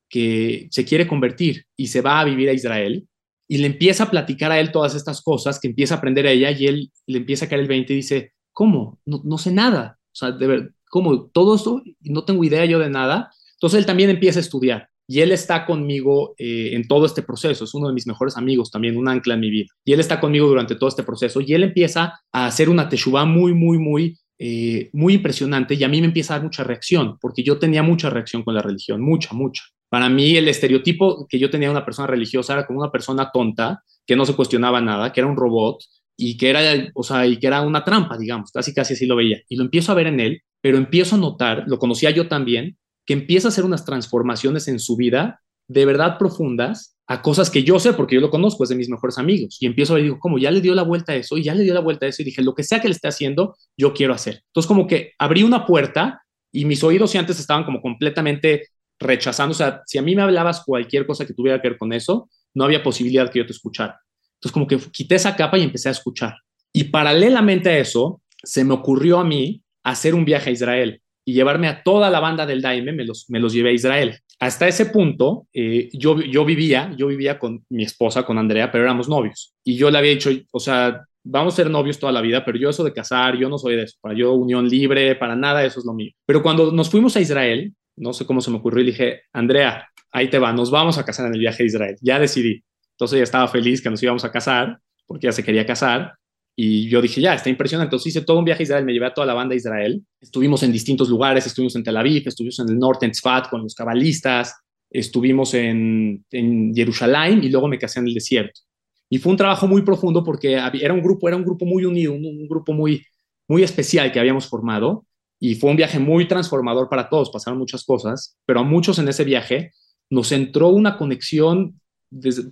que 0.10 0.68
se 0.72 0.84
quiere 0.84 1.08
convertir 1.08 1.68
y 1.78 1.88
se 1.88 2.02
va 2.02 2.20
a 2.20 2.26
vivir 2.26 2.50
a 2.50 2.54
Israel 2.54 3.08
y 3.48 3.60
le 3.60 3.68
empieza 3.68 4.04
a 4.04 4.12
platicar 4.12 4.52
a 4.52 4.60
él 4.60 4.74
todas 4.74 4.94
estas 4.94 5.22
cosas 5.22 5.58
que 5.58 5.70
empieza 5.70 5.96
a 5.96 6.00
aprender 6.00 6.28
a 6.28 6.32
ella 6.32 6.52
y 6.52 6.68
él 6.68 6.92
le 7.08 7.20
empieza 7.20 7.46
a 7.46 7.48
caer 7.48 7.62
el 7.62 7.70
20 7.70 7.94
y 7.94 7.96
dice, 7.96 8.34
¿cómo? 8.52 9.00
No, 9.06 9.38
sé 9.38 9.52
nada. 9.52 9.98
O 10.08 10.16
sea, 10.16 10.34
de 10.34 10.46
ver, 10.46 10.74
¿cómo? 10.90 11.28
Todo 11.28 11.56
esto, 11.56 11.82
no 12.02 12.26
tengo 12.26 12.44
idea 12.44 12.66
yo 12.66 12.78
de 12.80 12.90
nada. 12.90 13.32
Entonces 13.54 13.80
él 13.80 13.86
también 13.86 14.10
empieza 14.10 14.40
a 14.40 14.42
estudiar 14.42 14.90
y 15.08 15.22
él 15.22 15.32
está 15.32 15.66
conmigo 15.66 16.36
eh, 16.38 16.72
en 16.74 16.90
todo 16.90 17.06
este 17.06 17.22
proceso. 17.22 17.64
Es 17.64 17.74
uno 17.74 17.88
de 17.88 17.94
mis 17.94 18.06
mejores 18.06 18.36
amigos 18.36 18.70
también, 18.70 18.98
un 18.98 19.08
ancla 19.08 19.36
en 19.36 19.40
mi 19.40 19.50
vida. 19.50 19.70
Y 19.86 19.94
él 19.94 20.02
está 20.02 20.20
conmigo 20.20 20.50
durante 20.50 20.76
todo 20.76 20.90
este 20.90 21.04
proceso 21.04 21.40
y 21.40 21.54
él 21.54 21.64
empieza 21.64 22.20
a 22.34 22.48
hacer 22.48 22.68
una 22.68 22.90
teshuva 22.90 23.24
muy, 23.24 23.54
muy, 23.54 23.78
muy 23.78 24.18
eh, 24.44 24.90
muy 24.94 25.14
impresionante 25.14 25.76
y 25.76 25.84
a 25.84 25.88
mí 25.88 26.02
me 26.02 26.08
empieza 26.08 26.34
a 26.34 26.38
dar 26.38 26.46
mucha 26.46 26.64
reacción, 26.64 27.20
porque 27.22 27.44
yo 27.44 27.60
tenía 27.60 27.84
mucha 27.84 28.10
reacción 28.10 28.42
con 28.42 28.56
la 28.56 28.64
religión, 28.64 29.00
mucha, 29.00 29.36
mucha. 29.36 29.62
Para 29.88 30.10
mí 30.10 30.36
el 30.36 30.48
estereotipo 30.48 31.28
que 31.30 31.38
yo 31.38 31.52
tenía 31.52 31.68
de 31.68 31.74
una 31.74 31.86
persona 31.86 32.08
religiosa 32.08 32.54
era 32.54 32.66
como 32.66 32.80
una 32.80 32.92
persona 32.92 33.30
tonta, 33.32 33.84
que 34.04 34.16
no 34.16 34.26
se 34.26 34.34
cuestionaba 34.36 34.82
nada, 34.82 35.14
que 35.14 35.20
era 35.20 35.30
un 35.30 35.38
robot 35.38 35.84
y 36.18 36.38
que 36.38 36.50
era, 36.50 36.62
o 36.96 37.04
sea, 37.04 37.28
y 37.28 37.38
que 37.38 37.46
era 37.46 37.62
una 37.62 37.84
trampa, 37.84 38.18
digamos, 38.18 38.52
casi 38.52 38.74
casi 38.74 38.96
así 38.96 39.06
lo 39.06 39.16
veía. 39.16 39.40
Y 39.48 39.58
lo 39.58 39.64
empiezo 39.64 39.92
a 39.92 39.96
ver 39.96 40.08
en 40.08 40.20
él, 40.20 40.42
pero 40.60 40.80
empiezo 40.80 41.18
a 41.18 41.20
notar, 41.20 41.66
lo 41.68 41.78
conocía 41.78 42.10
yo 42.10 42.28
también, 42.28 42.80
que 43.06 43.14
empieza 43.14 43.48
a 43.48 43.50
hacer 43.50 43.64
unas 43.64 43.86
transformaciones 43.86 44.68
en 44.68 44.80
su 44.80 44.96
vida 44.96 45.42
de 45.68 45.86
verdad 45.86 46.18
profundas 46.18 46.98
a 47.08 47.22
cosas 47.22 47.50
que 47.50 47.64
yo 47.64 47.80
sé 47.80 47.94
porque 47.94 48.16
yo 48.16 48.22
lo 48.22 48.30
conozco, 48.30 48.64
es 48.64 48.70
de 48.70 48.76
mis 48.76 48.90
mejores 48.90 49.18
amigos. 49.18 49.58
Y 49.60 49.66
empiezo 49.66 49.96
ver, 49.96 50.04
digo, 50.04 50.20
¿cómo? 50.20 50.38
Ya 50.38 50.52
le 50.52 50.62
dio 50.62 50.74
la 50.74 50.84
vuelta 50.84 51.14
a 51.14 51.16
eso 51.16 51.38
y 51.38 51.44
ya 51.44 51.54
le 51.54 51.64
dio 51.64 51.74
la 51.74 51.82
vuelta 51.82 52.06
a 52.06 52.10
eso. 52.10 52.22
Y 52.22 52.26
dije, 52.26 52.42
lo 52.42 52.56
que 52.56 52.64
sea 52.64 52.80
que 52.80 52.88
le 52.88 52.94
esté 52.94 53.08
haciendo, 53.08 53.56
yo 53.78 53.94
quiero 53.94 54.14
hacer. 54.14 54.44
Entonces, 54.48 54.68
como 54.68 54.88
que 54.88 55.14
abrí 55.20 55.44
una 55.44 55.66
puerta 55.66 56.22
y 56.52 56.66
mis 56.66 56.84
oídos 56.84 57.12
si 57.12 57.18
antes 57.18 57.40
estaban 57.40 57.64
como 57.64 57.82
completamente 57.82 58.68
rechazando. 59.00 59.52
O 59.52 59.56
sea, 59.56 59.82
si 59.86 59.98
a 59.98 60.02
mí 60.02 60.16
me 60.16 60.22
hablabas 60.22 60.64
cualquier 60.64 61.06
cosa 61.06 61.26
que 61.26 61.34
tuviera 61.34 61.62
que 61.62 61.70
ver 61.70 61.78
con 61.78 61.92
eso, 61.92 62.30
no 62.54 62.64
había 62.64 62.84
posibilidad 62.84 63.30
que 63.30 63.40
yo 63.40 63.46
te 63.46 63.54
escuchara. 63.54 64.00
Entonces, 64.36 64.54
como 64.54 64.68
que 64.68 64.78
quité 64.92 65.16
esa 65.16 65.36
capa 65.36 65.58
y 65.58 65.64
empecé 65.64 65.90
a 65.90 65.94
escuchar. 65.94 66.36
Y 66.74 66.86
paralelamente 66.86 67.70
a 67.70 67.78
eso, 67.78 68.22
se 68.44 68.64
me 68.64 68.74
ocurrió 68.74 69.20
a 69.20 69.24
mí 69.24 69.64
hacer 69.84 70.16
un 70.16 70.26
viaje 70.26 70.50
a 70.50 70.54
Israel 70.54 71.02
y 71.26 71.34
llevarme 71.34 71.68
a 71.68 71.84
toda 71.84 72.10
la 72.10 72.20
banda 72.20 72.46
del 72.46 72.62
Daime, 72.62 72.94
me 72.94 73.06
los, 73.06 73.30
me 73.30 73.40
los 73.40 73.54
llevé 73.54 73.70
a 73.70 73.74
Israel. 73.74 74.20
Hasta 74.42 74.68
ese 74.68 74.88
punto, 74.88 75.48
eh, 75.54 75.88
yo, 75.94 76.20
yo 76.20 76.44
vivía, 76.44 76.96
yo 76.98 77.06
vivía 77.06 77.38
con 77.38 77.64
mi 77.70 77.84
esposa, 77.84 78.24
con 78.24 78.40
Andrea, 78.40 78.72
pero 78.72 78.84
éramos 78.84 79.08
novios. 79.08 79.54
Y 79.64 79.76
yo 79.78 79.92
le 79.92 80.00
había 80.00 80.10
dicho, 80.14 80.32
o 80.52 80.60
sea, 80.60 81.06
vamos 81.24 81.54
a 81.54 81.58
ser 81.58 81.70
novios 81.70 82.00
toda 82.00 82.12
la 82.12 82.22
vida, 82.22 82.44
pero 82.44 82.58
yo 82.58 82.72
eso 82.72 82.84
de 82.84 82.92
casar, 82.92 83.38
yo 83.38 83.50
no 83.50 83.60
soy 83.60 83.76
de 83.76 83.84
eso. 83.84 83.98
Para 84.02 84.16
yo 84.16 84.34
unión 84.34 84.68
libre, 84.68 85.16
para 85.16 85.36
nada, 85.36 85.64
eso 85.64 85.80
es 85.80 85.86
lo 85.86 85.94
mío. 85.94 86.10
Pero 86.26 86.42
cuando 86.42 86.72
nos 86.72 86.90
fuimos 86.90 87.16
a 87.16 87.22
Israel, 87.22 87.72
no 87.96 88.14
sé 88.14 88.26
cómo 88.26 88.42
se 88.42 88.50
me 88.50 88.58
ocurrió, 88.58 88.82
y 88.82 88.88
dije, 88.88 89.22
Andrea, 89.32 89.88
ahí 90.12 90.28
te 90.28 90.40
va, 90.40 90.52
nos 90.52 90.72
vamos 90.72 90.98
a 90.98 91.06
casar 91.06 91.28
en 91.28 91.36
el 91.36 91.40
viaje 91.40 91.62
a 91.62 91.66
Israel. 91.68 91.96
Ya 92.02 92.18
decidí. 92.18 92.64
Entonces 92.94 93.18
ella 93.18 93.26
estaba 93.26 93.48
feliz 93.48 93.80
que 93.80 93.92
nos 93.92 94.02
íbamos 94.02 94.26
a 94.26 94.32
casar, 94.32 94.80
porque 95.06 95.28
ya 95.28 95.34
se 95.34 95.44
quería 95.44 95.68
casar. 95.68 96.16
Y 96.64 96.88
yo 96.90 97.02
dije, 97.02 97.20
ya, 97.20 97.34
está 97.34 97.50
impresionante. 97.50 97.88
Entonces 97.88 98.16
hice 98.16 98.22
todo 98.22 98.38
un 98.38 98.46
viaje 98.46 98.62
a 98.62 98.66
Israel, 98.66 98.86
me 98.86 98.94
llevé 98.94 99.08
a 99.08 99.14
toda 99.16 99.26
la 99.26 99.34
banda 99.34 99.54
a 99.54 99.58
Israel. 99.58 100.06
Estuvimos 100.20 100.62
en 100.62 100.72
distintos 100.72 101.10
lugares, 101.10 101.48
estuvimos 101.48 101.76
en 101.76 101.84
Tel 101.84 101.98
Aviv, 101.98 102.28
estuvimos 102.28 102.60
en 102.60 102.70
el 102.70 102.78
norte, 102.78 103.08
en 103.08 103.14
Tzfat, 103.14 103.50
con 103.50 103.64
los 103.64 103.74
cabalistas, 103.74 104.54
estuvimos 104.88 105.56
en, 105.56 106.24
en 106.30 106.72
Jerusalén 106.76 107.44
y 107.44 107.50
luego 107.50 107.68
me 107.68 107.80
casé 107.80 108.00
en 108.00 108.10
el 108.10 108.14
desierto. 108.14 108.62
Y 109.10 109.18
fue 109.18 109.32
un 109.32 109.38
trabajo 109.38 109.68
muy 109.68 109.82
profundo 109.82 110.24
porque 110.24 110.54
era 110.54 110.94
un 110.94 111.02
grupo, 111.02 111.28
era 111.28 111.36
un 111.36 111.44
grupo 111.44 111.66
muy 111.66 111.84
unido, 111.84 112.14
un, 112.14 112.48
grupo 112.48 112.74
muy, 112.74 113.04
muy 113.48 113.64
especial 113.64 114.12
que 114.12 114.20
habíamos 114.20 114.46
formado. 114.46 115.08
Y 115.40 115.56
fue 115.56 115.72
un 115.72 115.78
viaje 115.78 115.98
muy 115.98 116.28
transformador 116.28 116.88
para 116.90 117.10
todos, 117.10 117.32
pasaron 117.32 117.58
muchas 117.58 117.84
cosas, 117.84 118.38
pero 118.46 118.60
a 118.60 118.64
muchos 118.64 119.00
en 119.00 119.08
ese 119.08 119.24
viaje 119.24 119.72
nos 120.12 120.32
entró 120.32 120.70
una 120.70 120.96
conexión, 120.96 121.82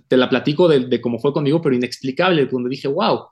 te 0.08 0.16
la 0.16 0.28
platico 0.28 0.66
de, 0.66 0.86
de 0.86 1.00
cómo 1.00 1.20
fue 1.20 1.32
conmigo, 1.32 1.62
pero 1.62 1.76
inexplicable, 1.76 2.46
donde 2.46 2.70
dije, 2.70 2.88
wow, 2.88 3.26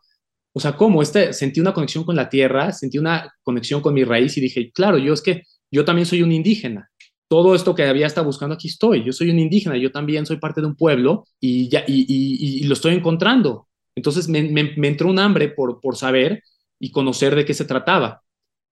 o 0.53 0.61
sea, 0.61 0.77
¿cómo? 0.77 1.03
Este, 1.03 1.33
sentí 1.33 1.61
una 1.61 1.75
conexión 1.75 2.05
con 2.05 2.17
la 2.17 2.29
tierra, 2.29 2.73
sentí 2.73 2.99
una 2.99 3.33
conexión 3.43 3.81
con 3.81 3.95
mi 3.95 4.05
raíz 4.05 4.37
y 4.39 4.41
dije, 4.41 4.71
claro, 4.73 4.99
yo 4.99 5.13
es 5.13 5.23
que 5.23 5.43
yo 5.71 5.85
también 5.85 6.07
soy 6.07 6.23
un 6.23 6.33
indígena. 6.33 6.91
Todo 7.29 7.55
esto 7.55 7.75
que 7.75 7.85
había 7.85 8.07
estado 8.07 8.27
buscando 8.27 8.55
aquí 8.55 8.69
estoy. 8.69 9.05
Yo 9.05 9.13
soy 9.13 9.31
un 9.31 9.39
indígena, 9.39 9.77
yo 9.77 9.93
también 9.93 10.25
soy 10.25 10.39
parte 10.39 10.61
de 10.61 10.67
un 10.67 10.77
pueblo 10.77 11.27
y, 11.41 11.69
ya, 11.69 11.85
y, 11.87 12.65
lo 12.65 12.73
estoy 12.73 12.95
encontrando. 12.95 13.69
Entonces 13.95 14.29
me, 14.29 14.41
entró 14.89 15.09
un 15.09 15.19
hambre 15.19 15.49
por, 15.49 15.81
por 15.81 15.97
saber 15.97 16.43
y 16.81 16.91
conocer 16.91 17.35
de 17.35 17.45
qué 17.45 17.53
se 17.53 17.65
trataba. 17.65 18.23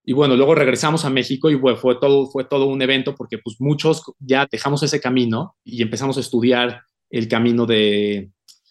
Y 0.04 0.12
bueno, 0.12 0.36
luego 0.36 0.54
regresamos 0.54 1.04
a 1.04 1.10
México 1.10 1.50
y 1.50 1.58
fue, 1.58 1.96
todo, 2.00 2.26
fue 2.30 2.44
todo 2.44 2.66
un 2.66 2.80
evento 2.80 3.14
porque 3.14 3.38
pues 3.38 3.56
muchos 3.58 4.02
ya 4.20 4.48
dejamos 4.50 4.82
ese 4.82 5.00
camino 5.00 5.56
y 5.64 5.82
empezamos 5.82 6.16
a 6.16 6.20
estudiar 6.20 6.82
el 7.10 7.28
camino 7.28 7.66
de, 7.66 8.30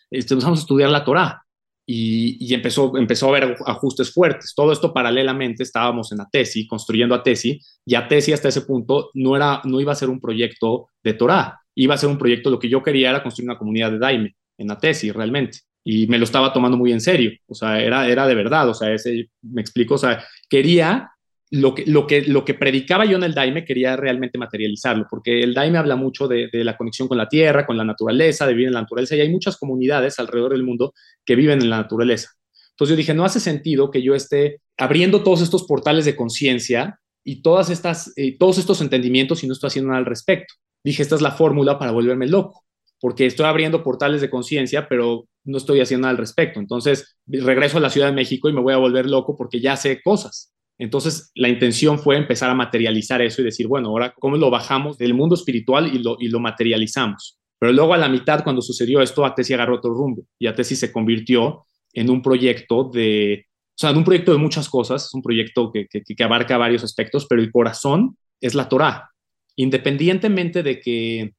este, 0.09 0.33
empezamos 0.33 0.59
a 0.59 0.61
estudiar 0.63 0.89
la 0.89 1.03
Torá 1.03 1.44
y, 1.88 2.54
empezó, 2.54 2.98
empezó 2.98 3.28
a 3.28 3.38
haber 3.38 3.58
ajustes 3.65 4.12
fuertes. 4.12 4.54
Todo 4.56 4.71
esto 4.71 4.93
paralelamente 4.93 5.63
estábamos 5.63 6.12
en 6.12 6.21
Atesi, 6.21 6.67
construyendo 6.67 7.13
Atesi, 7.13 7.60
y 7.86 7.95
Atesi 7.95 8.34
hasta 8.34 8.50
ese 8.50 8.62
punto 8.62 9.12
no, 9.13 9.36
era, 9.36 9.62
no 9.65 9.80
iba 9.80 9.91
a 9.91 9.95
ser 9.95 10.10
un 10.10 10.19
proyecto 10.19 10.89
de 11.04 11.13
Torah, 11.13 11.60
iba 11.76 11.93
a 11.93 11.98
ser 11.98 12.10
un 12.10 12.17
proyecto, 12.17 12.50
lo 12.50 12.60
que 12.60 12.69
yo 12.69 12.82
quería 12.82 13.12
era 13.12 13.21
construir 13.21 13.50
una 13.50 13.60
comunidad 13.60 13.91
de 13.91 14.00
Daime 14.00 14.36
en 14.58 14.71
Atesi 14.71 15.12
realmente. 15.12 15.60
Y 15.84 16.08
me 16.08 16.17
lo 16.17 16.24
estaba 16.24 16.52
tomando 16.52 16.78
muy 16.78 16.91
en 16.91 17.02
serio, 17.02 17.32
o 17.48 17.54
sea, 17.54 17.80
era, 17.80 18.08
era 18.08 18.26
de 18.26 18.34
verdad, 18.34 18.67
o 18.67 18.74
sea, 18.74 18.91
ese, 18.91 19.30
me 19.43 19.62
explico, 19.62 19.93
o 19.93 20.00
sea, 20.00 20.24
quería 20.50 21.12
lo 21.55 21.73
que, 21.73 21.85
lo, 21.85 22.05
que, 22.05 22.21
lo 22.23 22.43
que 22.43 22.53
predicaba 22.53 23.05
yo 23.05 23.15
en 23.15 23.23
el 23.23 23.33
Daime 23.33 23.63
quería 23.63 23.95
realmente 23.95 24.37
materializarlo, 24.37 25.07
porque 25.09 25.41
el 25.41 25.53
Daime 25.53 25.77
habla 25.77 25.95
mucho 25.95 26.27
de, 26.27 26.49
la 26.51 26.75
conexión 26.75 27.07
con 27.07 27.17
la 27.17 27.29
tierra, 27.29 27.65
con 27.65 27.77
la 27.77 27.85
naturaleza, 27.85 28.45
de 28.45 28.53
vivir 28.53 28.67
en 28.67 28.73
la 28.73 28.81
naturaleza, 28.81 29.15
y 29.15 29.21
hay 29.21 29.29
muchas 29.29 29.55
comunidades 29.55 30.19
alrededor 30.19 30.51
del 30.51 30.63
mundo 30.63 30.93
que 31.23 31.35
viven 31.35 31.61
en 31.61 31.69
la 31.69 31.77
naturaleza. 31.77 32.31
Entonces 32.71 32.93
yo 32.93 32.97
dije, 32.97 33.13
no 33.13 33.23
hace 33.23 33.39
sentido 33.39 33.89
que 33.89 34.01
yo 34.01 34.15
esté 34.15 34.59
abriendo 34.77 35.23
todos 35.23 35.41
estos 35.41 35.63
portales 35.63 36.03
de 36.03 36.17
conciencia 36.17 36.99
y 37.23 37.41
todas 37.41 37.69
estas, 37.69 38.13
todos 38.37 38.57
estos 38.57 38.81
entendimientos 38.81 39.43
y 39.43 39.47
no 39.47 39.53
estoy 39.53 39.67
haciendo 39.69 39.89
nada 39.89 39.99
al 39.99 40.05
respecto. 40.05 40.55
Dije, 40.83 41.01
esta 41.01 41.15
es 41.15 41.21
la 41.21 41.31
fórmula 41.31 41.79
para 41.79 41.91
volverme 41.91 42.27
loco, 42.27 42.65
porque 42.99 43.25
estoy 43.25 43.45
abriendo 43.45 43.81
portales 43.81 44.19
de 44.19 44.29
conciencia, 44.29 44.89
pero 44.89 45.25
no 45.45 45.57
estoy 45.57 45.79
haciendo 45.79 46.03
nada 46.03 46.11
al 46.11 46.17
respecto. 46.17 46.59
Entonces 46.59 47.17
regreso 47.25 47.77
a 47.77 47.81
la 47.81 47.89
Ciudad 47.89 48.07
de 48.07 48.13
México 48.13 48.49
y 48.49 48.53
me 48.53 48.61
voy 48.61 48.73
a 48.73 48.77
volver 48.77 49.09
loco 49.09 49.37
porque 49.37 49.61
ya 49.61 49.77
sé 49.77 50.01
cosas. 50.03 50.51
Entonces, 50.77 51.31
la 51.35 51.47
intención 51.47 51.99
fue 51.99 52.17
empezar 52.17 52.49
a 52.49 52.55
materializar 52.55 53.21
eso 53.21 53.41
y 53.41 53.45
decir, 53.45 53.67
bueno, 53.67 53.89
ahora, 53.89 54.13
¿cómo 54.19 54.35
lo 54.35 54.49
bajamos 54.49 54.97
del 54.97 55.13
mundo 55.13 55.35
espiritual 55.35 55.93
y 55.93 55.99
lo, 55.99 56.17
y 56.19 56.27
lo 56.27 56.39
materializamos? 56.39 57.39
Pero 57.59 57.71
luego 57.71 57.93
a 57.93 57.97
la 57.97 58.09
mitad, 58.09 58.43
cuando 58.43 58.61
sucedió 58.61 59.01
esto, 59.01 59.25
Atesi 59.25 59.53
agarró 59.53 59.77
otro 59.77 59.93
rumbo 59.93 60.23
y 60.38 60.47
Atesi 60.47 60.75
se 60.75 60.91
convirtió 60.91 61.65
en 61.93 62.09
un 62.09 62.21
proyecto 62.21 62.89
de, 62.93 63.45
o 63.47 63.77
sea, 63.77 63.91
en 63.91 63.97
un 63.97 64.03
proyecto 64.03 64.33
de 64.33 64.38
muchas 64.38 64.67
cosas, 64.67 65.05
es 65.05 65.13
un 65.13 65.21
proyecto 65.21 65.71
que, 65.71 65.88
que, 65.88 66.23
abarca 66.23 66.57
varios 66.57 66.83
aspectos, 66.83 67.25
pero 67.29 67.41
el 67.41 67.51
corazón 67.51 68.17
es 68.41 68.53
la 68.53 68.67
Torah, 68.67 69.09
independientemente 69.55 70.61
de 70.61 70.81
que, 70.81 71.33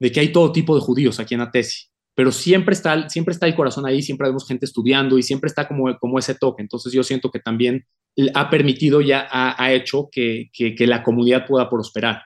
de 0.00 0.12
que 0.12 0.20
hay 0.20 0.32
todo 0.32 0.50
tipo 0.50 0.74
de 0.74 0.80
judíos 0.80 1.20
aquí 1.20 1.34
en 1.34 1.42
Atesi 1.42 1.87
pero 2.18 2.32
siempre 2.32 2.72
está, 2.72 3.08
siempre 3.08 3.32
está 3.32 3.46
el 3.46 3.54
corazón 3.54 3.86
ahí, 3.86 4.02
siempre 4.02 4.26
vemos 4.26 4.44
gente 4.44 4.66
estudiando 4.66 5.18
y 5.18 5.22
siempre 5.22 5.46
está 5.46 5.68
como, 5.68 5.96
como 6.00 6.18
ese 6.18 6.34
toque. 6.34 6.62
Entonces 6.62 6.92
yo 6.92 7.04
siento 7.04 7.30
que 7.30 7.38
también 7.38 7.84
ha 8.34 8.50
permitido, 8.50 9.00
ya 9.00 9.28
ha, 9.30 9.72
hecho 9.72 10.08
que, 10.10 10.50
que, 10.52 10.86
la 10.88 11.04
comunidad 11.04 11.46
pueda 11.46 11.70
prosperar, 11.70 12.22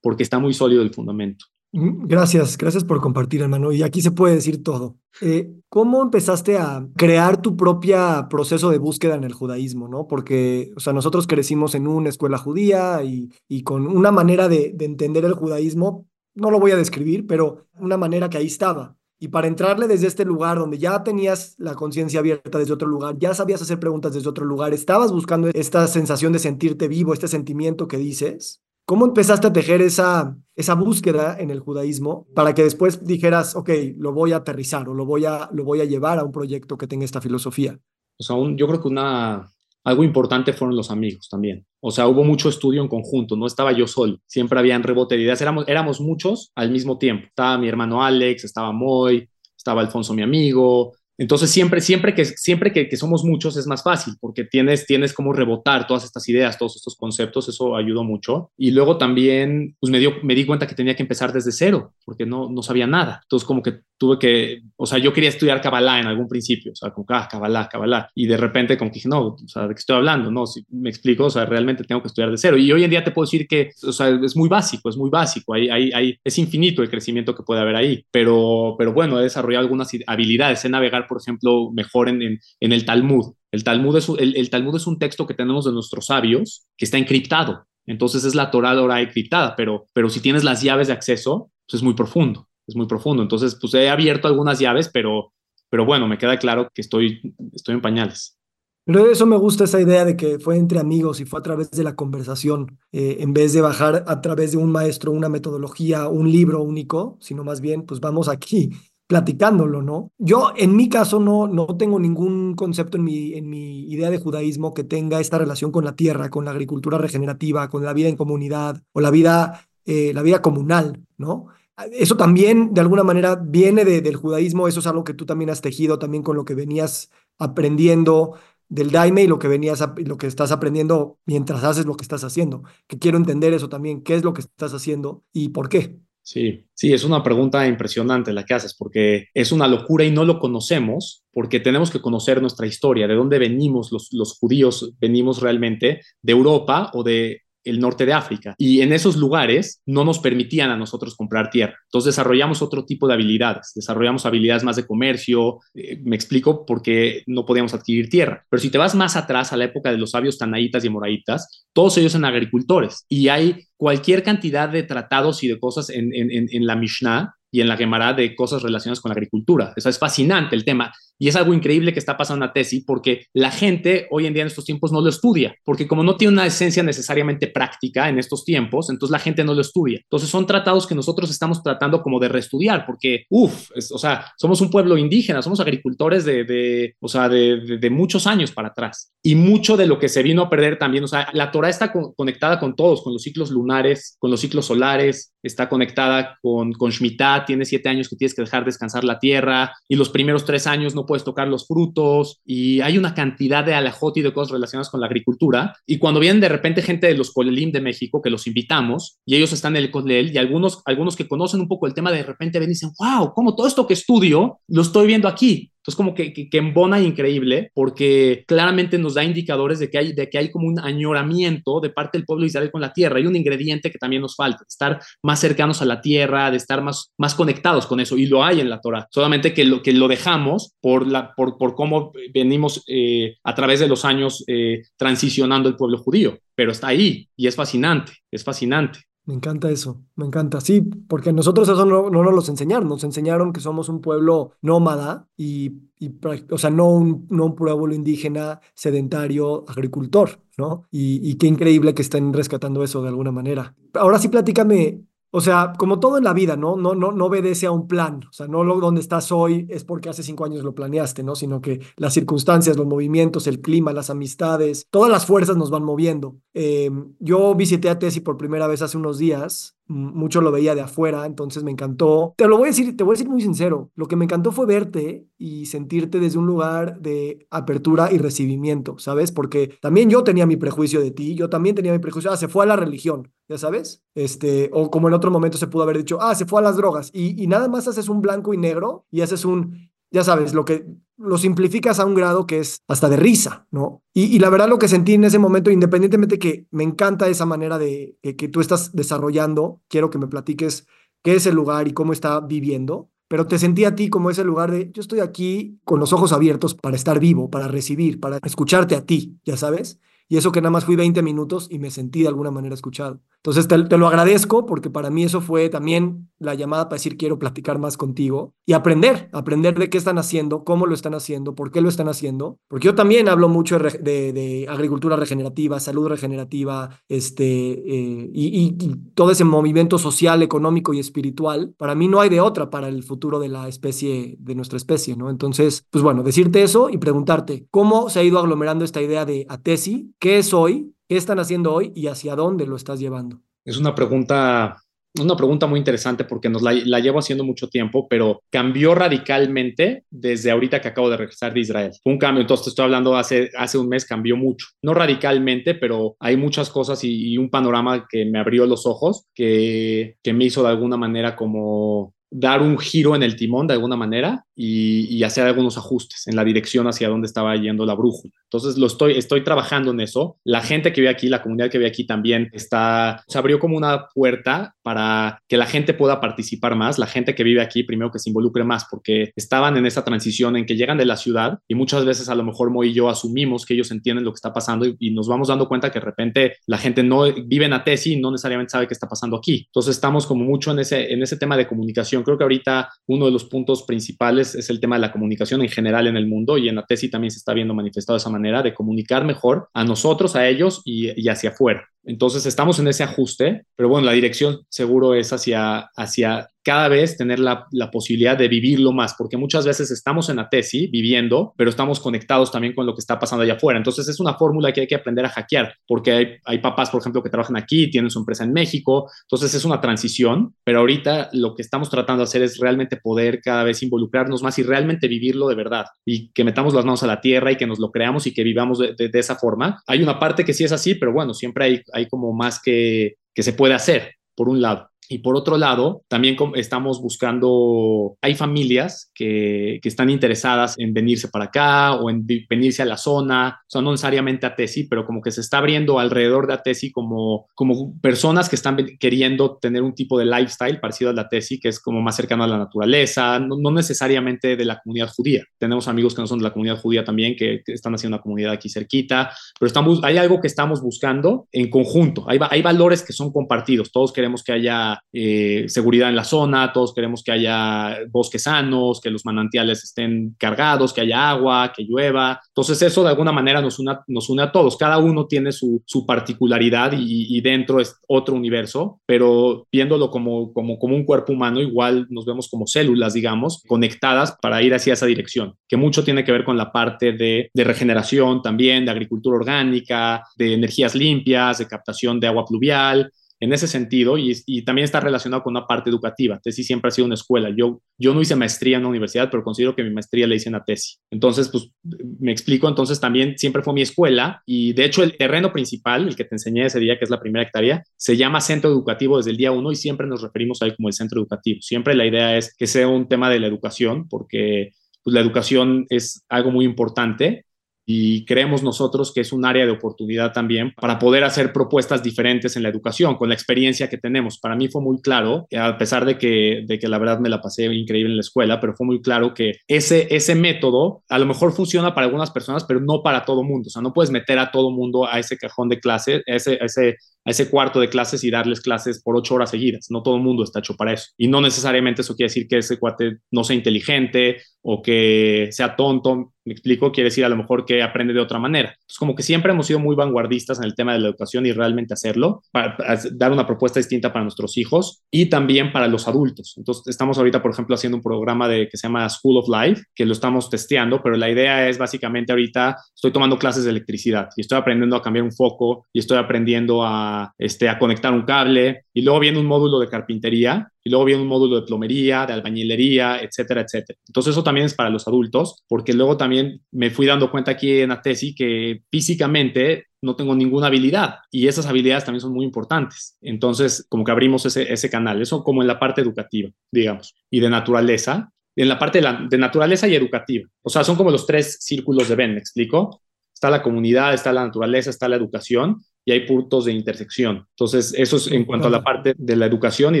porque 0.00 0.22
está 0.22 0.38
muy 0.38 0.54
sólido 0.54 0.80
el 0.80 0.94
fundamento. 0.94 1.44
Gracias, 1.70 2.56
gracias 2.56 2.82
por 2.82 3.02
compartir, 3.02 3.42
hermano. 3.42 3.72
Y 3.72 3.82
aquí 3.82 4.00
se 4.00 4.10
puede 4.10 4.36
decir 4.36 4.62
todo. 4.62 4.96
Eh, 5.20 5.52
¿Cómo 5.68 6.02
empezaste 6.02 6.56
a 6.56 6.88
crear 6.96 7.42
tu 7.42 7.58
propio 7.58 7.98
proceso 8.30 8.70
de 8.70 8.78
búsqueda 8.78 9.16
en 9.16 9.24
el 9.24 9.34
judaísmo? 9.34 9.86
¿no? 9.86 10.06
Porque, 10.06 10.72
o 10.78 10.80
sea, 10.80 10.94
nosotros 10.94 11.26
crecimos 11.26 11.74
en 11.74 11.88
una 11.88 12.08
escuela 12.08 12.38
judía 12.38 13.04
y, 13.04 13.30
y 13.48 13.64
con 13.64 13.86
una 13.86 14.12
manera 14.12 14.48
de, 14.48 14.72
de 14.74 14.86
entender 14.86 15.26
el 15.26 15.34
judaísmo, 15.34 16.06
no 16.34 16.50
lo 16.50 16.58
voy 16.58 16.70
a 16.70 16.76
describir, 16.76 17.26
pero 17.26 17.66
una 17.74 17.98
manera 17.98 18.30
que 18.30 18.38
ahí 18.38 18.46
estaba. 18.46 18.96
Y 19.18 19.28
para 19.28 19.46
entrarle 19.46 19.88
desde 19.88 20.06
este 20.06 20.24
lugar 20.24 20.58
donde 20.58 20.78
ya 20.78 21.02
tenías 21.02 21.54
la 21.58 21.74
conciencia 21.74 22.20
abierta 22.20 22.58
desde 22.58 22.74
otro 22.74 22.88
lugar, 22.88 23.16
ya 23.18 23.32
sabías 23.32 23.62
hacer 23.62 23.80
preguntas 23.80 24.12
desde 24.12 24.28
otro 24.28 24.44
lugar, 24.44 24.74
estabas 24.74 25.10
buscando 25.10 25.48
esta 25.48 25.86
sensación 25.86 26.32
de 26.32 26.38
sentirte 26.38 26.86
vivo, 26.86 27.14
este 27.14 27.28
sentimiento 27.28 27.88
que 27.88 27.96
dices, 27.96 28.62
¿cómo 28.84 29.06
empezaste 29.06 29.46
a 29.46 29.52
tejer 29.52 29.80
esa, 29.80 30.36
esa 30.54 30.74
búsqueda 30.74 31.36
en 31.38 31.50
el 31.50 31.60
judaísmo 31.60 32.26
para 32.34 32.54
que 32.54 32.62
después 32.62 33.06
dijeras, 33.06 33.56
ok, 33.56 33.70
lo 33.96 34.12
voy 34.12 34.32
a 34.32 34.36
aterrizar 34.36 34.88
o 34.88 34.94
lo 34.94 35.06
voy 35.06 35.24
a, 35.24 35.48
lo 35.52 35.64
voy 35.64 35.80
a 35.80 35.86
llevar 35.86 36.18
a 36.18 36.24
un 36.24 36.32
proyecto 36.32 36.76
que 36.76 36.86
tenga 36.86 37.06
esta 37.06 37.22
filosofía? 37.22 37.78
O 38.18 38.22
sea, 38.22 38.36
yo 38.54 38.66
creo 38.66 38.80
que 38.82 38.88
una, 38.88 39.50
algo 39.84 40.02
importante 40.02 40.52
fueron 40.52 40.76
los 40.76 40.90
amigos 40.90 41.28
también. 41.30 41.64
O 41.88 41.92
sea, 41.92 42.08
hubo 42.08 42.24
mucho 42.24 42.48
estudio 42.48 42.82
en 42.82 42.88
conjunto, 42.88 43.36
no 43.36 43.46
estaba 43.46 43.70
yo 43.70 43.86
solo, 43.86 44.18
siempre 44.26 44.58
había 44.58 44.76
rebote 44.76 45.14
de 45.14 45.22
ideas, 45.22 45.40
éramos, 45.40 45.68
éramos 45.68 46.00
muchos 46.00 46.50
al 46.56 46.72
mismo 46.72 46.98
tiempo. 46.98 47.28
Estaba 47.28 47.56
mi 47.58 47.68
hermano 47.68 48.02
Alex, 48.02 48.42
estaba 48.42 48.72
Moy, 48.72 49.28
estaba 49.56 49.82
Alfonso 49.82 50.12
mi 50.12 50.22
amigo, 50.22 50.94
entonces, 51.18 51.50
siempre, 51.50 51.80
siempre, 51.80 52.14
que, 52.14 52.24
siempre 52.24 52.72
que, 52.72 52.96
somos 52.96 53.24
muchos 53.24 53.56
es 53.56 53.66
más 53.66 53.82
fácil 53.82 54.14
porque 54.20 54.44
tienes, 54.44 54.86
tienes 54.86 55.12
como 55.12 55.32
rebotar 55.32 55.86
todas 55.86 56.04
estas 56.04 56.28
ideas, 56.28 56.58
todos 56.58 56.76
estos 56.76 56.96
conceptos, 56.96 57.48
eso 57.48 57.76
ayudó 57.76 58.04
mucho. 58.04 58.50
Y 58.56 58.70
luego 58.70 58.98
también, 58.98 59.76
pues 59.80 59.90
me, 59.90 59.98
dio, 59.98 60.14
me 60.22 60.34
di 60.34 60.44
cuenta 60.44 60.66
que 60.66 60.74
tenía 60.74 60.94
que 60.94 61.02
empezar 61.02 61.32
desde 61.32 61.52
cero 61.52 61.92
porque 62.04 62.26
no, 62.26 62.50
no 62.50 62.62
sabía 62.62 62.86
nada. 62.86 63.20
Entonces, 63.22 63.46
como 63.46 63.62
que 63.62 63.80
tuve 63.98 64.18
que, 64.18 64.62
o 64.76 64.86
sea, 64.86 64.98
yo 64.98 65.12
quería 65.12 65.30
estudiar 65.30 65.60
Kabbalah 65.60 66.00
en 66.00 66.06
algún 66.06 66.28
principio, 66.28 66.72
o 66.72 66.76
sea, 66.76 66.90
como 66.90 67.06
que, 67.06 67.14
ah, 67.14 67.28
Kabbalah, 67.30 67.68
Kabbalah. 67.68 68.10
Y 68.14 68.26
de 68.26 68.36
repente, 68.36 68.76
como 68.76 68.90
que 68.90 68.96
dije, 68.96 69.08
no, 69.08 69.28
o 69.28 69.48
sea, 69.48 69.66
¿de 69.66 69.74
qué 69.74 69.78
estoy 69.78 69.96
hablando? 69.96 70.30
No, 70.30 70.46
si 70.46 70.64
me 70.70 70.90
explico, 70.90 71.24
o 71.24 71.30
sea, 71.30 71.46
realmente 71.46 71.84
tengo 71.84 72.02
que 72.02 72.08
estudiar 72.08 72.30
de 72.30 72.38
cero. 72.38 72.56
Y 72.56 72.70
hoy 72.70 72.84
en 72.84 72.90
día 72.90 73.02
te 73.02 73.10
puedo 73.10 73.24
decir 73.26 73.46
que, 73.48 73.70
o 73.86 73.92
sea, 73.92 74.08
es 74.22 74.36
muy 74.36 74.48
básico, 74.48 74.88
es 74.90 74.96
muy 74.96 75.10
básico. 75.10 75.54
Hay, 75.54 75.68
hay, 75.68 75.90
hay, 75.92 76.18
es 76.22 76.38
infinito 76.38 76.82
el 76.82 76.90
crecimiento 76.90 77.34
que 77.34 77.42
puede 77.42 77.60
haber 77.60 77.76
ahí. 77.76 78.04
Pero, 78.10 78.74
pero 78.78 78.92
bueno, 78.92 79.18
he 79.18 79.22
desarrollado 79.22 79.62
algunas 79.64 79.90
habilidades, 80.06 80.60
sé 80.60 80.68
navegar 80.68 81.05
por 81.06 81.20
ejemplo, 81.20 81.70
mejor 81.72 82.08
en, 82.08 82.22
en, 82.22 82.72
el 82.72 82.84
Talmud. 82.84 83.34
El 83.50 83.64
Talmud, 83.64 83.96
es, 83.96 84.08
el, 84.18 84.50
Talmud 84.50 84.76
es 84.76 84.86
un 84.86 84.98
texto 84.98 85.26
que 85.26 85.34
tenemos 85.34 85.64
de 85.64 85.72
nuestros 85.72 86.06
sabios 86.06 86.66
que 86.76 86.84
está 86.84 86.98
encriptado. 86.98 87.66
Entonces 87.86 88.24
es 88.24 88.34
la 88.34 88.50
Torah 88.50 88.72
ahora 88.72 89.00
encriptada, 89.00 89.54
pero, 89.56 89.86
pero 89.92 90.10
si 90.10 90.20
tienes 90.20 90.44
las 90.44 90.62
llaves 90.62 90.88
de 90.88 90.92
acceso, 90.92 91.50
pues 91.66 91.80
es 91.80 91.82
muy 91.82 91.94
profundo, 91.94 92.48
es 92.66 92.76
muy 92.76 92.86
profundo. 92.86 93.22
Entonces, 93.22 93.56
pues 93.60 93.74
he 93.74 93.88
abierto 93.88 94.28
algunas 94.28 94.58
llaves, 94.58 94.90
pero, 94.92 95.32
pero 95.70 95.84
bueno, 95.84 96.08
me 96.08 96.18
queda 96.18 96.38
claro 96.38 96.68
que 96.74 96.82
estoy, 96.82 97.34
estoy 97.52 97.76
en 97.76 97.80
pañales. 97.80 98.36
Pero 98.84 99.10
eso 99.10 99.26
me 99.26 99.36
gusta 99.36 99.64
esa 99.64 99.80
idea 99.80 100.04
de 100.04 100.16
que 100.16 100.38
fue 100.38 100.56
entre 100.56 100.78
amigos 100.78 101.20
y 101.20 101.24
fue 101.24 101.40
a 101.40 101.42
través 101.42 101.72
de 101.72 101.82
la 101.82 101.96
conversación, 101.96 102.78
eh, 102.92 103.16
en 103.18 103.32
vez 103.32 103.52
de 103.52 103.60
bajar 103.60 104.04
a 104.06 104.20
través 104.20 104.52
de 104.52 104.58
un 104.58 104.70
maestro, 104.70 105.10
una 105.10 105.28
metodología, 105.28 106.06
un 106.06 106.30
libro 106.30 106.62
único, 106.62 107.18
sino 107.20 107.42
más 107.42 107.60
bien, 107.60 107.82
pues 107.82 107.98
vamos 107.98 108.28
aquí 108.28 108.70
platicándolo, 109.06 109.82
¿no? 109.82 110.12
Yo 110.18 110.52
en 110.56 110.74
mi 110.74 110.88
caso 110.88 111.20
no, 111.20 111.46
no 111.46 111.76
tengo 111.76 111.98
ningún 111.98 112.54
concepto 112.54 112.96
en 112.96 113.04
mi, 113.04 113.34
en 113.34 113.48
mi 113.48 113.90
idea 113.90 114.10
de 114.10 114.18
judaísmo 114.18 114.74
que 114.74 114.84
tenga 114.84 115.20
esta 115.20 115.38
relación 115.38 115.70
con 115.70 115.84
la 115.84 115.94
tierra, 115.94 116.30
con 116.30 116.44
la 116.44 116.50
agricultura 116.50 116.98
regenerativa, 116.98 117.68
con 117.68 117.84
la 117.84 117.92
vida 117.92 118.08
en 118.08 118.16
comunidad 118.16 118.82
o 118.92 119.00
la 119.00 119.10
vida, 119.10 119.68
eh, 119.84 120.12
la 120.14 120.22
vida 120.22 120.42
comunal, 120.42 121.04
¿no? 121.16 121.46
Eso 121.92 122.16
también, 122.16 122.72
de 122.72 122.80
alguna 122.80 123.04
manera, 123.04 123.36
viene 123.36 123.84
del 123.84 124.16
judaísmo, 124.16 124.66
eso 124.66 124.80
es 124.80 124.86
algo 124.86 125.04
que 125.04 125.12
tú 125.12 125.26
también 125.26 125.50
has 125.50 125.60
tejido 125.60 125.98
también 125.98 126.22
con 126.22 126.34
lo 126.34 126.46
que 126.46 126.54
venías 126.54 127.10
aprendiendo 127.38 128.36
del 128.68 128.90
daime 128.90 129.22
y 129.22 129.26
lo 129.26 129.38
que 129.38 129.46
venías 129.46 129.84
lo 129.98 130.16
que 130.16 130.26
estás 130.26 130.52
aprendiendo 130.52 131.18
mientras 131.26 131.62
haces 131.64 131.84
lo 131.84 131.94
que 131.94 132.02
estás 132.02 132.24
haciendo. 132.24 132.62
Que 132.86 132.98
quiero 132.98 133.18
entender 133.18 133.52
eso 133.52 133.68
también, 133.68 134.02
qué 134.02 134.14
es 134.14 134.24
lo 134.24 134.32
que 134.32 134.40
estás 134.40 134.72
haciendo 134.72 135.22
y 135.32 135.50
por 135.50 135.68
qué. 135.68 136.00
Sí, 136.26 136.66
sí, 136.74 136.92
es 136.92 137.04
una 137.04 137.22
pregunta 137.22 137.68
impresionante 137.68 138.32
la 138.32 138.44
que 138.44 138.54
haces, 138.54 138.74
porque 138.74 139.28
es 139.32 139.52
una 139.52 139.68
locura 139.68 140.04
y 140.04 140.10
no 140.10 140.24
lo 140.24 140.40
conocemos, 140.40 141.24
porque 141.30 141.60
tenemos 141.60 141.92
que 141.92 142.00
conocer 142.00 142.40
nuestra 142.40 142.66
historia, 142.66 143.06
de 143.06 143.14
dónde 143.14 143.38
venimos 143.38 143.92
los, 143.92 144.08
los 144.10 144.36
judíos, 144.36 144.92
venimos 144.98 145.40
realmente 145.40 146.00
de 146.20 146.32
Europa 146.32 146.90
o 146.94 147.04
de 147.04 147.42
el 147.66 147.80
norte 147.80 148.06
de 148.06 148.12
África. 148.12 148.54
Y 148.58 148.80
en 148.80 148.92
esos 148.92 149.16
lugares 149.16 149.82
no 149.86 150.04
nos 150.04 150.18
permitían 150.18 150.70
a 150.70 150.76
nosotros 150.76 151.16
comprar 151.16 151.50
tierra. 151.50 151.76
Entonces 151.84 152.14
desarrollamos 152.14 152.62
otro 152.62 152.84
tipo 152.84 153.06
de 153.06 153.14
habilidades, 153.14 153.72
desarrollamos 153.74 154.24
habilidades 154.24 154.64
más 154.64 154.76
de 154.76 154.86
comercio, 154.86 155.58
eh, 155.74 156.00
me 156.04 156.16
explico, 156.16 156.64
porque 156.64 157.22
no 157.26 157.44
podíamos 157.44 157.74
adquirir 157.74 158.08
tierra. 158.08 158.44
Pero 158.48 158.60
si 158.60 158.70
te 158.70 158.78
vas 158.78 158.94
más 158.94 159.16
atrás 159.16 159.52
a 159.52 159.56
la 159.56 159.64
época 159.64 159.90
de 159.90 159.98
los 159.98 160.12
sabios 160.12 160.38
tanaitas 160.38 160.84
y 160.84 160.90
moraitas, 160.90 161.66
todos 161.72 161.98
ellos 161.98 162.14
eran 162.14 162.24
agricultores 162.24 163.04
y 163.08 163.28
hay 163.28 163.66
cualquier 163.76 164.22
cantidad 164.22 164.68
de 164.68 164.82
tratados 164.84 165.42
y 165.42 165.48
de 165.48 165.58
cosas 165.58 165.90
en, 165.90 166.10
en 166.14 166.66
la 166.66 166.76
Mishnah 166.76 167.34
y 167.50 167.60
en 167.60 167.68
la 167.68 167.76
Gemara 167.76 168.12
de 168.12 168.34
cosas 168.34 168.62
relacionadas 168.62 169.00
con 169.00 169.10
la 169.10 169.14
agricultura. 169.14 169.72
Eso 169.76 169.88
es 169.88 169.98
fascinante 169.98 170.54
el 170.54 170.64
tema. 170.64 170.92
Y 171.18 171.28
es 171.28 171.36
algo 171.36 171.54
increíble 171.54 171.92
que 171.92 171.98
está 171.98 172.16
pasando 172.16 172.44
en 172.44 172.48
la 172.48 172.52
tesis 172.52 172.84
porque 172.86 173.26
la 173.32 173.50
gente 173.50 174.06
hoy 174.10 174.26
en 174.26 174.34
día 174.34 174.42
en 174.42 174.48
estos 174.48 174.64
tiempos 174.64 174.92
no 174.92 175.00
lo 175.00 175.08
estudia, 175.08 175.56
porque 175.64 175.86
como 175.86 176.02
no 176.02 176.16
tiene 176.16 176.34
una 176.34 176.46
esencia 176.46 176.82
necesariamente 176.82 177.46
práctica 177.46 178.08
en 178.08 178.18
estos 178.18 178.44
tiempos, 178.44 178.90
entonces 178.90 179.12
la 179.12 179.18
gente 179.18 179.44
no 179.44 179.54
lo 179.54 179.60
estudia. 179.60 180.00
Entonces 180.02 180.28
son 180.28 180.46
tratados 180.46 180.86
que 180.86 180.94
nosotros 180.94 181.30
estamos 181.30 181.62
tratando 181.62 182.02
como 182.02 182.20
de 182.20 182.28
reestudiar, 182.28 182.84
porque, 182.86 183.24
uff, 183.30 183.70
o 183.92 183.98
sea, 183.98 184.32
somos 184.36 184.60
un 184.60 184.70
pueblo 184.70 184.98
indígena, 184.98 185.42
somos 185.42 185.60
agricultores 185.60 186.24
de, 186.24 186.44
de 186.44 186.94
o 187.00 187.08
sea, 187.08 187.28
de, 187.28 187.78
de, 187.78 187.90
muchos 187.90 188.26
años 188.26 188.52
para 188.52 188.68
atrás. 188.68 189.12
Y 189.22 189.34
mucho 189.34 189.76
de 189.76 189.86
lo 189.86 189.98
que 189.98 190.08
se 190.08 190.22
vino 190.22 190.42
a 190.42 190.50
perder 190.50 190.78
también, 190.78 191.04
o 191.04 191.08
sea, 191.08 191.28
la 191.32 191.50
Torah 191.50 191.68
está 191.68 191.92
conectada 192.16 192.60
con 192.60 192.76
todos, 192.76 193.02
con 193.02 193.12
los 193.12 193.22
ciclos 193.22 193.50
lunares, 193.50 194.16
con 194.18 194.30
los 194.30 194.40
ciclos 194.40 194.66
solares, 194.66 195.32
está 195.42 195.68
conectada 195.68 196.38
con, 196.42 196.72
con 196.72 196.90
Shemitah, 196.90 197.44
tiene 197.44 197.64
siete 197.64 197.88
años 197.88 198.08
que 198.08 198.16
tienes 198.16 198.34
que 198.34 198.42
dejar 198.42 198.64
descansar 198.64 199.04
la 199.04 199.18
tierra 199.18 199.72
y 199.88 199.96
los 199.96 200.10
primeros 200.10 200.44
tres 200.44 200.66
años 200.66 200.94
no 200.94 201.05
puedes 201.06 201.24
tocar 201.24 201.48
los 201.48 201.66
frutos 201.66 202.40
y 202.44 202.80
hay 202.80 202.98
una 202.98 203.14
cantidad 203.14 203.64
de 203.64 203.74
alajot 203.74 204.16
y 204.16 204.22
de 204.22 204.32
cosas 204.32 204.52
relacionadas 204.52 204.90
con 204.90 205.00
la 205.00 205.06
agricultura. 205.06 205.74
Y 205.86 205.98
cuando 205.98 206.20
vienen 206.20 206.40
de 206.40 206.48
repente 206.48 206.82
gente 206.82 207.06
de 207.06 207.16
los 207.16 207.32
Colelim 207.32 207.72
de 207.72 207.80
México, 207.80 208.20
que 208.20 208.30
los 208.30 208.46
invitamos 208.46 209.18
y 209.24 209.36
ellos 209.36 209.52
están 209.52 209.76
en 209.76 209.84
el 209.84 209.90
Colel 209.90 210.32
y 210.34 210.38
algunos, 210.38 210.82
algunos 210.84 211.16
que 211.16 211.28
conocen 211.28 211.60
un 211.60 211.68
poco 211.68 211.86
el 211.86 211.94
tema 211.94 212.12
de 212.12 212.22
repente 212.22 212.58
ven 212.58 212.68
y 212.68 212.72
dicen, 212.72 212.90
wow, 212.98 213.32
como 213.32 213.54
todo 213.54 213.66
esto 213.66 213.86
que 213.86 213.94
estudio 213.94 214.60
lo 214.68 214.82
estoy 214.82 215.06
viendo 215.06 215.28
aquí. 215.28 215.72
Entonces, 215.86 215.96
como 215.96 216.14
que, 216.16 216.32
que, 216.32 216.50
que, 216.50 216.58
embona 216.58 217.00
increíble 217.00 217.70
porque 217.72 218.44
claramente 218.48 218.98
nos 218.98 219.14
da 219.14 219.22
indicadores 219.22 219.78
de 219.78 219.88
que, 219.88 219.98
hay, 219.98 220.12
de 220.14 220.28
que 220.28 220.36
hay 220.36 220.50
como 220.50 220.66
un 220.66 220.80
añoramiento 220.80 221.78
de 221.78 221.90
parte 221.90 222.18
del 222.18 222.24
pueblo 222.24 222.42
de 222.42 222.48
Israel 222.48 222.72
con 222.72 222.80
la 222.80 222.92
tierra. 222.92 223.18
Hay 223.18 223.26
un 223.26 223.36
ingrediente 223.36 223.92
que 223.92 223.98
también 223.98 224.22
nos 224.22 224.34
falta, 224.34 224.64
estar 224.68 225.00
más 225.22 225.38
cercanos 225.38 225.82
a 225.82 225.84
la 225.84 226.00
tierra, 226.00 226.50
de 226.50 226.56
estar 226.56 226.82
más, 226.82 227.12
más 227.16 227.36
conectados 227.36 227.86
con 227.86 228.00
eso. 228.00 228.16
Y 228.16 228.26
lo 228.26 228.42
hay 228.42 228.58
en 228.60 228.68
la 228.68 228.80
Torah. 228.80 229.06
Solamente 229.12 229.54
que 229.54 229.64
lo, 229.64 229.80
que 229.80 229.92
lo 229.92 230.08
dejamos 230.08 230.74
por, 230.80 231.06
la, 231.06 231.32
por, 231.36 231.56
por 231.56 231.76
cómo 231.76 232.10
venimos 232.34 232.82
eh, 232.88 233.36
a 233.44 233.54
través 233.54 233.78
de 233.78 233.86
los 233.86 234.04
años 234.04 234.42
eh, 234.48 234.82
transicionando 234.96 235.68
el 235.68 235.76
pueblo 235.76 235.98
judío. 235.98 236.36
Pero 236.56 236.72
está 236.72 236.88
ahí 236.88 237.28
y 237.36 237.46
es 237.46 237.54
fascinante, 237.54 238.12
es 238.32 238.42
fascinante. 238.42 239.06
Me 239.26 239.34
encanta 239.34 239.68
eso, 239.70 240.04
me 240.14 240.24
encanta. 240.24 240.60
Sí, 240.60 240.82
porque 240.82 241.32
nosotros 241.32 241.68
eso 241.68 241.84
no, 241.84 242.10
no 242.10 242.22
nos 242.22 242.32
los 242.32 242.48
enseñaron, 242.48 242.88
nos 242.88 243.02
enseñaron 243.02 243.52
que 243.52 243.60
somos 243.60 243.88
un 243.88 244.00
pueblo 244.00 244.52
nómada 244.62 245.28
y, 245.36 245.72
y 245.98 246.12
o 246.48 246.58
sea, 246.58 246.70
no 246.70 246.88
un, 246.90 247.26
no 247.28 247.46
un 247.46 247.56
pueblo 247.56 247.92
indígena, 247.92 248.60
sedentario, 248.74 249.64
agricultor, 249.68 250.38
¿no? 250.56 250.84
Y, 250.92 251.28
y 251.28 251.34
qué 251.38 251.48
increíble 251.48 251.92
que 251.92 252.02
estén 252.02 252.32
rescatando 252.32 252.84
eso 252.84 253.02
de 253.02 253.08
alguna 253.08 253.32
manera. 253.32 253.74
Ahora 253.94 254.20
sí, 254.20 254.28
platícame 254.28 255.02
o 255.36 255.42
sea, 255.42 255.74
como 255.76 256.00
todo 256.00 256.16
en 256.16 256.24
la 256.24 256.32
vida, 256.32 256.56
¿no? 256.56 256.76
No, 256.76 256.94
no, 256.94 257.12
no 257.12 257.26
obedece 257.26 257.66
a 257.66 257.70
un 257.70 257.86
plan. 257.86 258.24
O 258.26 258.32
sea, 258.32 258.46
no 258.46 258.64
lo 258.64 258.80
donde 258.80 259.02
estás 259.02 259.30
hoy 259.30 259.66
es 259.68 259.84
porque 259.84 260.08
hace 260.08 260.22
cinco 260.22 260.46
años 260.46 260.64
lo 260.64 260.74
planeaste, 260.74 261.22
¿no? 261.22 261.36
Sino 261.36 261.60
que 261.60 261.82
las 261.96 262.14
circunstancias, 262.14 262.78
los 262.78 262.86
movimientos, 262.86 263.46
el 263.46 263.60
clima, 263.60 263.92
las 263.92 264.08
amistades, 264.08 264.86
todas 264.88 265.12
las 265.12 265.26
fuerzas 265.26 265.58
nos 265.58 265.70
van 265.70 265.84
moviendo. 265.84 266.38
Em, 266.54 267.12
yo 267.18 267.54
visité 267.54 267.90
a 267.90 267.98
Tesi 267.98 268.20
por 268.20 268.38
primera 268.38 268.66
vez 268.66 268.80
hace 268.80 268.96
unos 268.96 269.18
días 269.18 269.75
mucho 269.88 270.40
lo 270.40 270.50
veía 270.50 270.74
de 270.74 270.80
afuera, 270.80 271.26
entonces 271.26 271.62
me 271.62 271.70
encantó. 271.70 272.34
Te 272.36 272.46
lo 272.48 272.56
voy 272.58 272.68
a 272.68 272.70
decir, 272.70 272.96
te 272.96 273.04
voy 273.04 273.12
a 273.12 273.16
decir 273.16 273.28
muy 273.28 273.40
sincero, 273.40 273.90
lo 273.94 274.06
que 274.06 274.16
me 274.16 274.24
encantó 274.24 274.52
fue 274.52 274.66
verte 274.66 275.26
y 275.38 275.66
sentirte 275.66 276.20
desde 276.20 276.38
un 276.38 276.46
lugar 276.46 277.00
de 277.00 277.46
apertura 277.50 278.12
y 278.12 278.18
recibimiento, 278.18 278.98
¿sabes? 278.98 279.32
Porque 279.32 279.76
también 279.80 280.10
yo 280.10 280.24
tenía 280.24 280.46
mi 280.46 280.56
prejuicio 280.56 281.00
de 281.00 281.10
ti, 281.10 281.34
yo 281.34 281.48
también 281.48 281.74
tenía 281.74 281.92
mi 281.92 281.98
prejuicio, 281.98 282.30
ah, 282.30 282.36
se 282.36 282.48
fue 282.48 282.64
a 282.64 282.68
la 282.68 282.76
religión, 282.76 283.32
ya 283.48 283.58
sabes, 283.58 284.02
este, 284.14 284.70
o 284.72 284.90
como 284.90 285.08
en 285.08 285.14
otro 285.14 285.30
momento 285.30 285.58
se 285.58 285.66
pudo 285.66 285.82
haber 285.84 285.98
dicho, 285.98 286.18
ah, 286.20 286.34
se 286.34 286.46
fue 286.46 286.60
a 286.60 286.64
las 286.64 286.76
drogas, 286.76 287.10
y, 287.12 287.42
y 287.42 287.46
nada 287.46 287.68
más 287.68 287.88
haces 287.88 288.08
un 288.08 288.20
blanco 288.20 288.54
y 288.54 288.58
negro 288.58 289.06
y 289.10 289.20
haces 289.20 289.44
un, 289.44 289.90
ya 290.10 290.24
sabes, 290.24 290.54
lo 290.54 290.64
que 290.64 290.86
lo 291.18 291.38
simplificas 291.38 291.98
a 291.98 292.04
un 292.04 292.14
grado 292.14 292.46
que 292.46 292.58
es 292.58 292.82
hasta 292.88 293.08
de 293.08 293.16
risa, 293.16 293.66
¿no? 293.70 294.02
Y, 294.12 294.38
la 294.38 294.50
verdad 294.50 294.68
lo 294.68 294.78
que 294.78 294.88
sentí 294.88 295.14
en 295.14 295.24
ese 295.24 295.38
momento, 295.38 295.70
independientemente 295.70 296.38
que 296.38 296.66
me 296.70 296.84
encanta 296.84 297.28
esa 297.28 297.46
manera 297.46 297.78
de 297.78 298.18
que, 298.22 298.36
que 298.36 298.48
tú 298.48 298.60
estás 298.60 298.92
desarrollando, 298.94 299.80
quiero 299.88 300.10
que 300.10 300.18
me 300.18 300.26
platiques 300.26 300.86
qué 301.22 301.34
es 301.34 301.46
el 301.46 301.54
lugar 301.54 301.88
y 301.88 301.92
cómo 301.92 302.12
está 302.12 302.40
viviendo, 302.40 303.10
pero 303.28 303.46
te 303.46 303.58
sentí 303.58 303.84
a 303.84 303.94
ti 303.94 304.08
como 304.08 304.30
ese 304.30 304.44
lugar 304.44 304.70
de 304.70 304.90
yo 304.92 305.00
estoy 305.00 305.20
aquí 305.20 305.80
con 305.84 305.98
los 305.98 306.12
ojos 306.12 306.32
abiertos 306.32 306.74
para 306.74 306.96
estar 306.96 307.18
vivo, 307.18 307.50
para 307.50 307.66
recibir, 307.66 308.20
para 308.20 308.38
escucharte 308.44 308.94
a 308.94 309.04
ti, 309.04 309.38
ya 309.44 309.56
sabes. 309.56 309.98
Y 310.28 310.36
eso 310.36 310.52
que 310.52 310.60
nada 310.60 310.70
más 310.70 310.84
fui 310.84 310.96
20 310.96 311.22
minutos 311.22 311.68
y 311.70 311.78
me 311.78 311.90
sentí 311.90 312.22
de 312.22 312.28
alguna 312.28 312.50
manera 312.50 312.74
escuchado. 312.74 313.20
Entonces 313.46 313.68
te, 313.68 313.96
lo 313.96 314.08
agradezco 314.08 314.66
porque 314.66 314.90
para 314.90 315.08
mí 315.08 315.22
eso 315.22 315.40
fue 315.40 315.68
también 315.68 316.28
la 316.40 316.54
llamada 316.54 316.88
para 316.88 316.96
decir 316.96 317.16
quiero 317.16 317.38
platicar 317.38 317.78
más 317.78 317.96
contigo 317.96 318.54
y 318.66 318.72
aprender, 318.72 319.28
aprender 319.32 319.78
de 319.78 319.88
qué 319.88 319.98
están 319.98 320.18
haciendo, 320.18 320.64
cómo 320.64 320.84
lo 320.84 320.94
están 320.94 321.14
haciendo, 321.14 321.54
por 321.54 321.70
qué 321.70 321.80
lo 321.80 321.88
están 321.88 322.08
haciendo. 322.08 322.58
Porque 322.66 322.86
yo 322.86 322.96
también 322.96 323.28
hablo 323.28 323.48
mucho 323.48 323.78
de, 323.78 324.66
agricultura 324.68 325.14
regenerativa, 325.14 325.78
salud 325.78 326.08
regenerativa, 326.08 326.90
este, 327.08 327.44
eh, 327.44 328.30
y, 328.34 328.72
todo 329.14 329.30
ese 329.30 329.44
movimiento 329.44 329.98
social, 329.98 330.42
económico 330.42 330.92
y 330.92 330.98
espiritual. 330.98 331.72
Para 331.78 331.94
mí 331.94 332.08
no 332.08 332.20
hay 332.20 332.28
de 332.28 332.40
otra 332.40 332.68
para 332.68 332.88
el 332.88 333.04
futuro 333.04 333.38
de 333.38 333.48
la 333.48 333.68
especie, 333.68 334.34
de 334.40 334.56
nuestra 334.56 334.76
especie, 334.76 335.16
¿no? 335.16 335.30
Entonces, 335.30 335.86
pues 335.90 336.02
bueno, 336.02 336.24
decirte 336.24 336.64
eso 336.64 336.90
y 336.90 336.98
preguntarte 336.98 337.68
cómo 337.70 338.10
se 338.10 338.18
ha 338.18 338.24
ido 338.24 338.40
aglomerando 338.40 338.84
esta 338.84 339.00
idea 339.00 339.24
de 339.24 339.46
ATESI, 339.48 340.14
qué 340.18 340.38
es 340.38 340.52
hoy 340.52 340.95
¿Qué 341.08 341.16
están 341.16 341.38
haciendo 341.38 341.72
hoy 341.72 341.92
y 341.94 342.08
hacia 342.08 342.34
dónde 342.34 342.66
lo 342.66 342.74
estás 342.74 342.98
llevando? 342.98 343.40
Es 343.64 343.76
una 343.76 343.94
pregunta, 343.94 344.76
una 345.20 345.36
pregunta 345.36 345.68
muy 345.68 345.78
interesante 345.78 346.24
porque 346.24 346.48
nos 346.48 346.62
la, 346.62 346.72
llevo 346.72 347.20
haciendo 347.20 347.44
mucho 347.44 347.68
tiempo, 347.68 348.08
pero 348.08 348.42
cambió 348.50 348.92
radicalmente 348.92 350.02
desde 350.10 350.50
ahorita 350.50 350.80
que 350.80 350.88
acabo 350.88 351.08
de 351.08 351.16
regresar 351.16 351.54
de 351.54 351.60
Israel. 351.60 351.92
Un 352.04 352.18
cambio, 352.18 352.40
entonces 352.40 352.64
te 352.64 352.70
estoy 352.70 352.86
hablando 352.86 353.16
hace, 353.16 353.50
hace 353.56 353.78
un 353.78 353.88
mes, 353.88 354.04
cambió 354.04 354.36
mucho. 354.36 354.66
No 354.82 354.94
radicalmente, 354.94 355.76
pero 355.76 356.16
hay 356.18 356.36
muchas 356.36 356.70
cosas 356.70 357.04
y, 357.04 357.38
un 357.38 357.50
panorama 357.50 358.06
que 358.10 358.24
me 358.24 358.40
abrió 358.40 358.66
los 358.66 358.84
ojos, 358.84 359.26
que, 359.32 360.16
que 360.24 360.32
me 360.32 360.46
hizo 360.46 360.64
de 360.64 360.70
alguna 360.70 360.96
manera 360.96 361.36
como 361.36 362.14
dar 362.30 362.62
un 362.62 362.78
giro 362.78 363.14
en 363.14 363.22
el 363.22 363.36
timón 363.36 363.68
de 363.68 363.74
alguna 363.74 363.96
manera 363.96 364.45
y, 364.56 365.22
hacer 365.22 365.44
algunos 365.44 365.76
ajustes 365.76 366.28
en 366.28 366.36
la 366.36 366.44
dirección 366.44 366.86
hacia 366.86 367.08
donde 367.08 367.26
estaba 367.26 367.54
yendo 367.56 367.84
la 367.84 367.94
brújula. 367.94 368.32
Entonces, 368.44 368.78
lo 368.78 368.86
estoy, 368.86 369.18
estoy 369.18 369.42
trabajando 369.42 369.90
en 369.90 370.00
eso. 370.00 370.38
La 370.44 370.62
gente 370.62 370.92
que 370.92 371.00
ve 371.00 371.08
aquí, 371.08 371.28
la 371.28 371.42
comunidad 371.42 371.68
que 371.68 371.78
ve 371.78 371.86
aquí 371.86 372.06
también 372.06 372.48
está, 372.52 373.24
se 373.26 373.38
abrió 373.38 373.58
como 373.58 373.76
una 373.76 374.06
puerta 374.14 374.76
para 374.82 375.42
que 375.48 375.56
la 375.56 375.66
gente 375.66 375.94
pueda 375.94 376.20
participar 376.20 376.76
más, 376.76 376.98
la 376.98 377.06
gente 377.06 377.34
que 377.34 377.42
vive 377.42 377.60
aquí, 377.60 377.82
primero 377.82 378.12
que 378.12 378.20
se 378.20 378.30
involucre 378.30 378.62
más, 378.62 378.86
porque 378.88 379.32
estaban 379.34 379.76
en 379.76 379.84
esa 379.84 380.04
transición 380.04 380.56
en 380.56 380.64
que 380.64 380.76
llegan 380.76 380.96
de 380.96 381.04
la 381.04 381.16
ciudad 381.16 381.58
y 381.68 381.74
muchas 381.74 382.04
veces 382.04 382.28
a 382.28 382.34
lo 382.34 382.44
mejor 382.44 382.70
Mo 382.70 382.84
y 382.84 382.92
yo 382.92 383.08
asumimos 383.08 383.66
que 383.66 383.74
ellos 383.74 383.90
entienden 383.90 384.24
lo 384.24 384.30
que 384.30 384.36
está 384.36 384.52
pasando 384.52 384.86
y, 384.86 385.16
nos 385.16 385.28
vamos 385.28 385.48
dando 385.48 385.66
cuenta 385.66 385.90
que 385.90 385.98
de 385.98 386.04
repente 386.04 386.52
la 386.66 386.76
gente 386.78 387.02
no 387.02 387.22
vive 387.32 387.64
en 387.64 387.72
Atesi 387.72 388.12
y 388.12 388.20
no 388.20 388.30
necesariamente 388.30 388.70
sabe 388.70 388.86
qué 388.86 388.92
está 388.92 389.08
pasando 389.08 389.36
aquí. 389.36 389.64
Entonces, 389.66 389.96
estamos 389.96 390.26
como 390.26 390.44
mucho 390.44 390.72
en 390.72 390.78
ese, 390.78 391.12
en 391.12 391.22
ese 391.22 391.36
tema 391.36 391.56
de 391.56 391.66
comunicación. 391.66 392.22
Creo 392.22 392.36
que 392.36 392.44
ahorita 392.44 392.90
uno 393.06 393.24
de 393.24 393.32
los 393.32 393.44
puntos 393.44 393.82
principales 393.84 394.45
es 394.54 394.70
el 394.70 394.80
tema 394.80 394.96
de 394.96 395.00
la 395.00 395.12
comunicación 395.12 395.62
en 395.62 395.68
general 395.68 396.06
en 396.06 396.16
el 396.16 396.26
mundo 396.26 396.58
y 396.58 396.68
en 396.68 396.76
la 396.76 396.86
tesis 396.86 397.10
también 397.10 397.30
se 397.30 397.38
está 397.38 397.52
viendo 397.52 397.74
manifestado 397.74 398.16
esa 398.16 398.30
manera, 398.30 398.62
de 398.62 398.74
comunicar 398.74 399.24
mejor 399.24 399.68
a 399.74 399.84
nosotros, 399.84 400.36
a 400.36 400.46
ellos 400.46 400.82
y, 400.84 401.20
y 401.20 401.28
hacia 401.28 401.50
afuera. 401.50 401.88
Entonces 402.06 402.46
estamos 402.46 402.78
en 402.78 402.88
ese 402.88 403.02
ajuste, 403.02 403.66
pero 403.74 403.88
bueno, 403.88 404.06
la 404.06 404.12
dirección 404.12 404.60
seguro 404.68 405.14
es 405.14 405.32
hacia, 405.32 405.90
hacia 405.96 406.48
cada 406.66 406.88
vez 406.88 407.16
tener 407.16 407.38
la, 407.38 407.68
posibilidad 407.92 408.36
de 408.36 408.48
vivirlo 408.48 408.90
más, 408.90 409.14
porque 409.16 409.36
muchas 409.36 409.64
veces 409.64 409.92
estamos 409.92 410.28
en 410.30 410.36
la 410.36 410.48
tesis 410.48 410.90
viviendo, 410.90 411.54
pero 411.56 411.70
estamos 411.70 412.00
conectados 412.00 412.50
también 412.50 412.74
con 412.74 412.84
lo 412.86 412.92
que 412.92 412.98
está 412.98 413.20
pasando 413.20 413.44
allá 413.44 413.54
afuera. 413.54 413.78
Entonces 413.78 414.08
es 414.08 414.18
una 414.18 414.34
fórmula 414.34 414.72
que 414.72 414.80
hay 414.80 414.86
que 414.88 414.96
aprender 414.96 415.24
a 415.24 415.28
hackear, 415.28 415.76
porque 415.86 416.10
hay, 416.10 416.26
hay 416.44 416.58
papás, 416.58 416.90
por 416.90 417.00
ejemplo, 417.00 417.22
que 417.22 417.30
trabajan 417.30 417.56
aquí, 417.56 417.88
tienen 417.88 418.10
su 418.10 418.18
empresa 418.18 418.42
en 418.42 418.52
México, 418.52 419.08
entonces 419.22 419.54
es 419.54 419.64
una 419.64 419.80
transición, 419.80 420.56
pero 420.64 420.80
ahorita 420.80 421.30
lo 421.34 421.54
que 421.54 421.62
estamos 421.62 421.88
tratando 421.88 422.22
de 422.22 422.24
hacer 422.24 422.42
es 422.42 422.58
realmente 422.58 422.96
poder 422.96 423.40
cada 423.40 423.62
vez 423.62 423.84
involucrarnos 423.84 424.42
más 424.42 424.58
y 424.58 424.64
realmente 424.64 425.06
vivirlo 425.06 425.46
de 425.46 425.54
verdad 425.54 425.84
y 426.04 426.32
que 426.32 426.42
metamos 426.42 426.74
las 426.74 426.84
manos 426.84 427.04
a 427.04 427.06
la 427.06 427.20
tierra 427.20 427.52
y 427.52 427.56
que 427.56 427.68
nos 427.68 427.78
lo 427.78 427.92
creamos 427.92 428.26
y 428.26 428.34
que 428.34 428.42
vivamos 428.42 428.80
de, 428.80 428.94
de 428.96 429.18
esa 429.20 429.36
forma. 429.36 429.84
Hay 429.86 430.02
una 430.02 430.18
parte 430.18 430.44
que 430.44 430.52
sí 430.52 430.64
es 430.64 430.72
así, 430.72 430.96
pero 430.96 431.12
bueno, 431.12 431.32
siempre 431.32 431.64
hay, 431.64 431.82
hay 431.96 432.08
como 432.08 432.32
más 432.32 432.60
que, 432.60 433.16
que 433.34 433.42
se 433.42 433.52
puede 433.52 433.74
hacer, 433.74 434.14
por 434.34 434.48
un 434.48 434.60
lado. 434.60 434.90
Y 435.08 435.18
por 435.18 435.36
otro 435.36 435.56
lado, 435.56 436.02
también 436.08 436.36
estamos 436.54 437.00
buscando, 437.00 438.16
hay 438.20 438.34
familias 438.34 439.10
que, 439.14 439.78
que, 439.82 439.88
están 439.88 440.10
interesadas 440.10 440.74
en 440.78 440.92
venirse 440.92 441.28
para 441.28 441.46
acá 441.46 441.94
o 441.94 442.10
en 442.10 442.26
venirse 442.48 442.82
a 442.82 442.86
la 442.86 442.96
zona, 442.96 443.60
o 443.62 443.70
sea, 443.70 443.82
no 443.82 443.92
necesariamente 443.92 444.46
a 444.46 444.54
Tesi, 444.54 444.84
pero 444.84 445.06
como 445.06 445.22
que 445.22 445.30
se 445.30 445.40
está 445.40 445.58
abriendo 445.58 445.98
alrededor 445.98 446.46
de 446.46 446.54
Atesi 446.54 446.90
como, 446.90 447.46
como 447.54 447.98
personas 448.00 448.48
que 448.48 448.56
están 448.56 448.76
queriendo 448.98 449.58
tener 449.58 449.82
un 449.82 449.94
tipo 449.94 450.18
de 450.18 450.26
lifestyle 450.26 450.80
parecido 450.80 451.10
a 451.10 451.14
la 451.14 451.28
Tesi, 451.28 451.60
que 451.60 451.68
es 451.68 451.80
como 451.80 452.00
más 452.02 452.16
cercano 452.16 452.44
a 452.44 452.48
la 452.48 452.58
naturaleza, 452.58 453.38
no, 453.38 453.56
no, 453.58 453.70
necesariamente 453.70 454.56
de 454.56 454.64
la 454.64 454.80
comunidad 454.80 455.10
judía. 455.14 455.44
Tenemos 455.58 455.88
amigos 455.88 456.14
que 456.14 456.22
no 456.22 456.26
son 456.26 456.38
de 456.38 456.44
la 456.44 456.52
comunidad 456.52 456.80
judía 456.80 457.04
también, 457.04 457.36
que, 457.36 457.62
están 457.66 457.94
haciendo 457.94 458.16
una 458.16 458.22
comunidad 458.22 458.52
aquí 458.52 458.68
cerquita, 458.68 459.30
pero 459.58 459.66
estamos, 459.66 460.02
hay 460.02 460.16
algo 460.16 460.40
que 460.40 460.46
estamos 460.46 460.80
buscando 460.80 461.48
en 461.52 461.70
conjunto, 461.70 462.24
hay, 462.28 462.38
hay 462.50 462.62
valores 462.62 463.02
que 463.02 463.12
son 463.12 463.32
compartidos, 463.32 463.92
todos 463.92 464.12
queremos 464.12 464.42
que 464.42 464.52
haya 464.52 464.95
eh, 465.12 465.64
seguridad 465.68 466.08
en 466.08 466.16
la 466.16 466.24
zona, 466.24 466.72
todos 466.72 466.94
queremos 466.94 467.22
que 467.22 467.32
haya 467.32 467.98
bosques 468.10 468.42
sanos, 468.44 469.00
que 469.00 469.10
los 469.10 469.24
manantiales 469.24 469.84
estén 469.84 470.34
cargados, 470.38 470.92
que 470.92 471.02
haya 471.02 471.30
agua, 471.30 471.72
que 471.74 471.84
llueva. 471.84 472.40
Entonces 472.48 472.80
eso 472.82 473.02
de 473.02 473.10
alguna 473.10 473.32
manera 473.32 473.60
nos, 473.60 473.78
nos 474.06 474.30
une 474.30 474.42
a 474.42 474.52
todos. 474.52 474.76
Cada 474.76 474.98
uno 474.98 475.26
tiene 475.26 475.52
su, 475.52 475.82
particularidad 476.06 476.92
y, 476.96 477.40
dentro 477.40 477.80
es 477.80 477.96
otro 478.08 478.34
universo, 478.34 479.00
pero 479.06 479.66
viéndolo 479.72 480.10
como, 480.10 480.52
como, 480.52 480.78
como 480.78 480.94
un 480.94 481.04
cuerpo 481.04 481.32
humano, 481.32 481.60
igual 481.60 482.06
nos 482.10 482.24
vemos 482.26 482.48
como 482.48 482.66
células, 482.66 483.14
digamos, 483.14 483.62
conectadas 483.66 484.36
para 484.40 484.62
ir 484.62 484.74
hacia 484.74 484.92
esa 484.92 485.06
dirección, 485.06 485.54
que 485.68 485.76
mucho 485.76 486.04
tiene 486.04 486.24
que 486.24 486.32
ver 486.32 486.44
con 486.44 486.56
la 486.56 486.70
parte 486.70 487.12
de 487.12 487.50
regeneración 487.54 488.42
también, 488.42 488.84
de 488.84 488.90
agricultura 488.90 489.36
orgánica, 489.36 490.22
de 490.36 490.54
energías 490.54 490.94
limpias, 490.94 491.58
de 491.58 491.66
captación 491.66 492.20
de 492.20 492.26
agua 492.26 492.44
pluvial, 492.44 493.12
en 493.40 493.52
ese 493.52 493.66
sentido 493.66 494.16
y, 494.18 494.34
también 494.64 494.84
está 494.84 495.00
relacionado 495.00 495.42
con 495.42 495.52
una 495.52 495.66
parte 495.66 495.90
educativa. 495.90 496.40
TESI 496.42 496.64
siempre 496.64 496.88
ha 496.88 496.90
sido 496.90 497.06
una 497.06 497.14
escuela. 497.14 497.50
Yo, 497.54 497.80
no 497.98 498.20
hice 498.20 498.36
maestría 498.36 498.76
en 498.76 498.82
una 498.82 498.90
universidad, 498.90 499.30
pero 499.30 499.44
considero 499.44 499.76
que 499.76 499.84
mi 499.84 499.90
maestría 499.90 500.26
la 500.26 500.34
hice 500.34 500.48
en 500.48 500.54
la 500.54 500.64
TESI. 500.64 500.96
Entonces, 501.10 501.48
pues 501.48 501.70
me 502.18 502.32
explico, 502.32 502.68
entonces 502.68 503.00
también 503.00 503.36
siempre 503.38 503.62
fue 503.62 503.74
mi 503.74 503.82
escuela 503.82 504.42
y 504.46 504.72
de 504.72 504.84
hecho 504.84 505.02
el 505.02 505.16
terreno 505.16 505.52
principal, 505.52 506.08
el 506.08 506.16
que 506.16 506.24
te 506.24 506.34
enseñé 506.34 506.66
ese 506.66 506.80
día, 506.80 506.98
que 506.98 507.04
es 507.04 507.10
la 507.10 507.20
primera 507.20 507.44
hectárea, 507.44 507.82
se 507.96 508.16
llama 508.16 508.40
centro 508.40 508.70
educativo 508.70 509.18
desde 509.18 509.30
el 509.30 509.36
día 509.36 509.52
uno 509.52 509.70
y 509.70 509.76
siempre 509.76 510.06
nos 510.06 510.22
referimos 510.22 510.62
a 510.62 510.66
él 510.66 510.76
como 510.76 510.88
el 510.88 510.94
centro 510.94 511.20
educativo. 511.20 511.60
Siempre 511.60 511.94
la 511.94 512.06
idea 512.06 512.36
es 512.36 512.54
que 512.56 512.66
sea 512.66 512.88
un 512.88 513.08
tema 513.08 513.30
de 513.30 513.40
la 513.40 513.46
educación 513.46 514.08
porque 514.08 514.70
pues, 515.06 515.14
la 515.14 515.20
educación 515.20 515.86
es 515.88 516.24
algo 516.28 516.50
muy 516.50 516.64
importante 516.64 517.45
y 517.86 518.24
creemos 518.24 518.64
nosotros 518.64 519.12
que 519.14 519.20
es 519.20 519.32
un 519.32 519.46
área 519.46 519.64
de 519.64 519.70
oportunidad 519.70 520.32
también 520.32 520.74
para 520.80 520.98
poder 520.98 521.22
hacer 521.22 521.52
propuestas 521.52 522.02
diferentes 522.02 522.56
en 522.56 522.64
la 522.64 522.68
educación 522.68 523.14
con 523.14 523.28
la 523.28 523.34
experiencia 523.34 523.88
que 523.88 523.96
tenemos. 523.96 524.38
Para 524.38 524.56
mí 524.56 524.68
fue 524.68 524.82
muy 524.82 525.00
claro, 525.00 525.46
a 525.56 525.78
pesar 525.78 526.04
de 526.04 526.18
que, 526.18 526.64
de 526.66 526.78
que 526.78 526.88
la 526.88 526.98
verdad 526.98 527.20
me 527.20 527.28
la 527.28 527.40
pasé 527.40 527.66
increíble 527.66 528.10
en 528.10 528.16
la 528.16 528.22
escuela, 528.22 528.60
pero 528.60 528.74
fue 528.74 528.86
muy 528.86 529.00
claro 529.00 529.32
que 529.32 529.52
ese, 529.68 530.08
ese 530.10 530.34
método 530.34 531.04
a 531.08 531.18
lo 531.18 531.26
mejor 531.26 531.52
funciona 531.52 531.94
para 531.94 532.06
algunas 532.06 532.32
personas, 532.32 532.64
pero 532.64 532.80
no 532.80 533.02
para 533.02 533.24
todo 533.24 533.44
mundo. 533.44 533.68
O 533.68 533.70
sea, 533.70 533.82
no 533.82 533.92
puedes 533.92 534.10
meter 534.10 534.38
a 534.38 534.50
todo 534.50 534.70
mundo 534.70 535.06
a 535.06 535.20
ese 535.20 535.38
cajón 535.38 535.68
de 535.68 535.78
clase, 535.78 536.22
a 536.26 536.34
ese, 536.34 536.58
ese, 536.60 536.96
a 537.26 537.30
ese 537.30 537.50
cuarto 537.50 537.80
de 537.80 537.88
clases 537.88 538.22
y 538.24 538.30
darles 538.30 538.60
clases 538.60 539.02
por 539.02 539.16
ocho 539.16 539.34
horas 539.34 539.50
seguidas. 539.50 539.86
No 539.90 540.02
todo 540.02 540.16
el 540.16 540.22
mundo 540.22 540.44
está 540.44 540.60
hecho 540.60 540.76
para 540.76 540.92
eso. 540.92 541.10
Y 541.18 541.28
no 541.28 541.40
necesariamente 541.40 542.02
eso 542.02 542.14
quiere 542.14 542.28
decir 542.28 542.46
que 542.48 542.58
ese 542.58 542.78
cuate 542.78 543.18
no 543.30 543.44
sea 543.44 543.56
inteligente 543.56 544.36
o 544.62 544.82
que 544.82 545.48
sea 545.52 545.76
tonto, 545.76 546.32
me 546.44 546.52
explico, 546.52 546.92
quiere 546.92 547.08
decir 547.08 547.24
a 547.24 547.28
lo 547.28 547.36
mejor 547.36 547.64
que 547.64 547.82
aprende 547.82 548.14
de 548.14 548.20
otra 548.20 548.38
manera. 548.38 548.74
Es 548.88 548.96
como 548.98 549.14
que 549.14 549.22
siempre 549.22 549.52
hemos 549.52 549.66
sido 549.66 549.80
muy 549.80 549.96
vanguardistas 549.96 550.58
en 550.58 550.64
el 550.64 550.74
tema 550.74 550.92
de 550.92 551.00
la 551.00 551.08
educación 551.08 551.44
y 551.44 551.52
realmente 551.52 551.94
hacerlo, 551.94 552.42
para, 552.52 552.76
dar 553.12 553.32
una 553.32 553.46
propuesta 553.46 553.80
distinta 553.80 554.12
para 554.12 554.24
nuestros 554.24 554.56
hijos 554.56 555.02
y 555.10 555.26
también 555.26 555.72
para 555.72 555.88
los 555.88 556.08
adultos. 556.08 556.54
Entonces, 556.56 556.86
estamos 556.86 557.18
ahorita, 557.18 557.42
por 557.42 557.50
ejemplo, 557.50 557.74
haciendo 557.74 557.96
un 557.96 558.02
programa 558.02 558.48
de, 558.48 558.68
que 558.68 558.76
se 558.76 558.86
llama 558.86 559.08
School 559.08 559.38
of 559.38 559.48
Life, 559.48 559.82
que 559.94 560.06
lo 560.06 560.12
estamos 560.12 560.50
testeando, 560.50 561.02
pero 561.02 561.16
la 561.16 561.30
idea 561.30 561.68
es 561.68 561.78
básicamente 561.78 562.32
ahorita 562.32 562.76
estoy 562.94 563.12
tomando 563.12 563.38
clases 563.38 563.64
de 563.64 563.70
electricidad 563.70 564.28
y 564.36 564.40
estoy 564.40 564.58
aprendiendo 564.58 564.96
a 564.96 565.02
cambiar 565.02 565.24
un 565.24 565.32
foco 565.32 565.86
y 565.92 565.98
estoy 565.98 566.18
aprendiendo 566.18 566.84
a, 566.84 567.15
este, 567.38 567.68
a 567.68 567.78
conectar 567.78 568.12
un 568.12 568.22
cable 568.22 568.84
y 568.92 569.02
luego 569.02 569.20
viene 569.20 569.38
un 569.38 569.46
módulo 569.46 569.78
de 569.78 569.88
carpintería 569.88 570.70
y 570.82 570.90
luego 570.90 571.04
viene 571.04 571.22
un 571.22 571.28
módulo 571.28 571.56
de 571.56 571.66
plomería, 571.66 572.26
de 572.26 572.32
albañilería, 572.32 573.20
etcétera, 573.20 573.62
etcétera. 573.62 573.98
Entonces 574.06 574.32
eso 574.32 574.44
también 574.44 574.66
es 574.66 574.74
para 574.74 574.90
los 574.90 575.06
adultos, 575.08 575.64
porque 575.68 575.92
luego 575.92 576.16
también 576.16 576.60
me 576.70 576.90
fui 576.90 577.06
dando 577.06 577.30
cuenta 577.30 577.52
aquí 577.52 577.80
en 577.80 577.90
Atesi 577.90 578.34
que 578.34 578.82
físicamente 578.90 579.86
no 580.02 580.14
tengo 580.14 580.34
ninguna 580.34 580.68
habilidad 580.68 581.16
y 581.30 581.48
esas 581.48 581.66
habilidades 581.66 582.04
también 582.04 582.20
son 582.20 582.32
muy 582.32 582.44
importantes. 582.44 583.16
Entonces, 583.20 583.86
como 583.88 584.04
que 584.04 584.12
abrimos 584.12 584.46
ese, 584.46 584.72
ese 584.72 584.88
canal, 584.88 585.20
eso 585.20 585.42
como 585.42 585.62
en 585.62 585.68
la 585.68 585.78
parte 585.78 586.00
educativa, 586.00 586.50
digamos, 586.70 587.14
y 587.30 587.40
de 587.40 587.50
naturaleza, 587.50 588.30
en 588.56 588.68
la 588.68 588.78
parte 588.78 588.98
de, 588.98 589.02
la, 589.02 589.26
de 589.28 589.38
naturaleza 589.38 589.86
y 589.86 589.94
educativa. 589.94 590.48
O 590.62 590.70
sea, 590.70 590.82
son 590.82 590.96
como 590.96 591.10
los 591.10 591.26
tres 591.26 591.58
círculos 591.60 592.08
de 592.08 592.16
Ben, 592.16 592.32
¿me 592.32 592.38
explico? 592.38 593.02
Está 593.36 593.50
la 593.50 593.62
comunidad, 593.62 594.14
está 594.14 594.32
la 594.32 594.46
naturaleza, 594.46 594.88
está 594.88 595.10
la 595.10 595.16
educación 595.16 595.82
y 596.06 596.12
hay 596.12 596.26
puntos 596.26 596.64
de 596.64 596.72
intersección. 596.72 597.46
Entonces, 597.50 597.92
eso 597.94 598.16
es 598.16 598.32
en 598.32 598.46
cuanto 598.46 598.68
a 598.68 598.70
la 598.70 598.82
parte 598.82 599.14
de 599.18 599.36
la 599.36 599.44
educación 599.44 599.94
y 599.94 600.00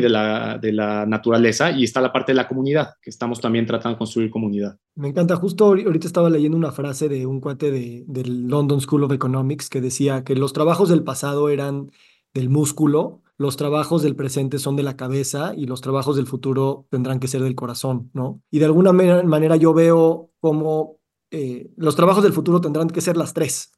de 0.00 0.08
la, 0.08 0.56
de 0.56 0.72
la 0.72 1.04
naturaleza, 1.04 1.70
y 1.70 1.84
está 1.84 2.00
la 2.00 2.14
parte 2.14 2.32
de 2.32 2.36
la 2.36 2.48
comunidad, 2.48 2.94
que 3.02 3.10
estamos 3.10 3.38
también 3.38 3.66
tratando 3.66 3.96
de 3.96 3.98
construir 3.98 4.30
comunidad. 4.30 4.78
Me 4.94 5.08
encanta, 5.08 5.36
justo 5.36 5.66
ahorita 5.66 6.06
estaba 6.06 6.30
leyendo 6.30 6.56
una 6.56 6.72
frase 6.72 7.10
de 7.10 7.26
un 7.26 7.42
cuate 7.42 7.70
de, 7.70 8.04
del 8.06 8.48
London 8.48 8.80
School 8.80 9.04
of 9.04 9.12
Economics 9.12 9.68
que 9.68 9.82
decía 9.82 10.24
que 10.24 10.34
los 10.34 10.54
trabajos 10.54 10.88
del 10.88 11.04
pasado 11.04 11.50
eran 11.50 11.90
del 12.32 12.48
músculo, 12.48 13.20
los 13.36 13.58
trabajos 13.58 14.02
del 14.02 14.16
presente 14.16 14.58
son 14.58 14.76
de 14.76 14.82
la 14.82 14.96
cabeza 14.96 15.52
y 15.54 15.66
los 15.66 15.82
trabajos 15.82 16.16
del 16.16 16.26
futuro 16.26 16.86
tendrán 16.88 17.20
que 17.20 17.28
ser 17.28 17.42
del 17.42 17.54
corazón, 17.54 18.10
¿no? 18.14 18.40
Y 18.50 18.60
de 18.60 18.64
alguna 18.64 18.94
manera 18.94 19.56
yo 19.56 19.74
veo 19.74 20.30
como 20.40 20.96
eh, 21.30 21.70
los 21.76 21.96
trabajos 21.96 22.22
del 22.22 22.32
futuro 22.32 22.60
tendrán 22.60 22.88
que 22.88 23.00
ser 23.00 23.16
las 23.16 23.34
tres, 23.34 23.72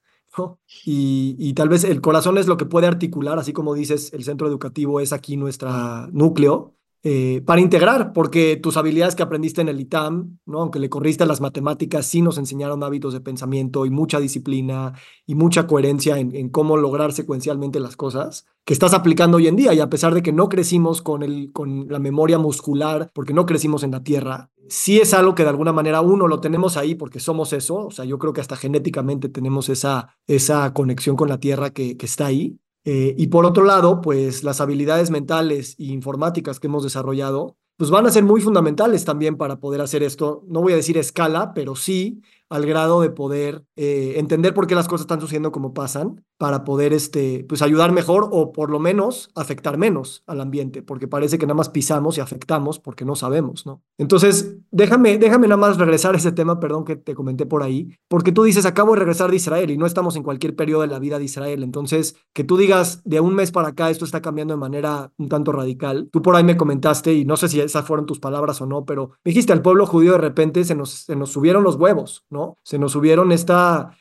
y, 0.84 1.52
tal 1.54 1.68
vez 1.68 1.84
el 1.84 2.00
corazón 2.00 2.38
es 2.38 2.46
lo 2.46 2.56
que 2.56 2.66
puede 2.66 2.86
articular, 2.86 3.38
así 3.38 3.52
como 3.52 3.74
dices, 3.74 4.12
el 4.12 4.24
centro 4.24 4.46
educativo 4.46 5.00
es 5.00 5.12
aquí 5.12 5.36
nuestro 5.36 5.70
núcleo, 6.12 6.74
eh, 7.04 7.42
para 7.46 7.60
integrar, 7.60 8.12
porque 8.12 8.56
tus 8.56 8.76
habilidades 8.76 9.14
que 9.14 9.22
aprendiste 9.22 9.60
en 9.60 9.68
el 9.68 9.80
ITAM, 9.80 10.40
¿no? 10.46 10.62
aunque 10.62 10.80
le 10.80 10.90
corriste 10.90 11.22
a 11.22 11.26
las 11.26 11.40
matemáticas, 11.40 12.06
sí 12.06 12.22
nos 12.22 12.38
enseñaron 12.38 12.82
hábitos 12.82 13.12
de 13.12 13.20
pensamiento 13.20 13.86
y 13.86 13.90
mucha 13.90 14.18
disciplina 14.18 14.94
y 15.24 15.36
mucha 15.36 15.68
coherencia 15.68 16.18
en, 16.18 16.48
cómo 16.48 16.76
lograr 16.76 17.12
secuencialmente 17.12 17.78
las 17.78 17.96
cosas 17.96 18.46
que 18.64 18.72
estás 18.72 18.94
aplicando 18.94 19.36
hoy 19.36 19.46
en 19.46 19.54
día. 19.54 19.72
Y 19.74 19.80
a 19.80 19.88
pesar 19.88 20.12
de 20.12 20.22
que 20.22 20.32
no 20.32 20.48
crecimos 20.48 21.00
con, 21.00 21.22
la 21.88 21.98
memoria 22.00 22.38
muscular, 22.38 23.10
porque 23.14 23.32
no 23.32 23.46
crecimos 23.46 23.84
en 23.84 23.92
la 23.92 24.02
Tierra, 24.02 24.50
sí 24.68 25.00
es 25.00 25.14
algo 25.14 25.34
que 25.34 25.42
de 25.42 25.50
alguna 25.50 25.72
manera 25.72 26.00
uno 26.00 26.28
lo 26.28 26.40
tenemos 26.40 26.76
ahí 26.76 26.94
porque 26.94 27.20
somos 27.20 27.52
eso. 27.52 27.86
O 27.86 27.90
sea, 27.90 28.04
yo 28.04 28.18
creo 28.18 28.32
que 28.32 28.40
hasta 28.40 28.56
genéticamente 28.56 29.28
tenemos 29.28 29.68
esa, 29.68 30.16
esa 30.26 30.72
conexión 30.74 31.16
con 31.16 31.28
la 31.28 31.40
Tierra 31.40 31.70
que, 31.70 31.96
está 32.00 32.26
ahí. 32.26 32.58
Eh, 32.84 33.14
y 33.18 33.26
por 33.28 33.44
otro 33.44 33.64
lado, 33.64 34.00
pues 34.00 34.44
las 34.44 34.60
habilidades 34.60 35.10
mentales 35.10 35.74
e 35.78 35.84
informáticas 35.84 36.60
que 36.60 36.68
hemos 36.68 36.84
desarrollado 36.84 37.56
pues 37.78 37.90
van 37.90 38.06
a 38.06 38.10
ser 38.10 38.24
muy 38.24 38.40
fundamentales 38.40 39.04
también 39.04 39.36
para 39.36 39.60
poder 39.60 39.80
hacer 39.80 40.02
esto. 40.02 40.42
No 40.48 40.60
voy 40.62 40.72
a 40.72 40.76
decir 40.76 40.98
escala, 40.98 41.54
pero 41.54 41.76
sí 41.76 42.22
al 42.50 42.66
grado 42.66 43.00
de 43.00 43.10
poder 43.10 43.64
eh, 43.76 44.14
entender 44.16 44.54
por 44.54 44.66
qué 44.66 44.74
las 44.74 44.88
cosas 44.88 45.02
están 45.02 45.20
sucediendo 45.20 45.52
como 45.52 45.74
pasan, 45.74 46.24
para 46.38 46.62
poder 46.62 46.92
este, 46.92 47.44
pues 47.48 47.62
ayudar 47.62 47.90
mejor 47.90 48.28
o 48.30 48.52
por 48.52 48.70
lo 48.70 48.78
menos 48.78 49.28
afectar 49.34 49.76
menos 49.76 50.22
al 50.26 50.40
ambiente, 50.40 50.82
porque 50.82 51.08
parece 51.08 51.36
que 51.36 51.46
nada 51.46 51.56
más 51.56 51.68
pisamos 51.68 52.16
y 52.16 52.20
afectamos 52.20 52.78
porque 52.78 53.04
no 53.04 53.16
sabemos, 53.16 53.66
¿no? 53.66 53.82
Entonces, 53.98 54.56
déjame, 54.70 55.18
déjame 55.18 55.48
nada 55.48 55.56
más 55.56 55.78
regresar 55.78 56.14
a 56.14 56.18
ese 56.18 56.30
tema, 56.30 56.60
perdón 56.60 56.84
que 56.84 56.94
te 56.94 57.16
comenté 57.16 57.44
por 57.44 57.64
ahí, 57.64 57.90
porque 58.08 58.30
tú 58.30 58.44
dices, 58.44 58.66
acabo 58.66 58.92
de 58.92 59.00
regresar 59.00 59.30
de 59.30 59.36
Israel 59.36 59.70
y 59.70 59.76
no 59.76 59.84
estamos 59.84 60.14
en 60.14 60.22
cualquier 60.22 60.54
periodo 60.54 60.82
de 60.82 60.86
la 60.86 61.00
vida 61.00 61.18
de 61.18 61.24
Israel, 61.24 61.64
entonces, 61.64 62.14
que 62.32 62.44
tú 62.44 62.56
digas, 62.56 63.02
de 63.04 63.18
un 63.18 63.34
mes 63.34 63.50
para 63.50 63.68
acá 63.68 63.90
esto 63.90 64.04
está 64.04 64.22
cambiando 64.22 64.54
de 64.54 64.60
manera 64.60 65.12
un 65.18 65.28
tanto 65.28 65.50
radical, 65.50 66.08
tú 66.12 66.22
por 66.22 66.36
ahí 66.36 66.44
me 66.44 66.56
comentaste, 66.56 67.14
y 67.14 67.24
no 67.24 67.36
sé 67.36 67.48
si 67.48 67.60
esas 67.60 67.84
fueron 67.84 68.06
tus 68.06 68.20
palabras 68.20 68.60
o 68.60 68.66
no, 68.66 68.84
pero 68.84 69.10
dijiste, 69.24 69.52
al 69.52 69.62
pueblo 69.62 69.86
judío 69.86 70.12
de 70.12 70.18
repente 70.18 70.62
se 70.62 70.76
nos, 70.76 70.90
se 70.90 71.16
nos 71.16 71.32
subieron 71.32 71.64
los 71.64 71.74
huevos, 71.74 72.24
¿no? 72.30 72.37
Se 72.62 72.78
nos 72.78 72.92
subieron 72.92 73.32
esta... 73.32 73.96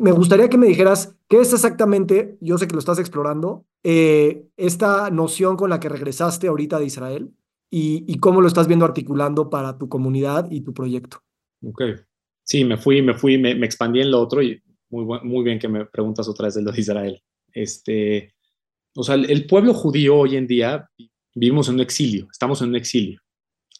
me 0.00 0.12
gustaría 0.12 0.48
que 0.48 0.58
me 0.58 0.66
dijeras 0.66 1.16
qué 1.28 1.40
es 1.40 1.52
exactamente, 1.52 2.36
yo 2.40 2.58
sé 2.58 2.66
que 2.66 2.74
lo 2.74 2.78
estás 2.78 2.98
explorando, 2.98 3.64
eh, 3.84 4.44
esta 4.56 5.10
noción 5.10 5.56
con 5.56 5.70
la 5.70 5.80
que 5.80 5.88
regresaste 5.88 6.48
ahorita 6.48 6.78
de 6.78 6.86
Israel 6.86 7.30
y, 7.70 8.18
cómo 8.18 8.40
lo 8.40 8.48
estás 8.48 8.66
viendo 8.66 8.86
articulando 8.86 9.50
para 9.50 9.78
tu 9.78 9.88
comunidad 9.88 10.50
y 10.50 10.62
tu 10.62 10.72
proyecto. 10.72 11.18
Ok. 11.62 11.82
Sí, 12.44 12.64
me 12.64 12.78
fui, 12.78 13.02
me 13.02 13.14
fui, 13.14 13.36
me, 13.36 13.52
expandí 13.64 14.00
en 14.00 14.10
lo 14.10 14.20
otro 14.20 14.42
y 14.42 14.62
muy, 14.90 15.04
muy 15.22 15.44
bien 15.44 15.58
que 15.58 15.68
me 15.68 15.84
preguntas 15.84 16.28
otra 16.28 16.46
vez 16.46 16.54
de 16.54 16.62
lo 16.62 16.72
de 16.72 16.80
Israel. 16.80 17.22
Este, 17.52 18.34
o 18.96 19.02
sea, 19.02 19.16
el 19.16 19.46
pueblo 19.46 19.74
judío 19.74 20.16
hoy 20.16 20.36
en 20.36 20.46
día 20.46 20.88
vivimos 21.34 21.68
en 21.68 21.74
un 21.74 21.80
exilio, 21.80 22.26
estamos 22.30 22.62
en 22.62 22.70
un 22.70 22.76
exilio. 22.76 23.20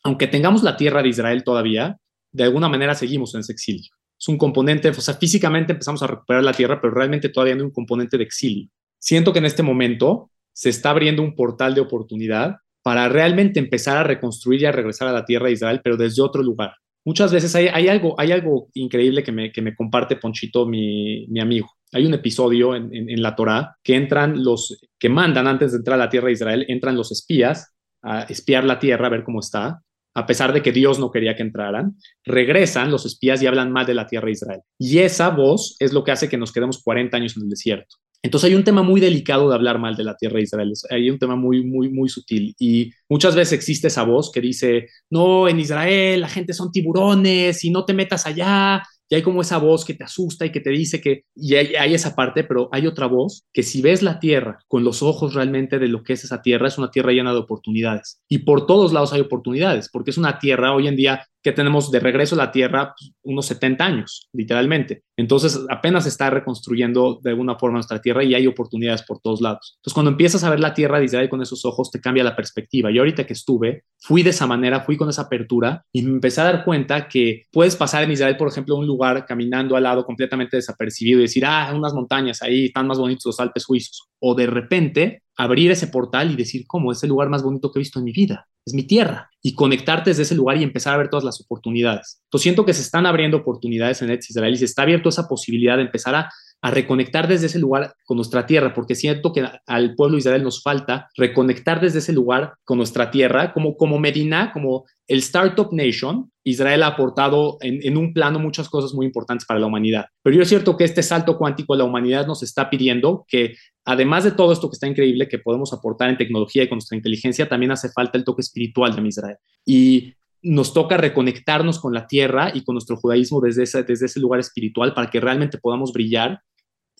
Aunque 0.02 0.26
tengamos 0.26 0.62
la 0.62 0.76
tierra 0.76 1.02
de 1.02 1.08
Israel 1.08 1.42
todavía, 1.42 1.98
de 2.32 2.44
alguna 2.44 2.68
manera 2.68 2.94
seguimos 2.94 3.34
en 3.34 3.40
ese 3.40 3.52
exilio 3.52 3.90
es 4.18 4.28
un 4.28 4.36
componente, 4.36 4.88
o 4.88 4.94
sea, 4.94 5.14
físicamente 5.14 5.72
empezamos 5.72 6.02
a 6.02 6.08
recuperar 6.08 6.42
la 6.42 6.52
tierra, 6.52 6.80
pero 6.80 6.92
realmente 6.92 7.28
todavía 7.28 7.54
hay 7.54 7.60
un 7.60 7.70
componente 7.70 8.18
de 8.18 8.24
exilio. 8.24 8.68
Siento 8.98 9.32
que 9.32 9.38
en 9.38 9.44
este 9.44 9.62
momento 9.62 10.30
se 10.52 10.70
está 10.70 10.90
abriendo 10.90 11.22
un 11.22 11.36
portal 11.36 11.74
de 11.74 11.80
oportunidad 11.80 12.56
para 12.82 13.08
realmente 13.08 13.60
empezar 13.60 13.96
a 13.96 14.02
reconstruir 14.02 14.62
y 14.62 14.64
a 14.64 14.72
regresar 14.72 15.06
a 15.06 15.12
la 15.12 15.24
tierra 15.24 15.46
de 15.46 15.52
Israel, 15.52 15.80
pero 15.84 15.96
desde 15.96 16.22
otro 16.22 16.42
lugar. 16.42 16.72
Muchas 17.04 17.32
veces 17.32 17.54
hay, 17.54 17.88
algo, 17.88 18.18
hay 18.18 18.32
algo 18.32 18.68
increíble 18.74 19.22
que 19.22 19.32
me, 19.32 19.52
que 19.52 19.62
me 19.62 19.74
comparte 19.74 20.16
Ponchito, 20.16 20.66
mi, 20.66 21.26
mi 21.28 21.40
amigo. 21.40 21.70
Hay 21.92 22.04
un 22.04 22.12
episodio 22.12 22.74
en, 22.74 22.94
en, 22.94 23.08
en 23.08 23.22
la 23.22 23.36
Torá 23.36 23.76
que 23.82 23.94
entran 23.94 24.42
los, 24.42 24.78
que 24.98 25.08
mandan 25.08 25.46
antes 25.46 25.72
de 25.72 25.78
entrar 25.78 25.94
a 25.94 26.04
la 26.04 26.10
tierra 26.10 26.26
de 26.26 26.32
Israel, 26.32 26.66
entran 26.68 26.96
los 26.96 27.12
espías 27.12 27.72
a 28.02 28.22
espiar 28.22 28.64
la 28.64 28.78
tierra, 28.78 29.06
a 29.06 29.10
ver 29.10 29.24
cómo 29.24 29.40
está, 29.40 29.80
a 30.18 30.26
pesar 30.26 30.52
de 30.52 30.62
que 30.62 30.72
Dios 30.72 30.98
no 30.98 31.12
quería 31.12 31.36
que 31.36 31.42
entraran, 31.42 31.96
regresan 32.24 32.90
los 32.90 33.06
espías 33.06 33.40
y 33.40 33.46
hablan 33.46 33.70
mal 33.70 33.86
de 33.86 33.94
la 33.94 34.06
tierra 34.06 34.26
de 34.26 34.32
Israel. 34.32 34.60
Y 34.76 34.98
esa 34.98 35.30
voz 35.30 35.76
es 35.78 35.92
lo 35.92 36.02
que 36.02 36.10
hace 36.10 36.28
que 36.28 36.36
nos 36.36 36.52
quedemos 36.52 36.82
40 36.82 37.16
años 37.16 37.36
en 37.36 37.44
el 37.44 37.48
desierto. 37.48 37.96
Entonces 38.20 38.50
hay 38.50 38.56
un 38.56 38.64
tema 38.64 38.82
muy 38.82 39.00
delicado 39.00 39.48
de 39.48 39.54
hablar 39.54 39.78
mal 39.78 39.94
de 39.94 40.02
la 40.02 40.16
tierra 40.16 40.38
de 40.38 40.42
Israel, 40.42 40.72
hay 40.90 41.08
un 41.08 41.20
tema 41.20 41.36
muy, 41.36 41.64
muy, 41.64 41.88
muy 41.88 42.08
sutil 42.08 42.52
y 42.58 42.90
muchas 43.08 43.36
veces 43.36 43.52
existe 43.52 43.86
esa 43.86 44.02
voz 44.02 44.32
que 44.32 44.40
dice, 44.40 44.88
no, 45.08 45.48
en 45.48 45.60
Israel 45.60 46.22
la 46.22 46.28
gente 46.28 46.52
son 46.52 46.72
tiburones 46.72 47.62
y 47.64 47.70
no 47.70 47.84
te 47.84 47.94
metas 47.94 48.26
allá 48.26 48.82
y 49.08 49.14
hay 49.14 49.22
como 49.22 49.40
esa 49.40 49.58
voz 49.58 49.84
que 49.84 49.94
te 49.94 50.04
asusta 50.04 50.44
y 50.44 50.52
que 50.52 50.60
te 50.60 50.70
dice 50.70 51.00
que, 51.00 51.24
y 51.34 51.54
hay, 51.54 51.94
esa 51.94 52.14
parte, 52.14 52.44
pero 52.44 52.68
hay 52.72 52.86
otra 52.86 53.06
voz 53.06 53.44
que 53.52 53.62
si 53.62 53.80
ves 53.80 54.02
la 54.02 54.20
tierra 54.20 54.58
con 54.68 54.84
los 54.84 55.02
ojos 55.02 55.34
realmente 55.34 55.78
de 55.78 55.88
lo 55.88 56.02
que 56.02 56.12
es 56.12 56.24
esa 56.24 56.42
tierra, 56.42 56.68
es 56.68 56.78
una 56.78 56.90
tierra 56.90 57.12
llena 57.12 57.32
de 57.32 57.38
oportunidades. 57.38 58.20
Y 58.28 58.38
por 58.38 58.66
todos 58.66 58.92
lados 58.92 59.12
hay 59.12 59.20
oportunidades, 59.20 59.88
porque 59.90 60.10
es 60.10 60.18
una 60.18 60.38
tierra 60.38 60.74
hoy 60.74 60.88
en 60.88 60.96
día 60.96 61.26
que 61.42 61.52
tenemos 61.52 61.90
de 61.90 62.00
regreso 62.00 62.34
a 62.34 62.38
la 62.38 62.52
Tierra 62.52 62.94
pues, 62.98 63.12
unos 63.22 63.46
70 63.46 63.84
años, 63.84 64.28
literalmente. 64.32 65.02
Entonces 65.16 65.60
apenas 65.68 66.04
se 66.04 66.10
está 66.10 66.30
reconstruyendo 66.30 67.20
de 67.22 67.30
alguna 67.30 67.56
forma 67.56 67.76
nuestra 67.76 68.00
Tierra 68.00 68.24
y 68.24 68.34
hay 68.34 68.46
oportunidades 68.46 69.02
por 69.02 69.20
todos 69.20 69.40
lados. 69.40 69.76
Entonces 69.78 69.94
cuando 69.94 70.10
empiezas 70.10 70.44
a 70.44 70.50
ver 70.50 70.60
la 70.60 70.74
Tierra 70.74 70.98
de 70.98 71.04
Israel 71.04 71.28
con 71.28 71.42
esos 71.42 71.64
ojos, 71.64 71.90
te 71.90 72.00
cambia 72.00 72.24
la 72.24 72.36
perspectiva. 72.36 72.90
Y 72.90 72.98
ahorita 72.98 73.26
que 73.26 73.32
estuve, 73.32 73.84
fui 73.98 74.22
de 74.22 74.30
esa 74.30 74.46
manera, 74.46 74.80
fui 74.80 74.96
con 74.96 75.08
esa 75.08 75.22
apertura 75.22 75.84
y 75.92 76.02
me 76.02 76.10
empecé 76.10 76.40
a 76.40 76.44
dar 76.44 76.64
cuenta 76.64 77.08
que 77.08 77.44
puedes 77.52 77.76
pasar 77.76 78.04
en 78.04 78.12
Israel, 78.12 78.36
por 78.36 78.48
ejemplo, 78.48 78.76
un 78.76 78.86
lugar 78.86 79.26
caminando 79.26 79.76
al 79.76 79.84
lado 79.84 80.04
completamente 80.04 80.56
desapercibido 80.56 81.18
y 81.18 81.22
decir, 81.22 81.44
ah, 81.46 81.72
unas 81.74 81.94
montañas 81.94 82.42
ahí, 82.42 82.66
están 82.66 82.86
más 82.86 82.98
bonitos 82.98 83.26
los 83.26 83.40
Alpes 83.40 83.62
suizos. 83.62 84.08
O 84.20 84.34
de 84.34 84.46
repente 84.46 85.22
abrir 85.38 85.70
ese 85.70 85.86
portal 85.86 86.30
y 86.30 86.36
decir, 86.36 86.66
¿cómo? 86.66 86.92
Es 86.92 87.02
el 87.02 87.08
lugar 87.08 87.30
más 87.30 87.42
bonito 87.42 87.72
que 87.72 87.78
he 87.78 87.80
visto 87.80 87.98
en 87.98 88.04
mi 88.04 88.12
vida 88.12 88.46
es 88.68 88.74
mi 88.74 88.84
tierra, 88.84 89.30
y 89.42 89.54
conectarte 89.54 90.10
desde 90.10 90.22
ese 90.22 90.34
lugar 90.34 90.56
y 90.58 90.62
empezar 90.62 90.94
a 90.94 90.98
ver 90.98 91.08
todas 91.08 91.24
las 91.24 91.40
oportunidades. 91.40 92.20
Entonces 92.24 92.42
siento 92.42 92.64
que 92.64 92.74
se 92.74 92.82
están 92.82 93.06
abriendo 93.06 93.38
oportunidades 93.38 94.02
en 94.02 94.10
Eretz 94.10 94.30
Israel 94.30 94.54
y 94.54 94.58
se 94.58 94.66
está 94.66 94.82
abierto 94.82 95.08
esa 95.08 95.26
posibilidad 95.26 95.76
de 95.76 95.82
empezar 95.82 96.14
a, 96.14 96.30
reconectar 96.62 97.28
desde 97.28 97.46
ese 97.46 97.58
lugar 97.58 97.94
con 98.04 98.16
nuestra 98.16 98.46
tierra, 98.46 98.74
porque 98.74 98.94
siento 98.94 99.32
que 99.32 99.46
al 99.66 99.94
pueblo 99.94 100.14
de 100.14 100.20
Israel 100.20 100.42
nos 100.42 100.62
falta 100.62 101.08
reconectar 101.16 101.80
desde 101.80 102.00
ese 102.00 102.12
lugar 102.12 102.54
con 102.64 102.78
nuestra 102.78 103.10
tierra, 103.10 103.52
como, 103.52 103.76
como 103.76 103.98
Medina, 103.98 104.52
como 104.52 104.84
el 105.06 105.18
Startup 105.18 105.68
Nation, 105.72 106.30
Israel 106.44 106.82
ha 106.82 106.88
aportado 106.88 107.58
en, 107.60 107.80
en, 107.82 107.96
un 107.96 108.12
plano 108.12 108.38
muchas 108.38 108.68
cosas 108.68 108.92
muy 108.92 109.06
importantes 109.06 109.46
para 109.46 109.60
la 109.60 109.66
humanidad. 109.66 110.06
Pero 110.22 110.36
yo 110.36 110.42
es 110.42 110.48
cierto 110.48 110.76
que 110.76 110.84
este 110.84 111.02
salto 111.02 111.38
cuántico 111.38 111.76
la 111.76 111.84
humanidad 111.84 112.26
nos 112.26 112.42
está 112.42 112.68
pidiendo 112.68 113.24
que 113.28 113.54
además 113.84 114.24
de 114.24 114.32
todo 114.32 114.52
esto 114.52 114.68
que 114.68 114.74
está 114.74 114.86
increíble 114.86 115.28
que 115.28 115.38
podemos 115.38 115.72
aportar 115.72 116.10
en 116.10 116.18
tecnología 116.18 116.62
y 116.62 116.68
con 116.68 116.76
nuestra 116.76 116.96
inteligencia, 116.96 117.48
también 117.48 117.72
hace 117.72 117.90
falta 117.90 118.18
el 118.18 118.24
toque 118.24 118.42
espiritual 118.42 118.94
de 118.94 119.08
Israel. 119.08 119.36
Y 119.64 120.14
nos 120.42 120.72
toca 120.72 120.96
reconectarnos 120.96 121.78
con 121.80 121.92
la 121.92 122.06
tierra 122.06 122.52
y 122.54 122.64
con 122.64 122.74
nuestro 122.74 122.96
judaísmo 122.96 123.40
desde 123.40 123.64
ese, 123.64 123.82
desde 123.82 124.06
ese 124.06 124.20
lugar 124.20 124.40
espiritual 124.40 124.94
para 124.94 125.10
que 125.10 125.20
realmente 125.20 125.58
podamos 125.58 125.92
brillar 125.92 126.40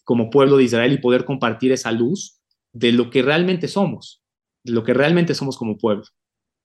como 0.05 0.31
pueblo 0.31 0.57
de 0.57 0.65
Israel 0.65 0.93
y 0.93 0.99
poder 0.99 1.25
compartir 1.25 1.73
esa 1.73 1.93
luz 1.93 2.41
de 2.73 2.93
lo 2.93 3.11
que 3.11 3.23
realmente 3.23 3.69
somos, 3.69 4.23
de 4.65 4.73
lo 4.73 4.83
que 4.85 4.95
realmente 4.95 5.35
somos 5.35 5.57
como 5.57 5.79
pueblo. 5.79 6.05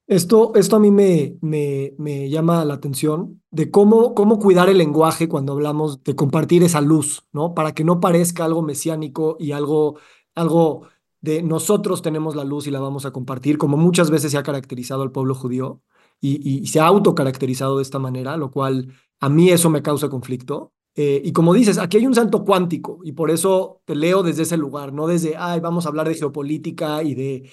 Esto, 0.06 0.54
esto 0.56 0.76
a 0.76 0.80
mí 0.80 0.92
me, 0.92 1.38
me, 1.42 1.94
me, 1.98 2.30
llama 2.30 2.66
la 2.66 2.74
atención 2.74 3.42
de 3.52 3.72
cómo, 3.72 4.14
cómo 4.14 4.38
cuidar 4.38 4.68
el 4.68 4.78
lenguaje 4.78 5.30
cuando 5.30 5.54
hablamos 5.54 6.04
de 6.04 6.14
compartir 6.14 6.62
esa 6.62 6.82
luz, 6.82 7.24
¿no? 7.32 7.54
Para 7.54 7.74
que 7.74 7.86
no 7.86 8.02
parezca 8.02 8.44
algo 8.44 8.62
mesiánico 8.62 9.38
y 9.40 9.54
algo, 9.54 9.98
algo 10.36 10.88
de 11.22 11.42
nosotros 11.42 12.02
tenemos 12.02 12.36
la 12.36 12.44
luz 12.44 12.68
y 12.68 12.72
la 12.72 12.82
vamos 12.82 13.06
a 13.06 13.12
compartir, 13.12 13.58
como 13.58 13.78
muchas 13.78 14.12
veces 14.12 14.34
se 14.34 14.38
ha 14.38 14.44
caracterizado 14.44 15.04
al 15.04 15.12
pueblo 15.12 15.36
judío 15.36 15.82
y, 16.24 16.66
se 16.68 16.80
ha 16.80 16.88
autocaracterizado 16.88 17.78
de 17.78 17.84
esta 17.84 18.00
manera, 18.00 18.38
lo 18.38 18.50
cual 18.50 18.94
a 19.20 19.30
mí 19.30 19.50
eso 19.50 19.70
me 19.70 19.82
causa 19.82 20.10
conflicto. 20.10 20.74
Eh, 20.96 21.22
y 21.26 21.34
como 21.34 21.54
dices, 21.54 21.78
aquí 21.78 21.98
hay 21.98 22.06
un 22.06 22.14
santo 22.14 22.46
cuántico 22.46 23.00
y 23.04 23.14
por 23.14 23.32
eso 23.32 23.82
te 23.86 23.96
leo 23.96 24.22
desde 24.24 24.44
ese 24.44 24.58
lugar, 24.58 24.94
no 24.94 25.08
desde, 25.08 25.36
ay, 25.36 25.60
vamos 25.60 25.86
a 25.86 25.90
hablar 25.90 26.08
de 26.08 26.14
geopolítica 26.16 27.02
y 27.02 27.16
de 27.16 27.50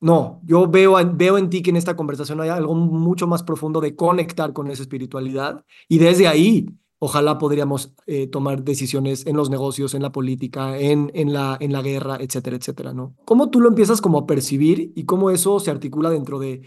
no, 0.00 0.40
yo 0.44 0.68
veo, 0.68 0.96
veo 1.14 1.38
en 1.38 1.50
ti 1.50 1.62
que 1.62 1.70
en 1.70 1.76
esta 1.76 1.96
conversación 1.96 2.40
hay 2.40 2.50
algo 2.50 2.74
mucho 2.74 3.26
más 3.26 3.42
profundo 3.42 3.80
de 3.80 3.96
conectar 3.96 4.52
con 4.52 4.70
esa 4.70 4.82
espiritualidad 4.82 5.64
y 5.88 5.98
desde 5.98 6.28
ahí 6.28 6.66
ojalá 6.98 7.36
podríamos 7.36 7.94
eh, 8.06 8.28
tomar 8.28 8.62
decisiones 8.62 9.26
en 9.26 9.36
los 9.36 9.50
negocios, 9.50 9.92
en 9.94 10.02
la 10.02 10.12
política, 10.12 10.78
en, 10.78 11.10
en, 11.14 11.32
la, 11.32 11.56
en 11.60 11.72
la 11.72 11.82
guerra, 11.82 12.18
etcétera, 12.20 12.56
etcétera, 12.56 12.94
¿no? 12.94 13.16
¿Cómo 13.24 13.50
tú 13.50 13.60
lo 13.60 13.68
empiezas 13.68 14.00
como 14.00 14.18
a 14.18 14.26
percibir 14.26 14.92
y 14.94 15.04
cómo 15.04 15.30
eso 15.30 15.58
se 15.58 15.70
articula 15.70 16.10
dentro 16.10 16.38
de, 16.38 16.62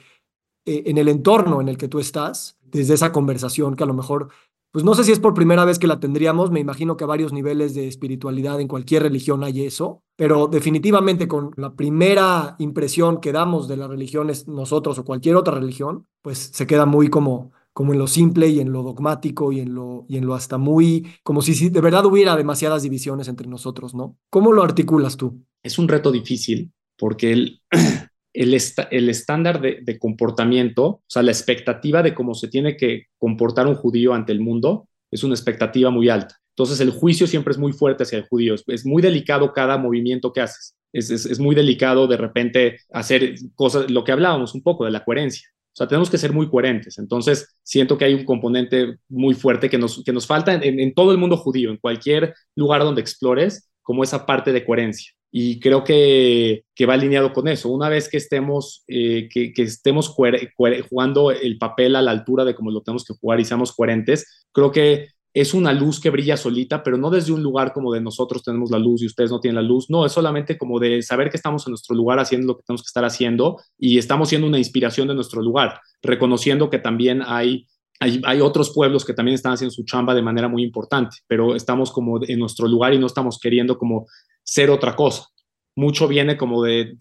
eh, 0.68 0.84
en 0.86 0.99
el 0.99 1.07
entorno 1.07 1.61
en 1.61 1.70
el 1.70 1.78
que 1.78 1.88
tú 1.88 1.97
estás, 1.99 2.59
desde 2.61 2.93
esa 2.93 3.11
conversación 3.11 3.76
que 3.76 3.84
a 3.84 3.88
lo 3.88 3.95
mejor 3.95 4.30
pues 4.72 4.84
no 4.84 4.93
sé 4.93 5.03
si 5.03 5.11
es 5.11 5.20
por 5.20 5.34
primera 5.34 5.65
vez 5.65 5.80
que 5.80 5.88
la 5.88 5.99
tendríamos, 5.99 6.51
me 6.51 6.59
imagino 6.59 6.97
que 6.97 7.03
a 7.03 7.07
varios 7.07 7.34
niveles 7.34 7.74
de 7.74 7.88
espiritualidad 7.88 8.59
en 8.59 8.68
cualquier 8.68 9.01
religión 9.01 9.43
hay 9.43 9.65
eso, 9.65 10.03
pero 10.15 10.47
definitivamente 10.47 11.28
con 11.28 11.51
la 11.55 11.74
primera 11.74 12.55
impresión 12.59 13.20
que 13.20 13.32
damos 13.32 13.68
de 13.68 13.78
las 13.78 13.89
religiones 13.89 14.47
nosotros 14.47 14.99
o 14.99 15.05
cualquier 15.05 15.36
otra 15.36 15.55
religión, 15.55 16.05
pues 16.22 16.51
se 16.53 16.68
queda 16.68 16.86
muy 16.86 17.09
como 17.09 17.51
como 17.74 17.93
en 17.93 17.99
lo 17.99 18.07
simple 18.07 18.47
y 18.47 18.59
en 18.59 18.72
lo 18.72 18.82
dogmático 18.82 19.51
y 19.51 19.59
en 19.59 19.76
lo, 19.76 20.03
y 20.09 20.18
en 20.18 20.26
lo 20.26 20.34
hasta 20.34 20.57
muy, 20.57 21.05
como 21.22 21.43
si 21.43 21.70
de 21.70 21.80
verdad 21.80 22.07
hubiera 22.07 22.36
demasiadas 22.36 22.82
divisiones 22.82 23.28
entre 23.28 23.47
nosotros, 23.47 23.93
¿no? 23.93 24.18
¿Cómo 24.32 24.51
lo 24.51 24.63
articulas 24.63 25.15
tú? 25.15 25.45
Es 25.61 25.78
un 25.78 25.88
reto 25.88 26.11
difícil 26.11 26.72
porque 26.97 27.32
el, 27.32 27.61
el, 28.38 28.55
el 28.91 29.09
estándar 29.09 29.59
de, 29.59 29.99
comportamiento, 29.99 30.85
o 30.85 31.03
sea, 31.07 31.23
la 31.23 31.31
expectativa 31.31 32.03
de 32.03 32.13
cómo 32.13 32.35
se 32.35 32.47
tiene 32.47 32.77
que 32.77 33.07
comportar 33.17 33.65
un 33.65 33.73
judío 33.73 34.13
ante 34.13 34.31
el 34.31 34.41
mundo, 34.41 34.88
es 35.09 35.23
una 35.23 35.33
expectativa 35.33 35.89
muy 35.89 36.09
alta. 36.09 36.35
Entonces, 36.51 36.79
el 36.79 36.91
juicio 36.91 37.25
siempre 37.25 37.51
es 37.51 37.57
muy 37.57 37.73
fuerte 37.73 38.03
hacia 38.03 38.19
el 38.19 38.27
judío. 38.27 38.55
Es, 38.67 38.85
muy 38.85 39.01
delicado 39.01 39.53
cada 39.53 39.77
movimiento 39.77 40.33
que 40.33 40.41
haces. 40.41 40.75
Es, 40.93 41.09
es, 41.09 41.39
muy 41.39 41.55
delicado 41.55 42.07
de 42.07 42.17
repente 42.17 42.79
hacer 42.91 43.35
cosas, 43.55 43.89
lo 43.89 44.03
que 44.03 44.11
hablábamos 44.11 44.53
un 44.53 44.61
poco 44.61 44.85
de 44.85 44.91
la 44.91 45.03
coherencia. 45.03 45.47
O 45.73 45.75
sea, 45.77 45.88
tenemos 45.88 46.09
que 46.09 46.17
ser 46.17 46.31
muy 46.31 46.49
coherentes. 46.49 46.97
Entonces, 46.99 47.57
siento 47.63 47.97
que 47.97 48.05
hay 48.05 48.13
un 48.13 48.25
componente 48.25 48.97
muy 49.09 49.33
fuerte 49.33 49.69
que 49.69 49.77
nos, 49.77 50.03
que 50.03 50.13
nos 50.13 50.27
falta 50.27 50.53
en 50.53 50.93
todo 50.93 51.11
el 51.11 51.17
mundo 51.17 51.38
judío, 51.38 51.71
en 51.71 51.77
cualquier 51.77 52.35
lugar 52.55 52.83
donde 52.83 53.01
explores, 53.01 53.69
como 53.81 54.03
esa 54.03 54.25
parte 54.25 54.51
de 54.51 54.65
coherencia. 54.65 55.16
Y 55.32 55.59
creo 55.59 55.84
que, 55.84 56.63
que, 56.73 56.86
va 56.86 56.93
alineado 56.93 57.34
con 57.34 57.47
eso. 57.47 57.69
Una 57.69 57.89
vez 57.89 58.09
que 58.09 58.17
estemos, 58.17 58.84
eh, 58.88 59.28
que, 59.32 59.51
estemos 59.57 60.09
jugando 60.09 61.32
el 61.32 61.57
papel 61.57 61.95
a 61.95 62.01
la 62.01 62.11
altura 62.11 62.45
de 62.45 62.55
como 62.55 62.71
lo 62.71 62.82
tenemos 62.82 63.05
que 63.05 63.13
jugar 63.13 63.39
y 63.39 63.45
seamos 63.45 63.73
coherentes, 63.73 64.47
creo 64.51 64.71
que 64.71 65.09
es 65.34 65.53
una 65.53 65.71
luz 65.71 65.99
que 65.99 66.09
brilla 66.09 66.36
solita, 66.36 66.82
pero 66.82 66.97
no 66.97 67.11
desde 67.11 67.32
un 67.32 67.43
lugar 67.43 67.71
como 67.71 67.93
de 67.93 68.01
nosotros 68.01 68.41
tenemos 68.41 68.71
la 68.71 68.80
luz 68.80 69.03
y 69.03 69.05
ustedes 69.05 69.30
no 69.30 69.39
tienen 69.39 69.57
la 69.57 69.61
luz, 69.61 69.88
no, 69.89 70.05
es 70.05 70.11
solamente 70.11 70.57
como 70.57 70.80
de 70.80 71.03
saber 71.03 71.30
que 71.30 71.38
estamos 71.38 71.67
en 71.67 71.71
nuestro 71.71 71.95
lugar 71.95 72.19
haciendo 72.19 72.47
lo 72.47 72.57
que 72.57 72.63
tenemos 72.63 72.82
que 72.82 72.88
estar 72.88 73.05
haciendo 73.05 73.61
y 73.78 73.99
estamos 73.99 74.30
siendo 74.30 74.47
una 74.47 74.57
inspiración 74.57 75.07
de 75.07 75.13
nuestro 75.13 75.41
lugar, 75.43 75.80
reconociendo 76.01 76.69
que 76.69 76.80
también 76.80 77.21
hay 77.23 77.67
hay, 77.99 78.21
hay, 78.25 78.41
otros 78.41 78.71
pueblos 78.73 79.03
que 79.03 79.13
también 79.13 79.34
están 79.34 79.53
haciendo 79.53 79.73
su 79.73 79.84
chamba 79.84 80.13
de 80.13 80.21
manera 80.21 80.47
muy 80.47 80.63
importante, 80.63 81.17
pero 81.25 81.55
estamos 81.55 81.91
como 81.91 82.19
en 82.23 82.38
nuestro 82.38 82.67
lugar 82.67 82.93
y 82.93 82.99
no 82.99 83.07
estamos 83.07 83.39
queriendo 83.39 83.78
como 83.78 84.05
ser 84.47 84.69
otra 84.69 84.95
cosa. 84.95 85.27
Mucho 85.75 86.07
viene 86.07 86.37
como 86.37 86.63
de, 86.63 86.95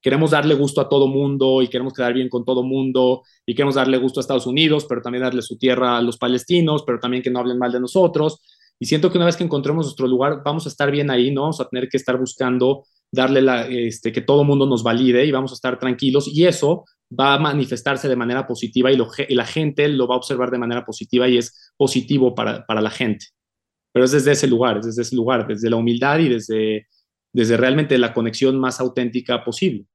queremos 0.00 0.32
darle 0.32 0.54
gusto 0.54 0.80
a 0.80 0.88
todo 0.88 1.06
mundo 1.06 1.62
y 1.62 1.68
queremos 1.68 1.92
quedar 1.92 2.14
bien 2.14 2.28
con 2.28 2.44
todo 2.44 2.64
mundo 2.64 3.22
y 3.46 3.54
queremos 3.54 3.76
darle 3.76 3.98
gusto 3.98 4.18
a 4.18 4.22
Estados 4.22 4.46
Unidos, 4.46 4.86
pero 4.88 5.02
también 5.02 5.22
darle 5.22 5.42
su 5.42 5.56
tierra 5.56 5.98
a 5.98 6.02
los 6.02 6.18
palestinos, 6.18 6.82
pero 6.84 6.98
también 6.98 7.22
que 7.22 7.30
no 7.30 7.38
hablen 7.38 7.58
mal 7.58 7.70
de 7.70 7.78
nosotros. 7.78 8.40
Y 8.80 8.86
siento 8.86 9.12
que 9.12 9.18
una 9.18 9.26
vez 9.26 9.36
que 9.36 9.44
encontremos 9.44 9.86
nuestro 9.86 10.08
lugar, 10.08 10.42
vamos 10.44 10.66
a 10.66 10.68
estar 10.68 10.90
bien 10.90 11.10
ahí, 11.10 11.30
¿no? 11.30 11.42
Vamos 11.42 11.60
a 11.60 11.68
tener 11.68 11.88
que 11.88 11.96
estar 11.96 12.18
buscando 12.18 12.84
darle 13.12 13.42
la, 13.42 13.66
este, 13.68 14.10
que 14.10 14.22
todo 14.22 14.42
mundo 14.42 14.66
nos 14.66 14.82
valide 14.82 15.24
y 15.24 15.30
vamos 15.30 15.52
a 15.52 15.54
estar 15.54 15.78
tranquilos. 15.78 16.26
Y 16.26 16.46
eso 16.46 16.84
va 17.18 17.34
a 17.34 17.38
manifestarse 17.38 18.08
de 18.08 18.16
manera 18.16 18.46
positiva 18.46 18.90
y, 18.90 18.98
la 19.34 19.46
gente 19.46 19.86
lo 19.88 20.08
va 20.08 20.14
a 20.16 20.18
observar 20.18 20.50
de 20.50 20.58
manera 20.58 20.84
positiva 20.84 21.28
y 21.28 21.38
es 21.38 21.72
positivo 21.76 22.34
para, 22.34 22.66
para, 22.66 22.80
la 22.80 22.90
gente. 22.90 23.26
Pero 23.92 24.04
es 24.04 24.12
desde 24.12 24.32
ese 24.32 24.46
lugar, 24.46 24.78
es 24.78 24.86
desde 24.86 25.02
ese 25.02 25.16
lugar, 25.16 25.46
desde 25.46 25.70
la 25.70 25.76
humildad 25.76 26.18
y 26.18 26.28
desde, 26.28 26.86
desde 27.32 27.56
realmente 27.56 27.98
la 27.98 28.14
conexión 28.14 28.58
más 28.58 28.80
auténtica 28.80 29.44
posible. 29.44 29.86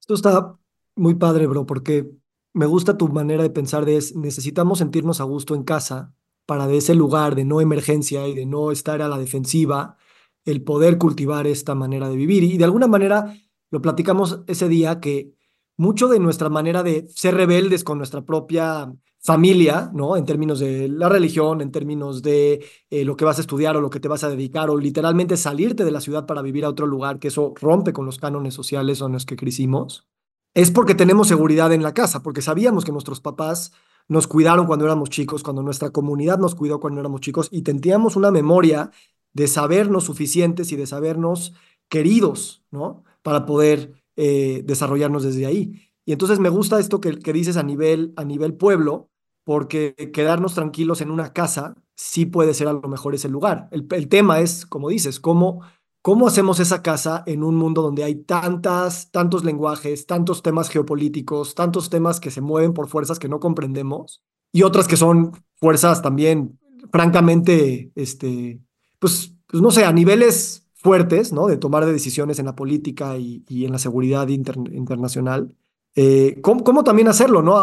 Esto 0.00 0.14
está 0.14 0.56
muy 0.96 1.14
padre, 1.14 1.46
bro, 1.46 1.66
porque 1.66 2.10
me 2.52 2.66
gusta 2.66 2.96
tu 2.96 3.08
manera 3.08 3.42
de 3.42 3.50
pensar 3.50 3.84
de 3.84 3.96
es, 3.96 4.14
necesitamos 4.14 4.78
sentirnos 4.78 5.20
a 5.20 5.24
gusto 5.24 5.54
en 5.54 5.64
casa 5.64 6.14
para 6.46 6.66
de 6.66 6.76
ese 6.76 6.94
lugar 6.94 7.34
de 7.34 7.44
no 7.44 7.60
emergencia 7.60 8.26
y 8.28 8.34
de 8.34 8.46
no 8.46 8.70
estar 8.70 9.02
a 9.02 9.08
la 9.08 9.18
defensiva, 9.18 9.96
el 10.44 10.62
poder 10.62 10.98
cultivar 10.98 11.46
esta 11.46 11.74
manera 11.74 12.08
de 12.08 12.16
vivir. 12.16 12.44
Y 12.44 12.58
de 12.58 12.64
alguna 12.64 12.86
manera 12.86 13.34
lo 13.70 13.82
platicamos 13.82 14.40
ese 14.46 14.68
día 14.68 15.00
que 15.00 15.34
mucho 15.76 16.08
de 16.08 16.20
nuestra 16.20 16.48
manera 16.48 16.82
de 16.82 17.08
ser 17.08 17.34
rebeldes 17.34 17.82
con 17.82 17.98
nuestra 17.98 18.24
propia 18.24 18.92
familia, 19.24 19.90
¿no? 19.94 20.18
En 20.18 20.26
términos 20.26 20.60
de 20.60 20.86
la 20.86 21.08
religión, 21.08 21.62
en 21.62 21.72
términos 21.72 22.20
de 22.22 22.62
eh, 22.90 23.04
lo 23.06 23.16
que 23.16 23.24
vas 23.24 23.38
a 23.38 23.40
estudiar 23.40 23.74
o 23.74 23.80
lo 23.80 23.88
que 23.88 23.98
te 23.98 24.06
vas 24.06 24.22
a 24.22 24.28
dedicar, 24.28 24.68
o 24.68 24.76
literalmente 24.76 25.38
salirte 25.38 25.84
de 25.84 25.90
la 25.90 26.02
ciudad 26.02 26.26
para 26.26 26.42
vivir 26.42 26.66
a 26.66 26.68
otro 26.68 26.86
lugar, 26.86 27.18
que 27.18 27.28
eso 27.28 27.54
rompe 27.58 27.94
con 27.94 28.04
los 28.04 28.18
cánones 28.18 28.52
sociales 28.52 29.00
en 29.00 29.12
los 29.12 29.24
que 29.24 29.36
crecimos, 29.36 30.06
es 30.52 30.70
porque 30.70 30.94
tenemos 30.94 31.26
seguridad 31.26 31.72
en 31.72 31.82
la 31.82 31.94
casa, 31.94 32.22
porque 32.22 32.42
sabíamos 32.42 32.84
que 32.84 32.92
nuestros 32.92 33.20
papás 33.20 33.72
nos 34.08 34.26
cuidaron 34.26 34.66
cuando 34.66 34.84
éramos 34.84 35.08
chicos, 35.08 35.42
cuando 35.42 35.62
nuestra 35.62 35.88
comunidad 35.88 36.38
nos 36.38 36.54
cuidó 36.54 36.78
cuando 36.78 37.00
éramos 37.00 37.22
chicos, 37.22 37.48
y 37.50 37.62
teníamos 37.62 38.16
una 38.16 38.30
memoria 38.30 38.90
de 39.32 39.48
sabernos 39.48 40.04
suficientes 40.04 40.70
y 40.70 40.76
de 40.76 40.86
sabernos 40.86 41.54
queridos, 41.88 42.62
¿no? 42.70 43.04
Para 43.22 43.46
poder 43.46 44.04
eh, 44.16 44.62
desarrollarnos 44.66 45.22
desde 45.22 45.46
ahí. 45.46 45.80
Y 46.04 46.12
entonces 46.12 46.38
me 46.40 46.50
gusta 46.50 46.78
esto 46.78 47.00
que, 47.00 47.18
que 47.18 47.32
dices 47.32 47.56
a 47.56 47.62
nivel, 47.62 48.12
a 48.16 48.24
nivel 48.24 48.54
pueblo, 48.54 49.10
porque 49.44 49.94
quedarnos 50.12 50.54
tranquilos 50.54 51.00
en 51.00 51.10
una 51.10 51.32
casa 51.32 51.74
sí 51.94 52.26
puede 52.26 52.54
ser 52.54 52.68
a 52.68 52.72
lo 52.72 52.88
mejor 52.88 53.14
ese 53.14 53.28
lugar. 53.28 53.68
El, 53.70 54.08
tema 54.08 54.40
es, 54.40 54.66
como 54.66 54.88
dices, 54.88 55.20
cómo, 55.20 55.60
cómo 56.02 56.26
hacemos 56.26 56.58
esa 56.60 56.82
casa 56.82 57.22
en 57.26 57.44
un 57.44 57.54
mundo 57.54 57.82
donde 57.82 58.04
hay 58.04 58.16
tantas, 58.16 59.10
tantos 59.10 59.44
lenguajes, 59.44 60.06
tantos 60.06 60.42
temas 60.42 60.68
geopolíticos, 60.70 61.54
tantos 61.54 61.90
temas 61.90 62.20
que 62.20 62.30
se 62.30 62.40
mueven 62.40 62.72
por 62.72 62.88
fuerzas 62.88 63.18
que 63.18 63.28
no 63.28 63.38
comprendemos 63.38 64.22
y 64.50 64.62
otras 64.62 64.88
que 64.88 64.96
son 64.96 65.32
fuerzas 65.54 66.02
también 66.02 66.58
francamente, 66.90 67.92
este, 67.94 68.60
pues, 68.98 69.34
pues 69.46 69.62
no 69.62 69.70
sé, 69.70 69.84
a 69.84 69.92
niveles 69.92 70.68
fuertes, 70.74 71.32
¿no? 71.32 71.46
De 71.46 71.56
tomar 71.56 71.86
de 71.86 71.92
decisiones 71.92 72.38
en 72.38 72.46
la 72.46 72.54
política 72.54 73.16
y, 73.16 73.44
en 73.48 73.72
la 73.72 73.78
seguridad 73.78 74.28
internacional. 74.28 75.56
Eh, 75.96 76.40
¿cómo, 76.42 76.82
también 76.82 77.06
hacerlo, 77.06 77.40
¿no? 77.40 77.62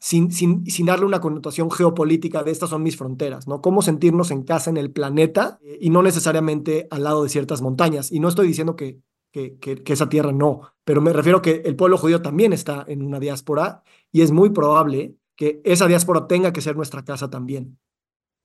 sin, 0.00 0.30
sin, 0.30 0.64
sin, 0.66 0.86
darle 0.86 1.04
una 1.04 1.20
connotación 1.20 1.68
geopolítica 1.68 2.44
de 2.44 2.52
estas 2.52 2.70
son 2.70 2.84
mis 2.84 2.96
fronteras, 2.96 3.48
¿no? 3.48 3.60
Cómo 3.60 3.82
sentirnos 3.82 4.30
en 4.30 4.44
casa 4.44 4.70
en 4.70 4.76
el 4.76 4.92
planeta 4.92 5.58
eh, 5.62 5.78
y 5.80 5.90
no 5.90 6.00
necesariamente 6.02 6.86
al 6.92 7.02
lado 7.02 7.24
de 7.24 7.28
ciertas 7.28 7.60
montañas. 7.60 8.12
Y 8.12 8.20
no 8.20 8.28
estoy 8.28 8.46
diciendo 8.46 8.76
que, 8.76 9.00
que, 9.32 9.58
que, 9.58 9.92
esa 9.92 10.08
tierra 10.08 10.30
no, 10.30 10.60
pero 10.84 11.00
me 11.00 11.12
refiero 11.12 11.42
que 11.42 11.62
el 11.64 11.74
pueblo 11.74 11.98
judío 11.98 12.22
también 12.22 12.52
está 12.52 12.84
en 12.86 13.02
una 13.02 13.18
diáspora 13.18 13.82
y 14.12 14.20
es 14.20 14.30
muy 14.30 14.50
probable 14.50 15.16
que 15.34 15.60
esa 15.64 15.88
diáspora 15.88 16.28
tenga 16.28 16.52
que 16.52 16.60
ser 16.60 16.76
nuestra 16.76 17.04
casa 17.04 17.30
también. 17.30 17.78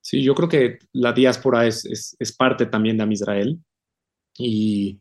Sí, 0.02 0.24
yo 0.24 0.34
creo 0.34 0.50
que 0.50 0.80
la 0.94 1.14
diáspora 1.14 1.68
es, 1.68 1.86
es, 1.86 2.16
es 2.18 2.36
parte 2.36 2.66
también 2.66 2.98
de 2.98 3.06
Israel. 3.12 3.60
Y 4.38 5.00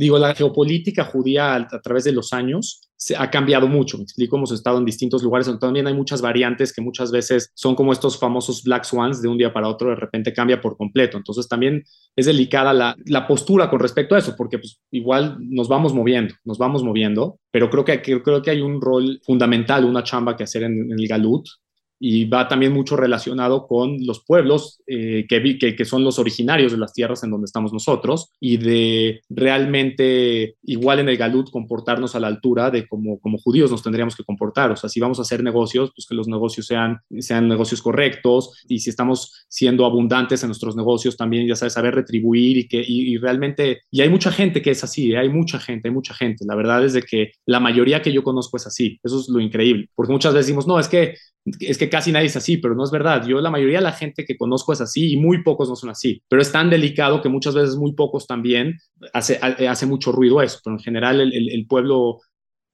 digo, 0.00 0.18
la 0.18 0.34
geopolítica 0.34 1.04
judía 1.04 1.54
a, 1.54 1.80
través 1.82 2.04
de 2.04 2.12
los 2.12 2.32
años 2.32 2.88
se 2.96 3.16
ha 3.18 3.30
cambiado 3.30 3.68
mucho. 3.68 3.98
Me 3.98 4.04
explico, 4.04 4.36
hemos 4.36 4.50
estado 4.50 4.78
en 4.78 4.86
distintos 4.86 5.22
lugares 5.22 5.46
donde 5.46 5.60
también 5.60 5.86
hay 5.86 5.92
muchas 5.92 6.22
variantes 6.22 6.72
que 6.72 6.80
muchas 6.80 7.12
veces 7.12 7.52
son 7.54 7.74
como 7.74 7.92
estos 7.92 8.18
famosos 8.18 8.62
black 8.62 8.84
swans 8.84 9.20
de 9.20 9.28
un 9.28 9.36
día 9.36 9.52
para 9.52 9.68
otro, 9.68 9.90
de 9.90 9.96
repente 9.96 10.32
cambia 10.32 10.58
por 10.58 10.78
completo. 10.78 11.18
Entonces 11.18 11.46
también 11.46 11.84
es 12.16 12.24
delicada 12.24 12.72
la, 12.72 12.96
la 13.04 13.26
postura 13.26 13.68
con 13.68 13.78
respecto 13.78 14.14
a 14.14 14.18
eso, 14.20 14.34
porque 14.38 14.58
pues, 14.58 14.80
igual 14.90 15.36
nos 15.38 15.68
vamos 15.68 15.92
moviendo, 15.92 16.34
nos 16.44 16.56
vamos 16.56 16.82
moviendo, 16.82 17.38
pero 17.50 17.68
creo 17.68 17.84
que, 17.84 18.00
creo 18.00 18.40
que 18.40 18.50
hay 18.50 18.62
un 18.62 18.80
rol 18.80 19.20
fundamental, 19.22 19.84
una 19.84 20.02
chamba 20.02 20.34
que 20.34 20.44
hacer 20.44 20.62
en, 20.62 20.90
en 20.90 20.98
el 20.98 21.06
Galut, 21.06 21.46
y 22.02 22.24
va 22.24 22.48
también 22.48 22.72
mucho 22.72 22.96
relacionado 22.96 23.66
con 23.66 24.04
los 24.06 24.24
pueblos 24.24 24.80
eh, 24.86 25.26
que, 25.28 25.58
que, 25.58 25.76
que, 25.76 25.84
son 25.84 26.02
los 26.02 26.18
originarios 26.18 26.72
de 26.72 26.78
las 26.78 26.94
tierras 26.94 27.22
en 27.22 27.30
donde 27.30 27.44
estamos 27.44 27.74
nosotros 27.74 28.32
y 28.40 28.56
de 28.56 29.20
realmente, 29.28 30.56
igual 30.62 31.00
en 31.00 31.10
el 31.10 31.18
Galut, 31.18 31.50
comportarnos 31.50 32.14
a 32.14 32.20
la 32.20 32.28
altura 32.28 32.70
de 32.70 32.88
como, 32.88 33.20
como 33.20 33.36
judíos 33.36 33.70
nos 33.70 33.82
tendríamos 33.82 34.16
que 34.16 34.24
comportar. 34.24 34.70
O 34.70 34.76
sea, 34.76 34.88
si 34.88 34.98
vamos 34.98 35.18
a 35.18 35.22
hacer 35.22 35.42
negocios, 35.42 35.92
pues 35.94 36.06
que 36.06 36.14
los 36.14 36.26
negocios 36.26 36.66
sean, 36.66 37.00
sean 37.18 37.48
negocios 37.48 37.82
correctos 37.82 38.64
y 38.66 38.78
si 38.78 38.88
estamos 38.88 39.44
siendo 39.48 39.84
abundantes 39.84 40.42
en 40.42 40.48
nuestros 40.48 40.76
negocios, 40.76 41.18
también, 41.18 41.46
ya 41.46 41.54
sabes, 41.54 41.74
saber 41.74 41.94
retribuir 41.94 42.56
y 42.56 42.68
que 42.68 42.82
y, 42.82 43.18
realmente, 43.18 43.82
y 43.90 44.00
hay 44.00 44.08
mucha 44.08 44.32
gente 44.32 44.62
que 44.62 44.70
es 44.70 44.82
así, 44.82 45.12
¿eh? 45.12 45.18
hay 45.18 45.28
mucha 45.28 45.58
gente, 45.58 45.88
hay 45.88 45.94
mucha 45.94 46.14
gente. 46.14 46.46
La 46.46 46.54
verdad 46.54 46.82
es 46.82 46.94
de 46.94 47.02
que 47.02 47.32
la 47.44 47.60
mayoría 47.60 48.00
que 48.00 48.12
yo 48.12 48.22
conozco 48.22 48.56
es 48.56 48.66
así. 48.66 48.98
Eso 49.02 49.20
es 49.20 49.28
lo 49.28 49.38
increíble, 49.38 49.90
porque 49.94 50.12
muchas 50.12 50.32
veces 50.32 50.46
decimos, 50.46 50.66
no, 50.66 50.80
es 50.80 50.88
que 50.88 51.14
es 51.58 51.78
que 51.78 51.88
casi 51.88 52.12
nadie 52.12 52.26
es 52.26 52.36
así, 52.36 52.58
pero 52.58 52.74
no 52.74 52.84
es 52.84 52.90
verdad. 52.90 53.26
Yo, 53.26 53.40
la 53.40 53.50
mayoría 53.50 53.78
de 53.78 53.84
la 53.84 53.92
gente 53.92 54.24
que 54.24 54.36
conozco 54.36 54.72
es 54.72 54.80
así 54.80 55.12
y 55.12 55.16
muy 55.16 55.42
pocos 55.42 55.68
no 55.68 55.76
son 55.76 55.90
así. 55.90 56.22
Pero 56.28 56.42
es 56.42 56.52
tan 56.52 56.70
delicado 56.70 57.20
que 57.20 57.28
muchas 57.28 57.54
veces 57.54 57.76
muy 57.76 57.92
pocos 57.92 58.26
también 58.26 58.78
hace, 59.12 59.38
hace 59.38 59.86
mucho 59.86 60.12
ruido 60.12 60.42
eso. 60.42 60.60
Pero 60.62 60.76
en 60.76 60.82
general 60.82 61.20
el, 61.20 61.66
pueblo 61.66 62.20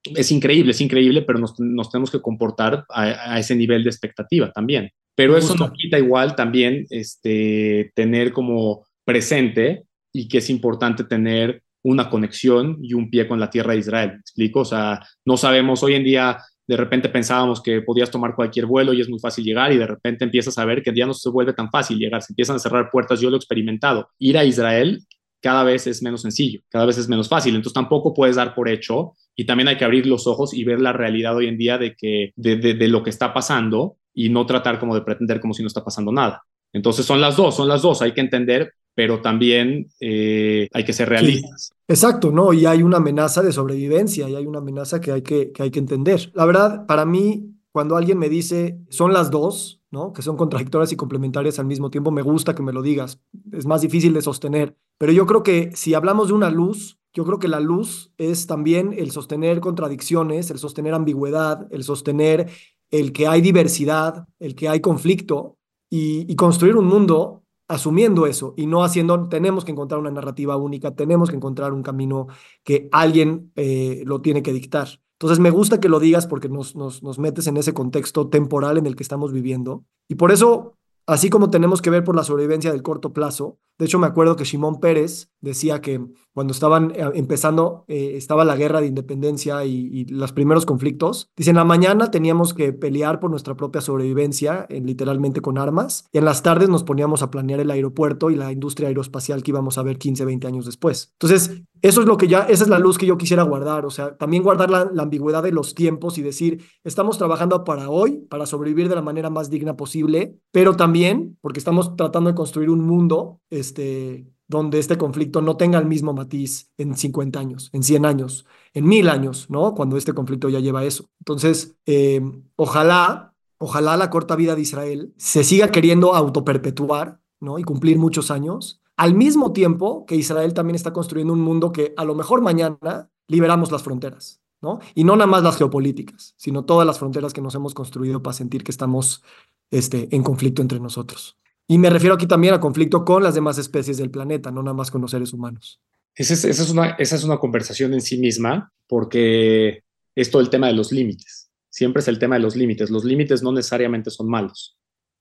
es 0.04 0.30
increíble, 0.32 0.72
es 0.72 0.80
increíble, 0.80 1.22
pero 1.22 1.38
nos, 1.38 1.90
tenemos 1.90 2.10
que 2.10 2.20
comportar 2.20 2.84
a, 2.88 3.38
ese 3.38 3.54
nivel 3.56 3.82
de 3.82 3.90
expectativa 3.90 4.52
también. 4.52 4.90
Pero 5.14 5.36
eso 5.36 5.54
no 5.54 5.72
quita 5.72 5.98
igual 5.98 6.36
también 6.36 6.86
este, 6.90 7.90
tener 7.94 8.32
como 8.32 8.86
presente 9.04 9.84
y 10.12 10.28
que 10.28 10.38
es 10.38 10.50
importante 10.50 11.04
tener 11.04 11.62
una 11.82 12.10
conexión 12.10 12.78
y 12.82 12.94
un 12.94 13.08
pie 13.10 13.28
con 13.28 13.38
la 13.38 13.48
tierra 13.48 13.72
de 13.72 13.78
Israel. 13.78 14.10
¿Me 14.10 14.20
explico? 14.20 14.60
O 14.60 14.64
sea, 14.64 15.00
no 15.24 15.36
sabemos 15.36 15.82
hoy 15.82 15.94
en 15.94 16.04
día 16.04 16.38
de 16.66 16.76
repente 16.76 17.08
pensábamos 17.08 17.62
que 17.62 17.80
podías 17.82 18.10
tomar 18.10 18.34
cualquier 18.34 18.66
vuelo 18.66 18.92
y 18.92 19.00
es 19.00 19.08
muy 19.08 19.18
fácil 19.18 19.44
llegar 19.44 19.72
y 19.72 19.76
de 19.76 19.86
repente 19.86 20.24
empiezas 20.24 20.58
a 20.58 20.64
ver 20.64 20.82
que 20.82 20.92
ya 20.94 21.06
no 21.06 21.14
se 21.14 21.30
vuelve 21.30 21.52
tan 21.52 21.70
fácil 21.70 21.98
llegar, 21.98 22.22
se 22.22 22.32
empiezan 22.32 22.56
a 22.56 22.58
cerrar 22.58 22.90
puertas, 22.90 23.20
yo 23.20 23.30
lo 23.30 23.36
he 23.36 23.38
experimentado. 23.38 24.08
Ir 24.18 24.36
a 24.36 24.44
Israel 24.44 25.02
cada 25.40 25.62
vez 25.62 25.86
es 25.86 26.02
menos 26.02 26.22
sencillo, 26.22 26.60
cada 26.68 26.86
vez 26.86 26.98
es 26.98 27.08
menos 27.08 27.28
fácil, 27.28 27.54
entonces 27.54 27.74
tampoco 27.74 28.12
puedes 28.12 28.36
dar 28.36 28.54
por 28.54 28.68
hecho 28.68 29.12
y 29.36 29.44
también 29.44 29.68
hay 29.68 29.76
que 29.76 29.84
abrir 29.84 30.06
los 30.06 30.26
ojos 30.26 30.52
y 30.54 30.64
ver 30.64 30.80
la 30.80 30.92
realidad 30.92 31.36
hoy 31.36 31.46
en 31.46 31.58
día 31.58 31.78
de, 31.78 31.94
que, 31.94 32.32
de, 32.34 32.56
de 32.56 32.88
lo 32.88 33.02
que 33.02 33.10
está 33.10 33.32
pasando 33.32 33.96
y 34.12 34.28
no 34.30 34.46
tratar 34.46 34.80
como 34.80 34.94
de 34.94 35.02
pretender 35.02 35.40
como 35.40 35.54
si 35.54 35.62
no 35.62 35.68
está 35.68 35.84
pasando 35.84 36.10
nada. 36.10 36.42
Entonces 36.72 37.06
son 37.06 37.20
las 37.20 37.36
dos, 37.36 37.54
son 37.54 37.68
las 37.68 37.82
dos, 37.82 38.02
hay 38.02 38.12
que 38.12 38.20
entender 38.20 38.72
pero 38.96 39.20
también 39.20 39.90
eh, 40.00 40.70
hay 40.72 40.84
que 40.84 40.94
ser 40.94 41.10
realistas. 41.10 41.70
exacto, 41.86 42.32
¿no? 42.32 42.54
Y 42.54 42.64
hay 42.64 42.82
una 42.82 42.96
amenaza 42.96 43.42
de 43.42 43.52
sobrevivencia 43.52 44.26
y 44.26 44.34
hay 44.34 44.46
una 44.46 44.60
amenaza 44.60 45.02
que 45.02 45.12
hay 45.12 45.20
que, 45.20 45.52
que 45.52 45.62
hay 45.62 45.70
que 45.70 45.78
entender. 45.78 46.32
La 46.34 46.46
verdad, 46.46 46.86
para 46.86 47.04
mí, 47.04 47.52
cuando 47.72 47.98
alguien 47.98 48.18
me 48.18 48.30
dice 48.30 48.78
son 48.88 49.12
las 49.12 49.30
dos, 49.30 49.82
¿no? 49.90 50.14
Que 50.14 50.22
son 50.22 50.38
contradictorias 50.38 50.92
y 50.92 50.96
complementarias 50.96 51.58
al 51.58 51.66
mismo 51.66 51.90
tiempo, 51.90 52.10
me 52.10 52.22
gusta 52.22 52.54
que 52.54 52.62
me 52.62 52.72
lo 52.72 52.80
digas. 52.80 53.20
Es 53.52 53.66
más 53.66 53.82
difícil 53.82 54.14
de 54.14 54.22
sostener. 54.22 54.78
Pero 54.96 55.12
yo 55.12 55.26
creo 55.26 55.42
que 55.42 55.70
si 55.74 55.92
hablamos 55.92 56.28
de 56.28 56.34
una 56.34 56.48
luz, 56.48 56.98
yo 57.12 57.26
creo 57.26 57.38
que 57.38 57.48
la 57.48 57.60
luz 57.60 58.14
es 58.16 58.46
también 58.46 58.94
el 58.96 59.10
sostener 59.10 59.60
contradicciones, 59.60 60.50
el 60.50 60.58
sostener 60.58 60.94
ambigüedad, 60.94 61.68
el 61.70 61.84
sostener 61.84 62.48
el 62.90 63.12
que 63.12 63.26
hay 63.26 63.42
diversidad, 63.42 64.26
el 64.38 64.54
que 64.54 64.70
hay 64.70 64.80
conflicto 64.80 65.58
y, 65.90 66.30
y 66.32 66.34
construir 66.34 66.76
un 66.76 66.86
mundo 66.86 67.42
asumiendo 67.68 68.26
eso 68.26 68.54
y 68.56 68.66
no 68.66 68.84
haciendo, 68.84 69.28
tenemos 69.28 69.64
que 69.64 69.72
encontrar 69.72 70.00
una 70.00 70.10
narrativa 70.10 70.56
única, 70.56 70.94
tenemos 70.94 71.30
que 71.30 71.36
encontrar 71.36 71.72
un 71.72 71.82
camino 71.82 72.28
que 72.64 72.88
alguien 72.92 73.52
eh, 73.56 74.02
lo 74.06 74.20
tiene 74.20 74.42
que 74.42 74.52
dictar. 74.52 74.88
Entonces 75.14 75.38
me 75.38 75.50
gusta 75.50 75.80
que 75.80 75.88
lo 75.88 75.98
digas 75.98 76.26
porque 76.26 76.48
nos, 76.48 76.76
nos, 76.76 77.02
nos 77.02 77.18
metes 77.18 77.46
en 77.46 77.56
ese 77.56 77.72
contexto 77.72 78.28
temporal 78.28 78.78
en 78.78 78.86
el 78.86 78.96
que 78.96 79.02
estamos 79.02 79.32
viviendo. 79.32 79.84
Y 80.08 80.16
por 80.16 80.30
eso 80.30 80.76
así 81.06 81.30
como 81.30 81.50
tenemos 81.50 81.80
que 81.80 81.90
ver 81.90 82.04
por 82.04 82.16
la 82.16 82.24
sobrevivencia 82.24 82.72
del 82.72 82.82
corto 82.82 83.12
plazo. 83.12 83.58
De 83.78 83.84
hecho, 83.84 83.98
me 83.98 84.06
acuerdo 84.06 84.36
que 84.36 84.44
Simón 84.44 84.80
Pérez 84.80 85.30
decía 85.40 85.80
que 85.80 86.00
cuando 86.32 86.52
estaban 86.52 86.92
eh, 86.94 87.10
empezando, 87.14 87.84
eh, 87.88 88.12
estaba 88.16 88.44
la 88.44 88.56
guerra 88.56 88.80
de 88.80 88.86
independencia 88.86 89.64
y, 89.64 90.04
los 90.06 90.32
primeros 90.32 90.66
conflictos, 90.66 91.30
dice, 91.36 91.50
en 91.50 91.56
la 91.56 91.64
mañana 91.64 92.10
teníamos 92.10 92.54
que 92.54 92.72
pelear 92.72 93.20
por 93.20 93.30
nuestra 93.30 93.56
propia 93.56 93.80
sobrevivencia, 93.80 94.66
literalmente 94.68 95.40
con 95.40 95.58
armas, 95.58 96.06
y 96.12 96.18
en 96.18 96.24
las 96.24 96.42
tardes 96.42 96.68
nos 96.68 96.84
poníamos 96.84 97.22
a 97.22 97.30
planear 97.30 97.60
el 97.60 97.70
aeropuerto 97.70 98.30
y 98.30 98.34
la 98.34 98.52
industria 98.52 98.88
aeroespacial 98.88 99.42
que 99.42 99.50
íbamos 99.50 99.78
a 99.78 99.82
ver 99.82 99.98
15, 99.98 100.24
20 100.24 100.46
años 100.46 100.66
después. 100.66 101.10
Entonces, 101.12 101.62
eso 101.82 102.00
es 102.00 102.06
lo 102.06 102.16
que 102.16 102.28
ya, 102.28 102.40
esa 102.42 102.64
es 102.64 102.68
la 102.68 102.78
luz 102.78 102.98
que 102.98 103.06
yo 103.06 103.18
quisiera 103.18 103.42
guardar, 103.42 103.86
o 103.86 103.90
sea, 103.90 104.16
también 104.16 104.42
guardar 104.42 104.70
la 104.70 105.02
ambigüedad 105.02 105.42
de 105.42 105.52
los 105.52 105.74
tiempos 105.74 106.18
y 106.18 106.22
decir, 106.22 106.64
estamos 106.84 107.18
trabajando 107.18 107.64
para 107.64 107.90
hoy, 107.90 108.26
para 108.28 108.46
sobrevivir 108.46 108.88
de 108.88 108.94
la 108.94 109.02
manera 109.02 109.30
más 109.30 109.50
digna 109.50 109.76
posible, 109.76 110.38
pero 110.52 110.76
también 110.76 111.38
porque 111.40 111.58
estamos 111.58 111.96
tratando 111.96 112.30
de 112.30 112.36
construir 112.36 112.70
un 112.70 112.80
mundo 112.80 113.40
este, 113.66 114.26
donde 114.48 114.78
este 114.78 114.96
conflicto 114.96 115.42
no 115.42 115.56
tenga 115.56 115.78
el 115.78 115.86
mismo 115.86 116.12
matiz 116.12 116.70
en 116.76 116.96
50 116.96 117.38
años, 117.38 117.70
en 117.72 117.82
100 117.82 118.06
años, 118.06 118.46
en 118.74 118.86
1000 118.86 119.08
años, 119.08 119.50
¿no? 119.50 119.74
Cuando 119.74 119.96
este 119.96 120.12
conflicto 120.12 120.48
ya 120.48 120.60
lleva 120.60 120.84
eso. 120.84 121.10
Entonces, 121.18 121.76
eh, 121.86 122.20
ojalá, 122.54 123.34
ojalá 123.58 123.96
la 123.96 124.10
corta 124.10 124.36
vida 124.36 124.54
de 124.54 124.62
Israel 124.62 125.12
se 125.16 125.42
siga 125.42 125.70
queriendo 125.70 126.14
autoperpetuar, 126.14 127.20
¿no? 127.40 127.58
Y 127.58 127.64
cumplir 127.64 127.98
muchos 127.98 128.30
años, 128.30 128.80
al 128.96 129.14
mismo 129.14 129.52
tiempo 129.52 130.06
que 130.06 130.16
Israel 130.16 130.54
también 130.54 130.76
está 130.76 130.92
construyendo 130.92 131.32
un 131.32 131.40
mundo 131.40 131.72
que 131.72 131.92
a 131.96 132.04
lo 132.04 132.14
mejor 132.14 132.40
mañana 132.40 133.10
liberamos 133.28 133.72
las 133.72 133.82
fronteras, 133.82 134.40
¿no? 134.62 134.78
Y 134.94 135.02
no 135.04 135.16
nada 135.16 135.26
más 135.26 135.42
las 135.42 135.56
geopolíticas, 135.56 136.34
sino 136.36 136.64
todas 136.64 136.86
las 136.86 136.98
fronteras 136.98 137.32
que 137.32 137.42
nos 137.42 137.54
hemos 137.56 137.74
construido 137.74 138.22
para 138.22 138.34
sentir 138.34 138.62
que 138.62 138.70
estamos 138.70 139.22
este, 139.70 140.14
en 140.14 140.22
conflicto 140.22 140.62
entre 140.62 140.78
nosotros. 140.78 141.36
Y 141.68 141.78
me 141.78 141.90
refiero 141.90 142.14
aquí 142.14 142.26
también 142.26 142.54
a 142.54 142.60
conflicto 142.60 143.04
con 143.04 143.22
las 143.22 143.34
demás 143.34 143.58
especies 143.58 143.96
del 143.96 144.10
planeta, 144.10 144.50
no 144.50 144.62
nada 144.62 144.74
más 144.74 144.90
con 144.90 145.00
los 145.00 145.10
seres 145.10 145.32
humanos. 145.32 145.80
Esa 146.14 146.34
es, 146.34 146.44
esa 146.44 146.62
es, 146.62 146.70
una, 146.70 146.90
esa 146.90 147.16
es 147.16 147.24
una 147.24 147.38
conversación 147.38 147.92
en 147.92 148.00
sí 148.00 148.18
misma, 148.18 148.72
porque 148.86 149.82
es 150.14 150.30
todo 150.30 150.40
el 150.40 150.48
tema 150.48 150.68
de 150.68 150.72
los 150.72 150.92
límites. 150.92 151.50
Siempre 151.68 152.00
es 152.00 152.08
el 152.08 152.18
tema 152.18 152.36
de 152.36 152.42
los 152.42 152.56
límites. 152.56 152.90
Los 152.90 153.04
límites 153.04 153.42
no 153.42 153.52
necesariamente 153.52 154.10
son 154.10 154.28
malos. 154.28 154.78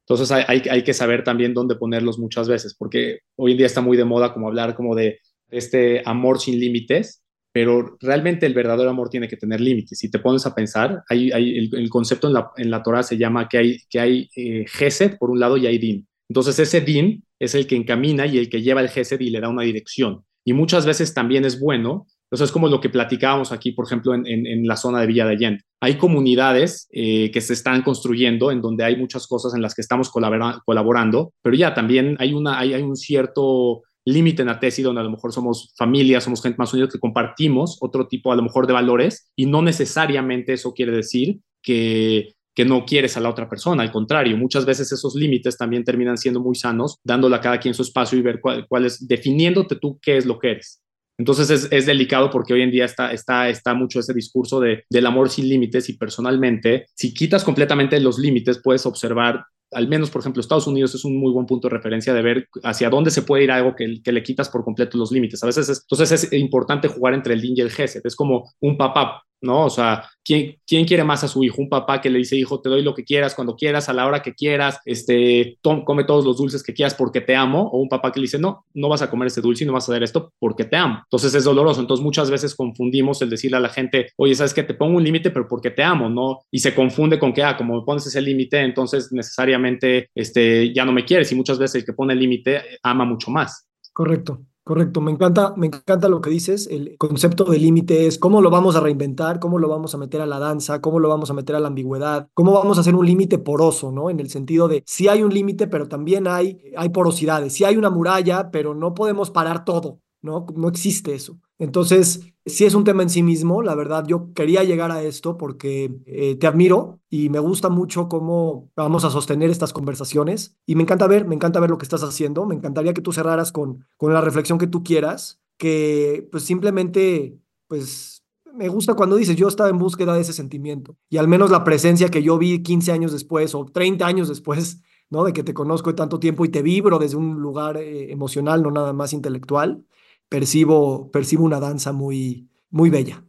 Entonces 0.08 0.32
hay, 0.32 0.62
hay, 0.70 0.84
que 0.84 0.94
saber 0.94 1.24
también 1.24 1.56
dónde 1.56 1.76
ponerlos 1.76 2.20
muchas 2.20 2.48
veces, 2.48 2.76
porque 2.76 3.20
hoy 3.36 3.54
en 3.54 3.58
día 3.58 3.66
está 3.66 3.82
muy 3.82 3.98
de 3.98 4.06
moda 4.06 4.34
como 4.34 4.48
hablar 4.48 4.76
como 4.76 4.94
de 4.94 5.20
este 5.50 6.04
amor 6.06 6.40
sin 6.40 6.60
límites, 6.60 7.24
pero 7.52 7.98
realmente 8.00 8.46
el 8.46 8.54
verdadero 8.54 8.90
amor 8.90 9.10
tiene 9.10 9.28
que 9.28 9.36
tener 9.36 9.60
límites. 9.60 9.98
Si 9.98 10.12
te 10.12 10.20
pones 10.20 10.46
a 10.46 10.54
pensar, 10.54 11.04
hay, 11.10 11.32
el, 11.32 11.90
concepto 11.90 12.28
en 12.28 12.34
la, 12.34 12.52
en 12.56 12.70
la, 12.70 12.84
Torah 12.84 13.02
se 13.02 13.18
llama 13.18 13.50
que 13.50 13.58
hay, 13.58 13.80
que 13.90 14.00
hay 14.00 14.30
eh, 14.36 14.66
Gesed 14.68 15.18
por 15.18 15.32
un 15.32 15.40
lado 15.40 15.58
y 15.58 15.66
hay 15.66 15.80
Din. 15.80 16.08
Entonces 16.30 16.60
ese 16.60 16.82
Din 16.82 17.24
es 17.40 17.56
el 17.56 17.68
que 17.68 17.76
encamina 17.76 18.26
y 18.26 18.38
el 18.38 18.50
que 18.50 18.62
lleva 18.62 18.82
el 18.82 18.90
Gesed 18.90 19.20
y 19.20 19.30
le 19.30 19.40
da 19.40 19.50
una 19.50 19.64
dirección. 19.64 20.24
Y 20.44 20.54
muchas 20.54 20.86
veces 20.86 21.14
también 21.14 21.46
es 21.46 21.60
bueno. 21.60 22.08
Entonces 22.26 22.50
es 22.50 22.52
como 22.52 22.68
lo 22.68 22.82
que 22.82 22.90
platicábamos 22.90 23.52
aquí, 23.52 23.72
por 23.72 23.86
ejemplo, 23.86 24.14
en, 24.14 24.68
la 24.68 24.76
zona 24.76 25.00
de 25.00 25.08
Villa 25.08 25.26
de 25.26 25.34
Allende. 25.34 25.64
Hay 25.80 25.98
comunidades 25.98 26.88
eh, 26.92 27.30
que 27.32 27.42
se 27.42 27.54
están 27.54 27.84
construyendo 27.84 28.52
en 28.52 28.62
donde 28.62 28.84
hay 28.84 28.98
muchas 28.98 29.28
cosas 29.28 29.54
en 29.54 29.62
las 29.62 29.76
que 29.76 29.82
estamos 29.82 30.10
colaborando, 30.10 31.34
pero 31.42 31.56
ya 31.56 31.74
también 31.74 32.18
hay, 32.20 32.34
hay 32.74 32.82
un 32.82 32.96
cierto 32.96 33.84
límite 34.06 34.44
en 34.44 34.48
la 34.48 34.60
tesis 34.60 34.86
donde 34.86 35.02
a 35.02 35.04
lo 35.04 35.12
mejor 35.12 35.34
somos 35.34 35.74
familias, 35.76 36.24
somos 36.24 36.42
gente 36.42 36.58
más 36.58 36.74
unida 36.74 36.88
que 36.88 37.00
compartimos 37.00 37.78
otro 37.82 38.08
tipo 38.08 38.32
a 38.32 38.36
lo 38.36 38.44
mejor 38.44 38.68
de 38.68 38.74
valores 38.74 39.32
y 39.36 39.48
no 39.48 39.62
necesariamente 39.62 40.54
eso 40.54 40.74
quiere 40.74 40.92
decir 40.92 41.40
que, 41.62 42.35
que 42.56 42.66
no 42.66 42.86
quieres 42.86 43.18
a 43.18 43.20
la 43.20 43.30
otra 43.30 43.50
persona, 43.50 43.84
al 43.84 43.92
contrario, 43.92 44.38
muchas 44.38 44.66
veces 44.66 44.92
esos 44.92 45.14
límites 45.14 45.58
también 45.58 45.84
terminan 45.84 46.18
siendo 46.18 46.40
muy 46.40 46.56
sanos, 46.56 46.98
dándole 47.04 47.36
a 47.36 47.42
cada 47.42 47.60
quien 47.60 47.74
su 47.74 47.82
espacio 47.82 48.18
y 48.18 48.22
ver 48.22 48.40
cuál, 48.40 48.86
es, 48.86 49.06
definiéndote 49.06 49.76
tú 49.76 50.00
qué 50.02 50.18
es 50.18 50.26
lo 50.26 50.40
que 50.40 50.52
eres. 50.52 50.82
Entonces 51.18 51.50
es, 51.50 51.68
es, 51.72 51.86
delicado 51.86 52.30
porque 52.30 52.54
hoy 52.54 52.62
en 52.62 52.72
día 52.72 52.86
está, 52.86 53.14
está, 53.14 53.50
está 53.50 53.74
mucho 53.74 54.00
ese 54.00 54.14
discurso 54.14 54.60
de, 54.60 54.84
del 54.90 55.06
amor 55.06 55.30
sin 55.30 55.48
límites 55.48 55.88
y 55.90 55.98
personalmente, 55.98 56.88
si 56.94 57.14
quitas 57.14 57.44
completamente 57.44 58.00
los 58.00 58.20
límites, 58.20 58.62
puedes 58.62 58.86
observar 58.86 59.46
al 59.76 59.88
menos, 59.88 60.10
por 60.10 60.22
ejemplo, 60.22 60.42
Estados 60.42 60.68
Unidos 60.68 60.96
es 60.96 61.06
un 61.06 61.18
muy 61.18 61.32
buen 61.32 61.46
punto 61.46 61.68
de 61.68 61.76
referencia 61.76 62.14
de 62.14 62.22
ver 62.22 62.48
hacia 62.64 62.90
dónde 62.90 63.12
se 63.12 63.22
puede 63.22 63.44
ir 63.44 63.52
algo 63.52 63.76
que, 63.76 64.02
que 64.02 64.12
le 64.12 64.24
quitas 64.24 64.50
por 64.50 64.64
completo 64.64 64.98
los 64.98 65.12
límites. 65.12 65.44
A 65.44 65.48
veces, 65.48 65.84
entonces 65.84 66.12
es 66.24 66.34
importante 66.34 66.88
jugar 66.88 67.14
entre 67.14 67.34
el 67.34 67.42
DIN 67.42 67.56
y 67.58 67.62
el 67.62 67.72
GESET. 67.72 68.06
Es 68.06 68.16
como 68.16 68.50
un 68.62 68.78
papá 68.78 69.26
¿no? 69.46 69.66
O 69.66 69.70
sea, 69.70 70.04
¿quién, 70.24 70.58
¿quién 70.66 70.86
quiere 70.86 71.04
más 71.04 71.24
a 71.24 71.28
su 71.28 71.44
hijo? 71.44 71.62
Un 71.62 71.70
papá 71.70 72.02
que 72.02 72.10
le 72.10 72.20
dice, 72.20 72.36
hijo, 72.36 72.60
te 72.60 72.70
doy 72.70 72.82
lo 72.82 72.94
que 72.94 73.04
quieras, 73.04 73.36
cuando 73.36 73.56
quieras, 73.56 73.88
a 73.88 73.94
la 73.94 74.06
hora 74.06 74.22
que 74.22 74.34
quieras, 74.34 74.80
este, 74.86 75.58
come 75.62 76.04
todos 76.04 76.26
los 76.26 76.38
dulces 76.38 76.64
que 76.64 76.74
quieras 76.74 76.96
porque 76.96 77.22
te 77.22 77.36
amo, 77.36 77.70
o 77.72 77.80
un 77.80 77.90
papá 77.90 78.12
que 78.12 78.20
le 78.20 78.26
dice, 78.26 78.40
no, 78.40 78.66
no 78.74 78.90
vas 78.90 79.02
a 79.02 79.10
comer 79.10 79.28
este 79.28 79.42
dulce 79.42 79.64
y 79.64 79.68
no 79.68 79.74
vas 79.74 79.88
a 79.88 79.94
hacer 79.94 80.04
esto 80.04 80.34
porque 80.40 80.66
te 80.66 80.76
amo. 80.76 81.00
Entonces 81.04 81.34
es 81.34 81.44
doloroso. 81.44 81.80
Entonces 81.80 82.04
muchas 82.04 82.30
veces 82.30 82.56
confundimos 82.56 83.22
el 83.22 83.30
decirle 83.30 83.58
a 83.58 83.62
la 83.62 83.70
gente, 83.70 84.10
oye, 84.18 84.36
¿sabes 84.36 84.54
que 84.54 84.66
Te 84.66 84.74
pongo 84.74 84.98
un 84.98 85.04
límite, 85.04 85.30
pero 85.30 85.48
porque 85.48 85.70
te 85.70 85.84
amo, 85.84 86.10
¿no? 86.10 86.40
Y 86.50 86.60
se 86.60 86.74
confunde 86.74 87.20
con 87.20 87.34
que, 87.34 87.44
ah, 87.44 87.56
como 87.56 87.76
me 87.76 87.86
pones 87.86 88.08
ese 88.08 88.20
límite, 88.20 88.60
entonces 88.62 89.12
necesariamente 89.12 89.65
este, 89.68 90.74
ya 90.74 90.86
no 90.86 90.92
me 90.92 91.06
quieres. 91.06 91.32
Y 91.32 91.36
muchas 91.36 91.60
veces 91.60 91.76
el 91.76 91.86
que 91.86 91.94
pone 91.94 92.14
el 92.14 92.20
límite 92.20 92.62
ama 92.84 93.06
mucho 93.06 93.32
más. 93.32 93.68
Correcto. 93.94 94.42
Correcto, 94.68 95.00
me 95.00 95.12
encanta, 95.12 95.54
me 95.56 95.68
encanta 95.68 96.10
lo 96.10 96.22
que 96.22 96.32
dices. 96.32 96.66
El 96.66 96.98
concepto 96.98 97.44
de 97.44 97.60
límite 97.60 98.08
es 98.08 98.18
cómo 98.18 98.42
lo 98.42 98.50
vamos 98.50 98.76
a 98.76 98.80
reinventar, 98.80 99.40
cómo 99.40 99.60
lo 99.60 99.70
vamos 99.70 99.94
a 99.94 100.00
meter 100.00 100.22
a 100.22 100.26
la 100.26 100.40
danza, 100.40 100.82
cómo 100.82 101.00
lo 101.00 101.08
vamos 101.08 101.30
a 101.30 101.36
meter 101.36 101.56
a 101.56 101.60
la 101.60 101.68
ambigüedad, 101.68 102.30
cómo 102.34 102.52
vamos 102.52 102.80
a 102.80 102.82
hacer 102.82 102.96
un 102.96 103.06
límite 103.06 103.38
poroso, 103.38 103.92
¿no? 103.92 104.10
En 104.10 104.20
el 104.20 104.32
sentido 104.32 104.68
de 104.68 104.82
si 104.88 105.08
hay 105.08 105.22
un 105.22 105.32
límite, 105.32 105.68
pero 105.68 105.88
también 105.88 106.28
hay, 106.28 106.74
hay 106.76 106.90
porosidades. 106.90 107.54
Si 107.54 107.64
hay 107.64 107.78
una 107.78 107.92
muralla, 107.92 108.50
pero 108.50 108.74
no 108.74 108.96
podemos 108.96 109.30
parar 109.30 109.66
todo, 109.66 110.00
¿no? 110.24 110.48
No 110.56 110.68
existe 110.68 111.14
eso. 111.14 111.38
Entonces, 111.58 112.34
si 112.46 112.66
es 112.66 112.76
un 112.76 112.84
tema 112.84 113.02
en 113.02 113.10
sí 113.10 113.24
mismo, 113.24 113.62
la 113.62 113.76
verdad, 113.76 114.06
yo 114.08 114.34
quería 114.34 114.64
llegar 114.64 114.92
a 114.92 115.02
esto 115.02 115.38
porque 115.38 115.96
eh, 116.06 116.36
te 116.36 116.48
admiro 116.48 117.00
y 117.10 117.30
me 117.30 117.40
gusta 117.40 117.70
mucho 117.70 118.10
cómo 118.10 118.72
vamos 118.76 119.06
a 119.06 119.10
sostener 119.10 119.50
estas 119.50 119.74
conversaciones 119.74 120.58
y 120.66 120.76
me 120.76 120.84
encanta 120.84 121.08
ver, 121.08 121.26
me 121.26 121.36
encanta 121.36 121.60
ver 121.60 121.70
lo 121.70 121.78
que 121.78 121.86
estás 121.86 122.04
haciendo, 122.04 122.46
me 122.46 122.56
encantaría 122.56 122.94
que 122.94 123.02
tú 123.02 123.14
cerraras 123.14 123.52
con, 123.52 123.86
con 123.98 124.14
la 124.14 124.22
reflexión 124.22 124.60
que 124.60 124.68
tú 124.68 124.84
quieras, 124.84 125.40
que 125.58 126.28
pues 126.32 126.44
simplemente, 126.44 127.40
pues 127.68 128.24
me 128.54 128.68
gusta 128.68 128.94
cuando 128.94 129.16
dices, 129.16 129.36
yo 129.36 129.48
estaba 129.48 129.70
en 129.70 129.80
búsqueda 129.80 130.14
de 130.14 130.22
ese 130.22 130.34
sentimiento 130.34 130.98
y 131.10 131.18
al 131.18 131.28
menos 131.28 131.52
la 131.52 131.64
presencia 131.64 132.10
que 132.10 132.22
yo 132.22 132.38
vi 132.38 132.62
15 132.62 132.92
años 132.92 133.12
después 133.14 133.56
o 133.56 133.66
30 133.66 134.06
años 134.06 134.28
después, 134.28 134.82
¿no? 135.10 135.24
De 135.24 135.34
que 135.34 135.44
te 135.44 135.54
conozco 135.54 135.90
de 135.90 135.96
tanto 135.96 136.20
tiempo 136.20 136.46
y 136.46 136.50
te 136.50 136.62
vibro 136.62 137.00
desde 137.00 137.18
un 137.18 137.42
lugar 137.42 137.78
eh, 137.78 138.12
emocional, 138.12 138.62
no 138.62 138.72
nada 138.72 138.92
más 138.92 139.14
intelectual 139.14 139.86
percibo, 140.30 141.12
percibo 141.12 141.44
una 141.44 141.60
danza 141.60 141.92
muy, 141.92 142.50
muy 142.70 142.90
bella. 142.90 143.24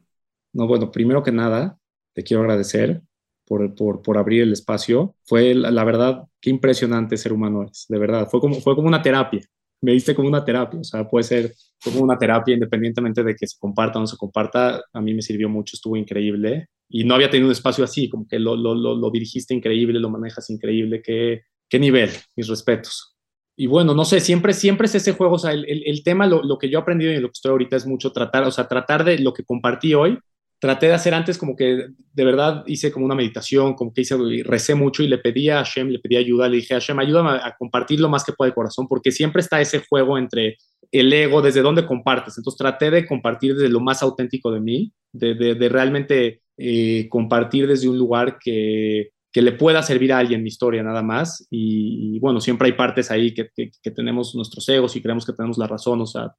No, 0.53 0.67
bueno, 0.67 0.91
primero 0.91 1.23
que 1.23 1.33
nada, 1.33 1.79
te 2.15 2.23
quiero 2.23 2.43
agradecer 2.43 3.03
por, 3.47 3.75
por, 3.75 4.03
por 4.03 4.19
abrir 4.19 4.43
el 4.43 4.53
espacio. 4.53 5.15
Fue, 5.25 5.55
la, 5.55 5.85
verdad, 5.85 6.25
qué 6.41 6.51
impresionante 6.51 7.17
ser 7.17 7.33
humano 7.33 7.65
es, 7.65 7.87
de 7.89 7.99
verdad. 7.99 8.29
Fue 8.31 8.41
como, 8.41 8.57
fue 8.57 8.75
como 8.75 8.89
una 8.89 9.03
terapia. 9.03 9.43
Me 9.83 9.93
diste 9.93 10.15
como 10.15 10.29
una 10.29 10.45
terapia, 10.45 10.81
o 10.81 10.85
sea, 10.85 11.07
puede 11.07 11.25
ser 11.25 11.53
como 11.85 12.01
una 12.01 12.19
terapia 12.19 12.55
independientemente 12.55 13.23
de 13.23 13.37
que 13.37 13.47
se 13.47 13.59
comparta 13.59 13.99
o 13.99 14.01
no 14.01 14.07
se 14.07 14.17
comparta. 14.17 14.83
A 14.93 15.01
mí 15.01 15.13
me 15.15 15.23
sirvió 15.23 15.49
mucho, 15.49 15.77
estuvo 15.77 15.97
increíble. 15.97 16.69
Y 16.89 17.05
no 17.05 17.15
había 17.15 17.31
tenido 17.31 17.49
un 17.49 17.53
espacio 17.53 17.85
así, 17.85 18.09
como 18.09 18.27
que 18.27 18.39
lo, 18.39 18.57
lo, 18.57 18.75
lo, 18.75 18.95
lo 18.97 19.11
dirigiste 19.11 19.55
increíble, 19.55 20.01
lo 20.01 20.09
manejas 20.09 20.49
increíble. 20.51 21.03
Qué, 21.03 21.43
qué 21.69 21.79
nivel, 21.79 22.11
mis 22.35 22.49
respetos 22.49 23.16
y 23.57 23.67
bueno, 23.67 23.95
no 23.95 24.05
sé, 24.05 24.21
siempre, 24.21 24.53
siempre 24.53 24.87
es 24.87 24.95
ese 24.95 25.13
juego, 25.13 25.35
o 25.35 25.39
sea, 25.39 25.53
el, 25.53 25.65
el, 25.67 26.03
tema, 26.05 26.27
lo, 26.27 26.43
lo, 26.43 26.59
que 26.59 26.69
yo 26.69 26.79
he 26.79 26.83
aprendido 26.83 27.13
y 27.13 27.21
lo 27.21 27.29
que 27.29 27.33
estoy 27.35 27.53
ahorita 27.53 27.77
es 27.77 27.87
mucho 27.87 28.13
tratar, 28.13 28.45
o 28.45 28.51
sea, 28.51 28.69
tratar 28.69 29.03
de 29.03 29.19
lo 29.19 29.33
que 29.33 29.45
compartí 29.45 29.95
hoy, 29.95 30.19
traté 30.59 30.87
de 30.87 30.95
hacer 30.95 31.15
antes 31.15 31.39
como 31.39 31.57
que 31.57 31.89
de 32.13 32.25
verdad 32.25 32.65
hice 32.67 32.93
como 32.93 33.07
una 33.07 33.15
meditación, 33.15 33.75
como 33.75 33.93
que 33.93 34.03
hice, 34.03 34.17
recé 34.45 34.75
mucho 34.75 35.03
y 35.03 35.09
le 35.09 35.19
pedí 35.19 35.49
a 35.49 35.59
Hashem, 35.59 35.89
le 35.89 35.99
pedí 35.99 36.17
ayuda, 36.17 36.49
le 36.49 36.57
dije, 36.57 36.75
Hashem, 36.75 36.99
ayúdame 36.99 37.31
a, 37.31 37.55
compartir 37.59 38.01
lo 38.01 38.09
más 38.09 38.25
que 38.25 38.33
pueda 38.33 38.51
de 38.51 38.55
corazón, 38.55 38.87
porque 38.89 39.11
siempre 39.11 39.41
está 39.41 39.61
ese 39.61 39.83
juego 39.89 40.19
entre 40.19 40.59
el 40.93 41.13
ego, 41.13 41.43
desde 41.43 41.63
dónde 41.63 41.87
compartes. 41.87 42.37
Entonces 42.39 42.59
traté 42.59 42.91
de 42.91 43.07
compartir 43.07 43.55
desde 43.55 43.69
lo 43.69 43.81
más 43.81 44.03
auténtico 44.03 44.51
de 44.51 44.61
mí, 44.61 44.93
de 45.13 45.69
realmente 45.69 46.43
eh, 46.59 47.09
compartir 47.11 47.67
desde 47.67 47.89
un 47.89 47.99
lugar 47.99 48.39
que, 48.43 49.11
que 49.37 49.43
le 49.43 49.53
pueda 49.53 49.83
servir 49.83 50.15
a 50.15 50.19
alguien 50.19 50.43
mi 50.43 50.49
historia 50.49 50.83
nada 50.83 51.03
más. 51.03 51.47
Y, 51.51 52.19
bueno, 52.21 52.41
siempre 52.41 52.69
hay 52.69 52.73
partes 52.73 53.11
ahí 53.11 53.35
que, 53.35 53.51
que, 53.55 53.91
tenemos 53.91 54.35
nuestros 54.35 54.67
egos 54.71 54.97
y 54.97 55.03
creemos 55.03 55.27
que 55.27 55.35
tenemos 55.35 55.59
la 55.59 55.67
razón. 55.67 56.01
O 56.01 56.07
sea, 56.07 56.35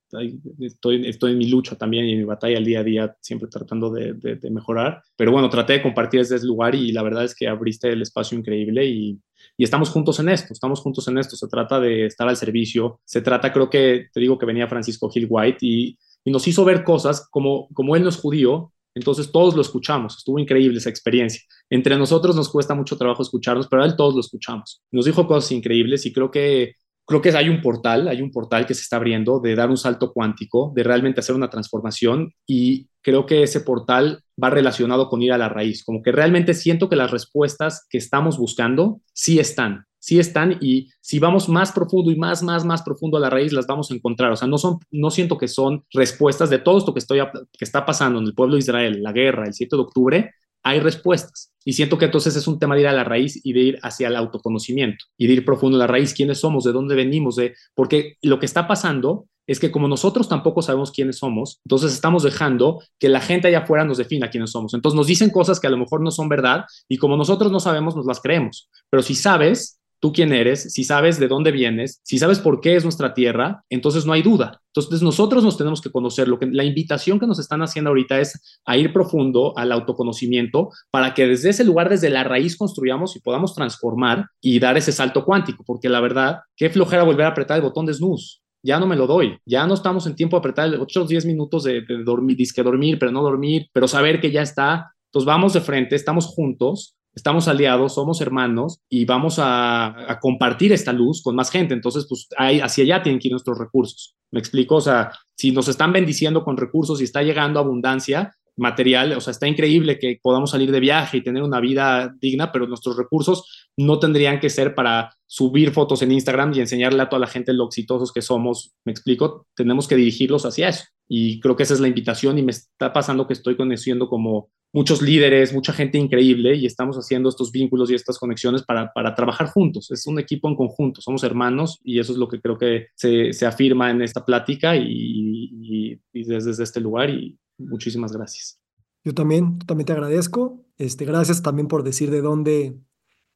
estoy, 0.60 1.08
estoy 1.08 1.34
en 1.34 1.38
mi 1.38 1.48
lucha 1.48 1.76
también 1.76 2.06
y 2.06 2.14
en 2.14 2.18
mi 2.18 2.24
batalla 2.24 2.58
al 2.58 2.66
día 2.66 2.80
a 2.80 2.84
día, 2.84 3.16
siempre 3.22 3.50
tratando 3.50 3.92
de, 3.92 4.14
de, 4.14 4.50
mejorar. 4.50 5.04
Pero 5.16 5.32
bueno, 5.32 5.48
traté 5.48 5.74
de 5.74 5.84
compartir 5.84 6.22
desde 6.22 6.38
ese 6.38 6.48
lugar 6.48 6.74
y 6.74 6.92
la 6.92 7.04
verdad 7.04 7.24
es 7.24 7.36
que 7.36 7.48
abriste 7.48 7.88
el 7.90 8.02
espacio 8.02 8.36
increíble 8.36 8.84
y, 8.88 9.22
y 9.58 9.64
estamos 9.64 9.92
juntos 9.92 10.20
en 10.20 10.30
esto, 10.30 10.54
estamos 10.54 10.80
juntos 10.80 11.08
en 11.08 11.20
esto. 11.20 11.36
Se 11.36 11.48
trata 11.48 11.80
de 11.80 12.08
estar 12.08 12.28
al 12.28 12.36
servicio, 12.36 13.00
se 13.06 13.22
trata, 13.22 13.54
creo 13.54 13.70
que 13.70 14.08
te 14.12 14.20
digo 14.20 14.40
que 14.40 14.48
venía 14.48 14.68
Francisco 14.68 15.08
Gil 15.12 15.28
White 15.30 15.60
y, 15.62 16.00
y 16.26 16.32
nos 16.32 16.48
hizo 16.48 16.66
ver 16.66 16.84
cosas 16.84 17.28
como, 17.30 17.68
como 17.76 17.96
él 17.96 18.02
no 18.02 18.10
es 18.10 18.18
judío, 18.18 18.72
entonces 18.98 19.32
todos 19.32 19.56
lo 19.56 19.62
escuchamos, 19.62 20.18
estuvo 20.18 20.40
increíble 20.40 20.80
esa 20.80 20.90
experiencia. 20.90 21.42
Entre 21.70 21.98
nosotros 21.98 22.36
nos 22.36 22.50
cuesta 22.50 22.76
mucho 22.76 22.98
trabajo 22.98 23.22
escucharnos, 23.22 23.68
pero 23.68 23.84
a 23.84 23.86
él 23.86 23.96
todos 23.96 24.14
lo 24.14 24.20
escuchamos. 24.20 24.84
Nos 24.92 25.06
dijo 25.06 25.26
cosas 25.28 25.52
increíbles 25.52 26.06
y 26.06 26.14
creo 26.14 26.30
que 26.30 26.76
creo 27.08 27.22
que 27.22 27.30
hay 27.30 27.48
un 27.48 27.62
portal, 27.62 28.10
hay 28.10 28.22
un 28.22 28.32
portal 28.32 28.66
que 28.66 28.74
se 28.74 28.82
está 28.82 28.98
abriendo 28.98 29.40
de 29.40 29.56
dar 29.56 29.70
un 29.70 29.78
salto 29.78 30.12
cuántico, 30.12 30.74
de 30.76 30.84
realmente 30.84 31.22
hacer 31.22 31.36
una 31.36 31.50
transformación 31.50 32.34
y 32.46 32.90
creo 33.02 33.26
que 33.26 33.44
ese 33.44 33.62
portal 33.62 34.22
va 34.42 34.50
relacionado 34.50 35.08
con 35.08 35.22
ir 35.22 35.32
a 35.32 35.38
la 35.38 35.48
raíz, 35.48 35.86
como 35.86 36.04
que 36.04 36.12
realmente 36.12 36.54
siento 36.54 36.90
que 36.90 36.98
las 36.98 37.12
respuestas 37.12 37.88
que 37.90 37.98
estamos 37.98 38.38
buscando 38.38 39.00
sí 39.14 39.40
están, 39.40 39.86
sí 40.08 40.20
están 40.20 40.58
y 40.62 40.90
si 41.02 41.20
vamos 41.20 41.50
más 41.50 41.74
profundo 41.74 42.10
y 42.12 42.16
más, 42.16 42.42
más, 42.42 42.64
más 42.64 42.82
profundo 42.82 43.18
a 43.18 43.20
la 43.20 43.30
raíz, 43.30 43.52
las 43.52 43.68
vamos 43.68 43.92
a 43.92 43.94
encontrar. 43.94 44.32
O 44.32 44.38
sea, 44.38 44.48
no, 44.48 44.58
son, 44.58 44.80
no 44.90 45.12
siento 45.12 45.38
que 45.38 45.50
son 45.50 45.84
respuestas 45.92 46.50
de 46.50 46.60
todo 46.60 46.78
esto 46.78 46.94
que, 46.94 47.00
estoy, 47.00 47.20
que 47.20 47.66
está 47.66 47.86
pasando 47.86 48.18
en 48.20 48.26
el 48.26 48.34
pueblo 48.34 48.54
de 48.54 48.60
Israel, 48.60 49.04
la 49.04 49.12
guerra, 49.12 49.48
el 49.48 49.54
7 49.54 49.76
de 49.76 49.82
octubre, 49.82 50.32
hay 50.64 50.80
respuestas. 50.80 51.54
Y 51.66 51.74
siento 51.74 51.98
que 51.98 52.06
entonces 52.06 52.38
es 52.38 52.48
un 52.48 52.58
tema 52.58 52.76
de 52.76 52.82
ir 52.82 52.88
a 52.88 52.94
la 52.94 53.04
raíz 53.04 53.42
y 53.44 53.52
de 53.52 53.60
ir 53.60 53.80
hacia 53.84 54.08
el 54.08 54.16
autoconocimiento 54.16 55.04
y 55.18 55.28
de 55.28 55.34
ir 55.34 55.46
profundo 55.46 55.76
a 55.76 55.80
la 55.80 55.88
raíz, 55.88 56.14
quiénes 56.14 56.40
somos, 56.40 56.64
de 56.64 56.72
dónde 56.72 56.96
venimos, 56.96 57.36
de 57.36 57.56
porque 57.76 58.16
lo 58.22 58.40
que 58.40 58.46
está 58.46 58.66
pasando 58.66 59.28
es 59.46 59.60
que 59.60 59.72
como 59.72 59.90
nosotros 59.90 60.30
tampoco 60.30 60.62
sabemos 60.62 60.92
quiénes 60.92 61.18
somos, 61.18 61.60
entonces 61.66 61.94
estamos 61.94 62.24
dejando 62.24 62.82
que 62.98 63.10
la 63.10 63.20
gente 63.22 63.50
allá 63.50 63.60
afuera 63.60 63.84
nos 63.84 63.98
defina 63.98 64.30
quiénes 64.30 64.52
somos. 64.52 64.74
Entonces 64.74 64.96
nos 64.96 65.08
dicen 65.08 65.32
cosas 65.32 65.60
que 65.60 65.68
a 65.68 65.70
lo 65.70 65.78
mejor 65.78 66.02
no 66.02 66.12
son 66.12 66.30
verdad 66.30 66.64
y 66.88 66.98
como 66.98 67.18
nosotros 67.18 67.52
no 67.52 67.60
sabemos, 67.60 67.96
nos 67.96 68.06
las 68.06 68.22
creemos. 68.22 68.70
Pero 68.90 69.04
si 69.04 69.16
sabes, 69.16 69.77
tú 70.00 70.14
quién 70.14 70.34
eres, 70.34 70.72
si 70.74 70.84
sabes 70.84 71.20
de 71.20 71.28
dónde 71.28 71.52
vienes, 71.52 72.02
si 72.04 72.20
sabes 72.20 72.40
por 72.40 72.62
qué 72.62 72.76
es 72.76 72.84
nuestra 72.84 73.14
tierra, 73.14 73.64
entonces 73.70 74.06
no 74.06 74.14
hay 74.14 74.22
duda. 74.22 74.62
Entonces 74.74 75.02
nosotros 75.02 75.44
nos 75.44 75.58
tenemos 75.58 75.82
que 75.82 75.92
conocer. 75.92 76.28
Lo 76.28 76.38
que, 76.38 76.46
la 76.46 76.64
invitación 76.64 77.20
que 77.20 77.28
nos 77.28 77.40
están 77.40 77.62
haciendo 77.62 77.90
ahorita 77.90 78.20
es 78.20 78.60
a 78.66 78.78
ir 78.78 78.94
profundo 78.94 79.58
al 79.58 79.72
autoconocimiento 79.72 80.70
para 80.92 81.14
que 81.14 81.28
desde 81.28 81.50
ese 81.50 81.64
lugar, 81.64 81.90
desde 81.90 82.10
la 82.10 82.24
raíz, 82.24 82.58
construyamos 82.58 83.16
y 83.16 83.22
podamos 83.22 83.56
transformar 83.56 84.28
y 84.42 84.60
dar 84.60 84.78
ese 84.78 84.92
salto 84.92 85.26
cuántico. 85.26 85.64
Porque 85.66 85.90
la 85.90 86.00
verdad, 86.00 86.40
qué 86.56 86.70
flojera 86.70 87.04
volver 87.04 87.26
a 87.26 87.30
apretar 87.30 87.58
el 87.58 87.64
botón 87.64 87.86
de 87.86 87.94
snooze. 87.94 88.40
Ya 88.64 88.80
no 88.80 88.88
me 88.88 88.96
lo 88.96 89.08
doy, 89.08 89.38
ya 89.46 89.66
no 89.66 89.76
estamos 89.76 90.08
en 90.08 90.16
tiempo 90.16 90.36
de 90.36 90.40
apretar 90.40 90.74
otros 90.76 91.08
10 91.08 91.26
minutos 91.26 91.64
de, 91.64 91.84
dormir, 92.04 92.36
disque 92.36 92.64
dormir, 92.64 92.98
pero 93.00 93.12
no 93.12 93.22
dormir, 93.22 93.68
pero 93.72 93.88
saber 93.88 94.20
que 94.20 94.32
ya 94.32 94.42
está. 94.42 94.92
Entonces 95.06 95.26
vamos 95.26 95.54
de 95.54 95.62
frente, 95.62 95.96
estamos 95.96 96.26
juntos 96.26 96.97
estamos 97.18 97.48
aliados, 97.48 97.96
somos 97.96 98.22
hermanos 98.22 98.80
y 98.90 99.06
vamos 99.06 99.38
a, 99.40 100.20
compartir 100.22 100.72
esta 100.72 100.94
luz 100.94 101.24
con 101.24 101.36
más 101.36 101.50
gente. 101.50 101.74
Entonces, 101.74 102.06
pues 102.08 102.28
hacia 102.38 102.84
allá 102.84 103.02
tienen 103.02 103.20
que 103.20 103.28
ir 103.28 103.32
nuestros 103.32 103.58
recursos. 103.58 104.16
¿Me 104.32 104.40
explico? 104.40 104.76
O 104.76 104.82
sea, 104.82 105.12
si 105.36 105.52
nos 105.52 105.68
están 105.68 105.92
bendiciendo 105.92 106.44
con 106.44 106.58
recursos 106.58 107.02
y 107.02 107.06
está 107.06 107.24
llegando 107.24 107.60
abundancia 107.60 108.34
material, 108.56 109.14
o 109.14 109.22
sea, 109.22 109.32
está 109.32 109.48
increíble 109.48 109.98
que 109.98 110.20
podamos 110.22 110.52
salir 110.52 110.72
de 110.72 110.80
viaje 110.80 111.18
y 111.18 111.24
tener 111.24 111.42
una 111.42 111.60
vida 111.60 112.14
digna, 112.22 112.52
pero 112.52 112.68
nuestros 112.68 112.98
recursos 112.98 113.68
no 113.78 114.00
tendrían 114.00 114.40
que 114.40 114.50
ser 114.52 114.76
para 114.76 115.16
subir 115.26 115.72
fotos 115.72 116.04
en 116.04 116.12
Instagram 116.12 116.54
y 116.54 116.60
enseñarle 116.60 117.02
a 117.02 117.10
toda 117.10 117.20
la 117.22 117.28
gente 117.28 117.52
lo 117.52 117.66
exitosos 117.66 118.12
que 118.12 118.22
somos. 118.22 118.76
¿Me 118.86 118.92
explico? 118.92 119.48
Tenemos 119.56 119.88
que 119.88 119.96
dirigirlos 119.96 120.46
hacia 120.46 120.70
eso. 120.70 120.86
Y 121.08 121.40
creo 121.40 121.56
que 121.56 121.64
esa 121.64 121.74
es 121.74 121.80
la 121.80 121.88
invitación 121.88 122.38
y 122.38 122.44
me 122.44 122.52
está 122.52 122.92
pasando 122.92 123.28
que 123.28 123.34
estoy 123.34 123.56
conociendo 123.56 124.10
como 124.10 124.50
muchos 124.74 125.02
líderes, 125.02 125.54
mucha 125.54 125.74
gente 125.74 125.98
increíble 125.98 126.56
y 126.56 126.66
estamos 126.66 126.98
haciendo 126.98 127.30
estos 127.30 127.52
vínculos 127.52 127.90
y 127.90 127.96
estas 127.96 128.20
conexiones 128.20 128.64
para, 128.64 128.92
para 128.94 129.16
trabajar 129.16 129.48
juntos. 129.48 129.90
Es 129.92 130.06
un 130.08 130.20
equipo 130.20 130.48
en 130.50 130.56
conjunto, 130.56 131.02
somos 131.02 131.24
hermanos 131.24 131.80
y 131.84 132.00
eso 132.00 132.12
es 132.12 132.18
lo 132.18 132.28
que 132.28 132.42
creo 132.42 132.58
que 132.58 132.88
se, 132.96 133.34
se 133.34 133.46
afirma 133.46 133.90
en 133.90 134.02
esta 134.02 134.26
plática 134.26 134.76
y, 134.76 136.00
y, 136.14 136.24
desde, 136.26 136.64
este 136.64 136.82
lugar 136.82 137.10
y 137.10 137.38
muchísimas 137.58 138.12
gracias. 138.12 138.60
Yo 139.04 139.14
también, 139.14 139.60
también 139.60 139.86
te 139.86 139.94
agradezco. 139.94 140.66
Este, 140.78 141.06
gracias 141.06 141.42
también 141.42 141.68
por 141.68 141.84
decir 141.84 142.12
de 142.12 142.22
dónde, 142.22 142.78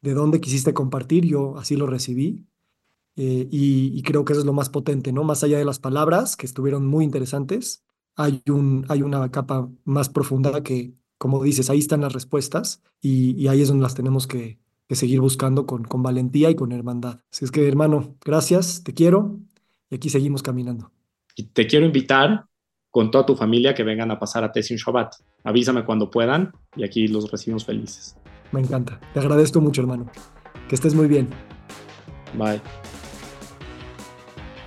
de 0.01 0.13
dónde 0.13 0.41
quisiste 0.41 0.73
compartir. 0.73 1.25
Yo 1.25 1.57
así 1.57 1.75
lo 1.75 1.87
recibí. 1.87 2.45
Eh, 3.17 3.47
y, 3.51 3.97
y, 3.97 4.01
creo 4.03 4.23
que 4.23 4.33
eso 4.33 4.39
es 4.39 4.45
lo 4.45 4.53
más 4.53 4.69
potente, 4.69 5.11
¿no? 5.11 5.23
Más 5.23 5.43
allá 5.43 5.57
de 5.57 5.65
las 5.65 5.79
palabras, 5.79 6.37
que 6.37 6.45
estuvieron 6.45 6.87
muy 6.87 7.03
interesantes, 7.03 7.83
hay, 8.15 8.41
un, 8.47 8.85
hay 8.89 9.01
una 9.01 9.29
capa 9.31 9.69
más 9.83 10.09
profunda 10.09 10.63
que, 10.63 10.93
como 11.17 11.43
dices, 11.43 11.69
ahí 11.69 11.79
están 11.79 12.01
las 12.01 12.13
respuestas 12.13 12.81
y, 13.01 13.47
ahí 13.47 13.61
es 13.61 13.67
donde 13.67 13.83
las 13.83 13.95
tenemos 13.95 14.27
que, 14.27 14.59
seguir 14.89 15.21
buscando 15.21 15.65
con, 15.65 15.85
con, 15.85 16.03
valentía 16.03 16.49
y 16.49 16.55
con 16.55 16.73
hermandad. 16.73 17.21
Así 17.31 17.45
es 17.45 17.51
que, 17.51 17.65
hermano, 17.65 18.17
gracias, 18.25 18.83
te 18.83 18.93
quiero 18.93 19.39
y 19.89 19.95
aquí 19.95 20.09
seguimos 20.09 20.43
caminando. 20.43 20.91
Y 21.35 21.43
te 21.43 21.65
quiero 21.65 21.85
invitar 21.85 22.45
con 22.89 23.09
toda 23.09 23.25
tu 23.25 23.35
familia 23.35 23.73
que 23.73 23.83
vengan 23.83 24.11
a 24.11 24.19
pasar 24.19 24.43
a 24.43 24.51
Tessin 24.51 24.75
Shabbat. 24.75 25.15
Avísame 25.45 25.85
cuando 25.85 26.11
puedan 26.11 26.51
y 26.75 26.83
aquí 26.83 27.07
los 27.07 27.31
recibimos 27.31 27.65
felices. 27.65 28.17
Me 28.51 28.59
encanta. 28.59 28.99
Te 29.13 29.19
agradezco 29.21 29.61
mucho, 29.61 29.81
hermano. 29.81 30.07
Que 30.67 30.75
estés 30.75 30.93
muy 30.93 31.07
bien. 31.07 31.29
Bye. 32.37 32.61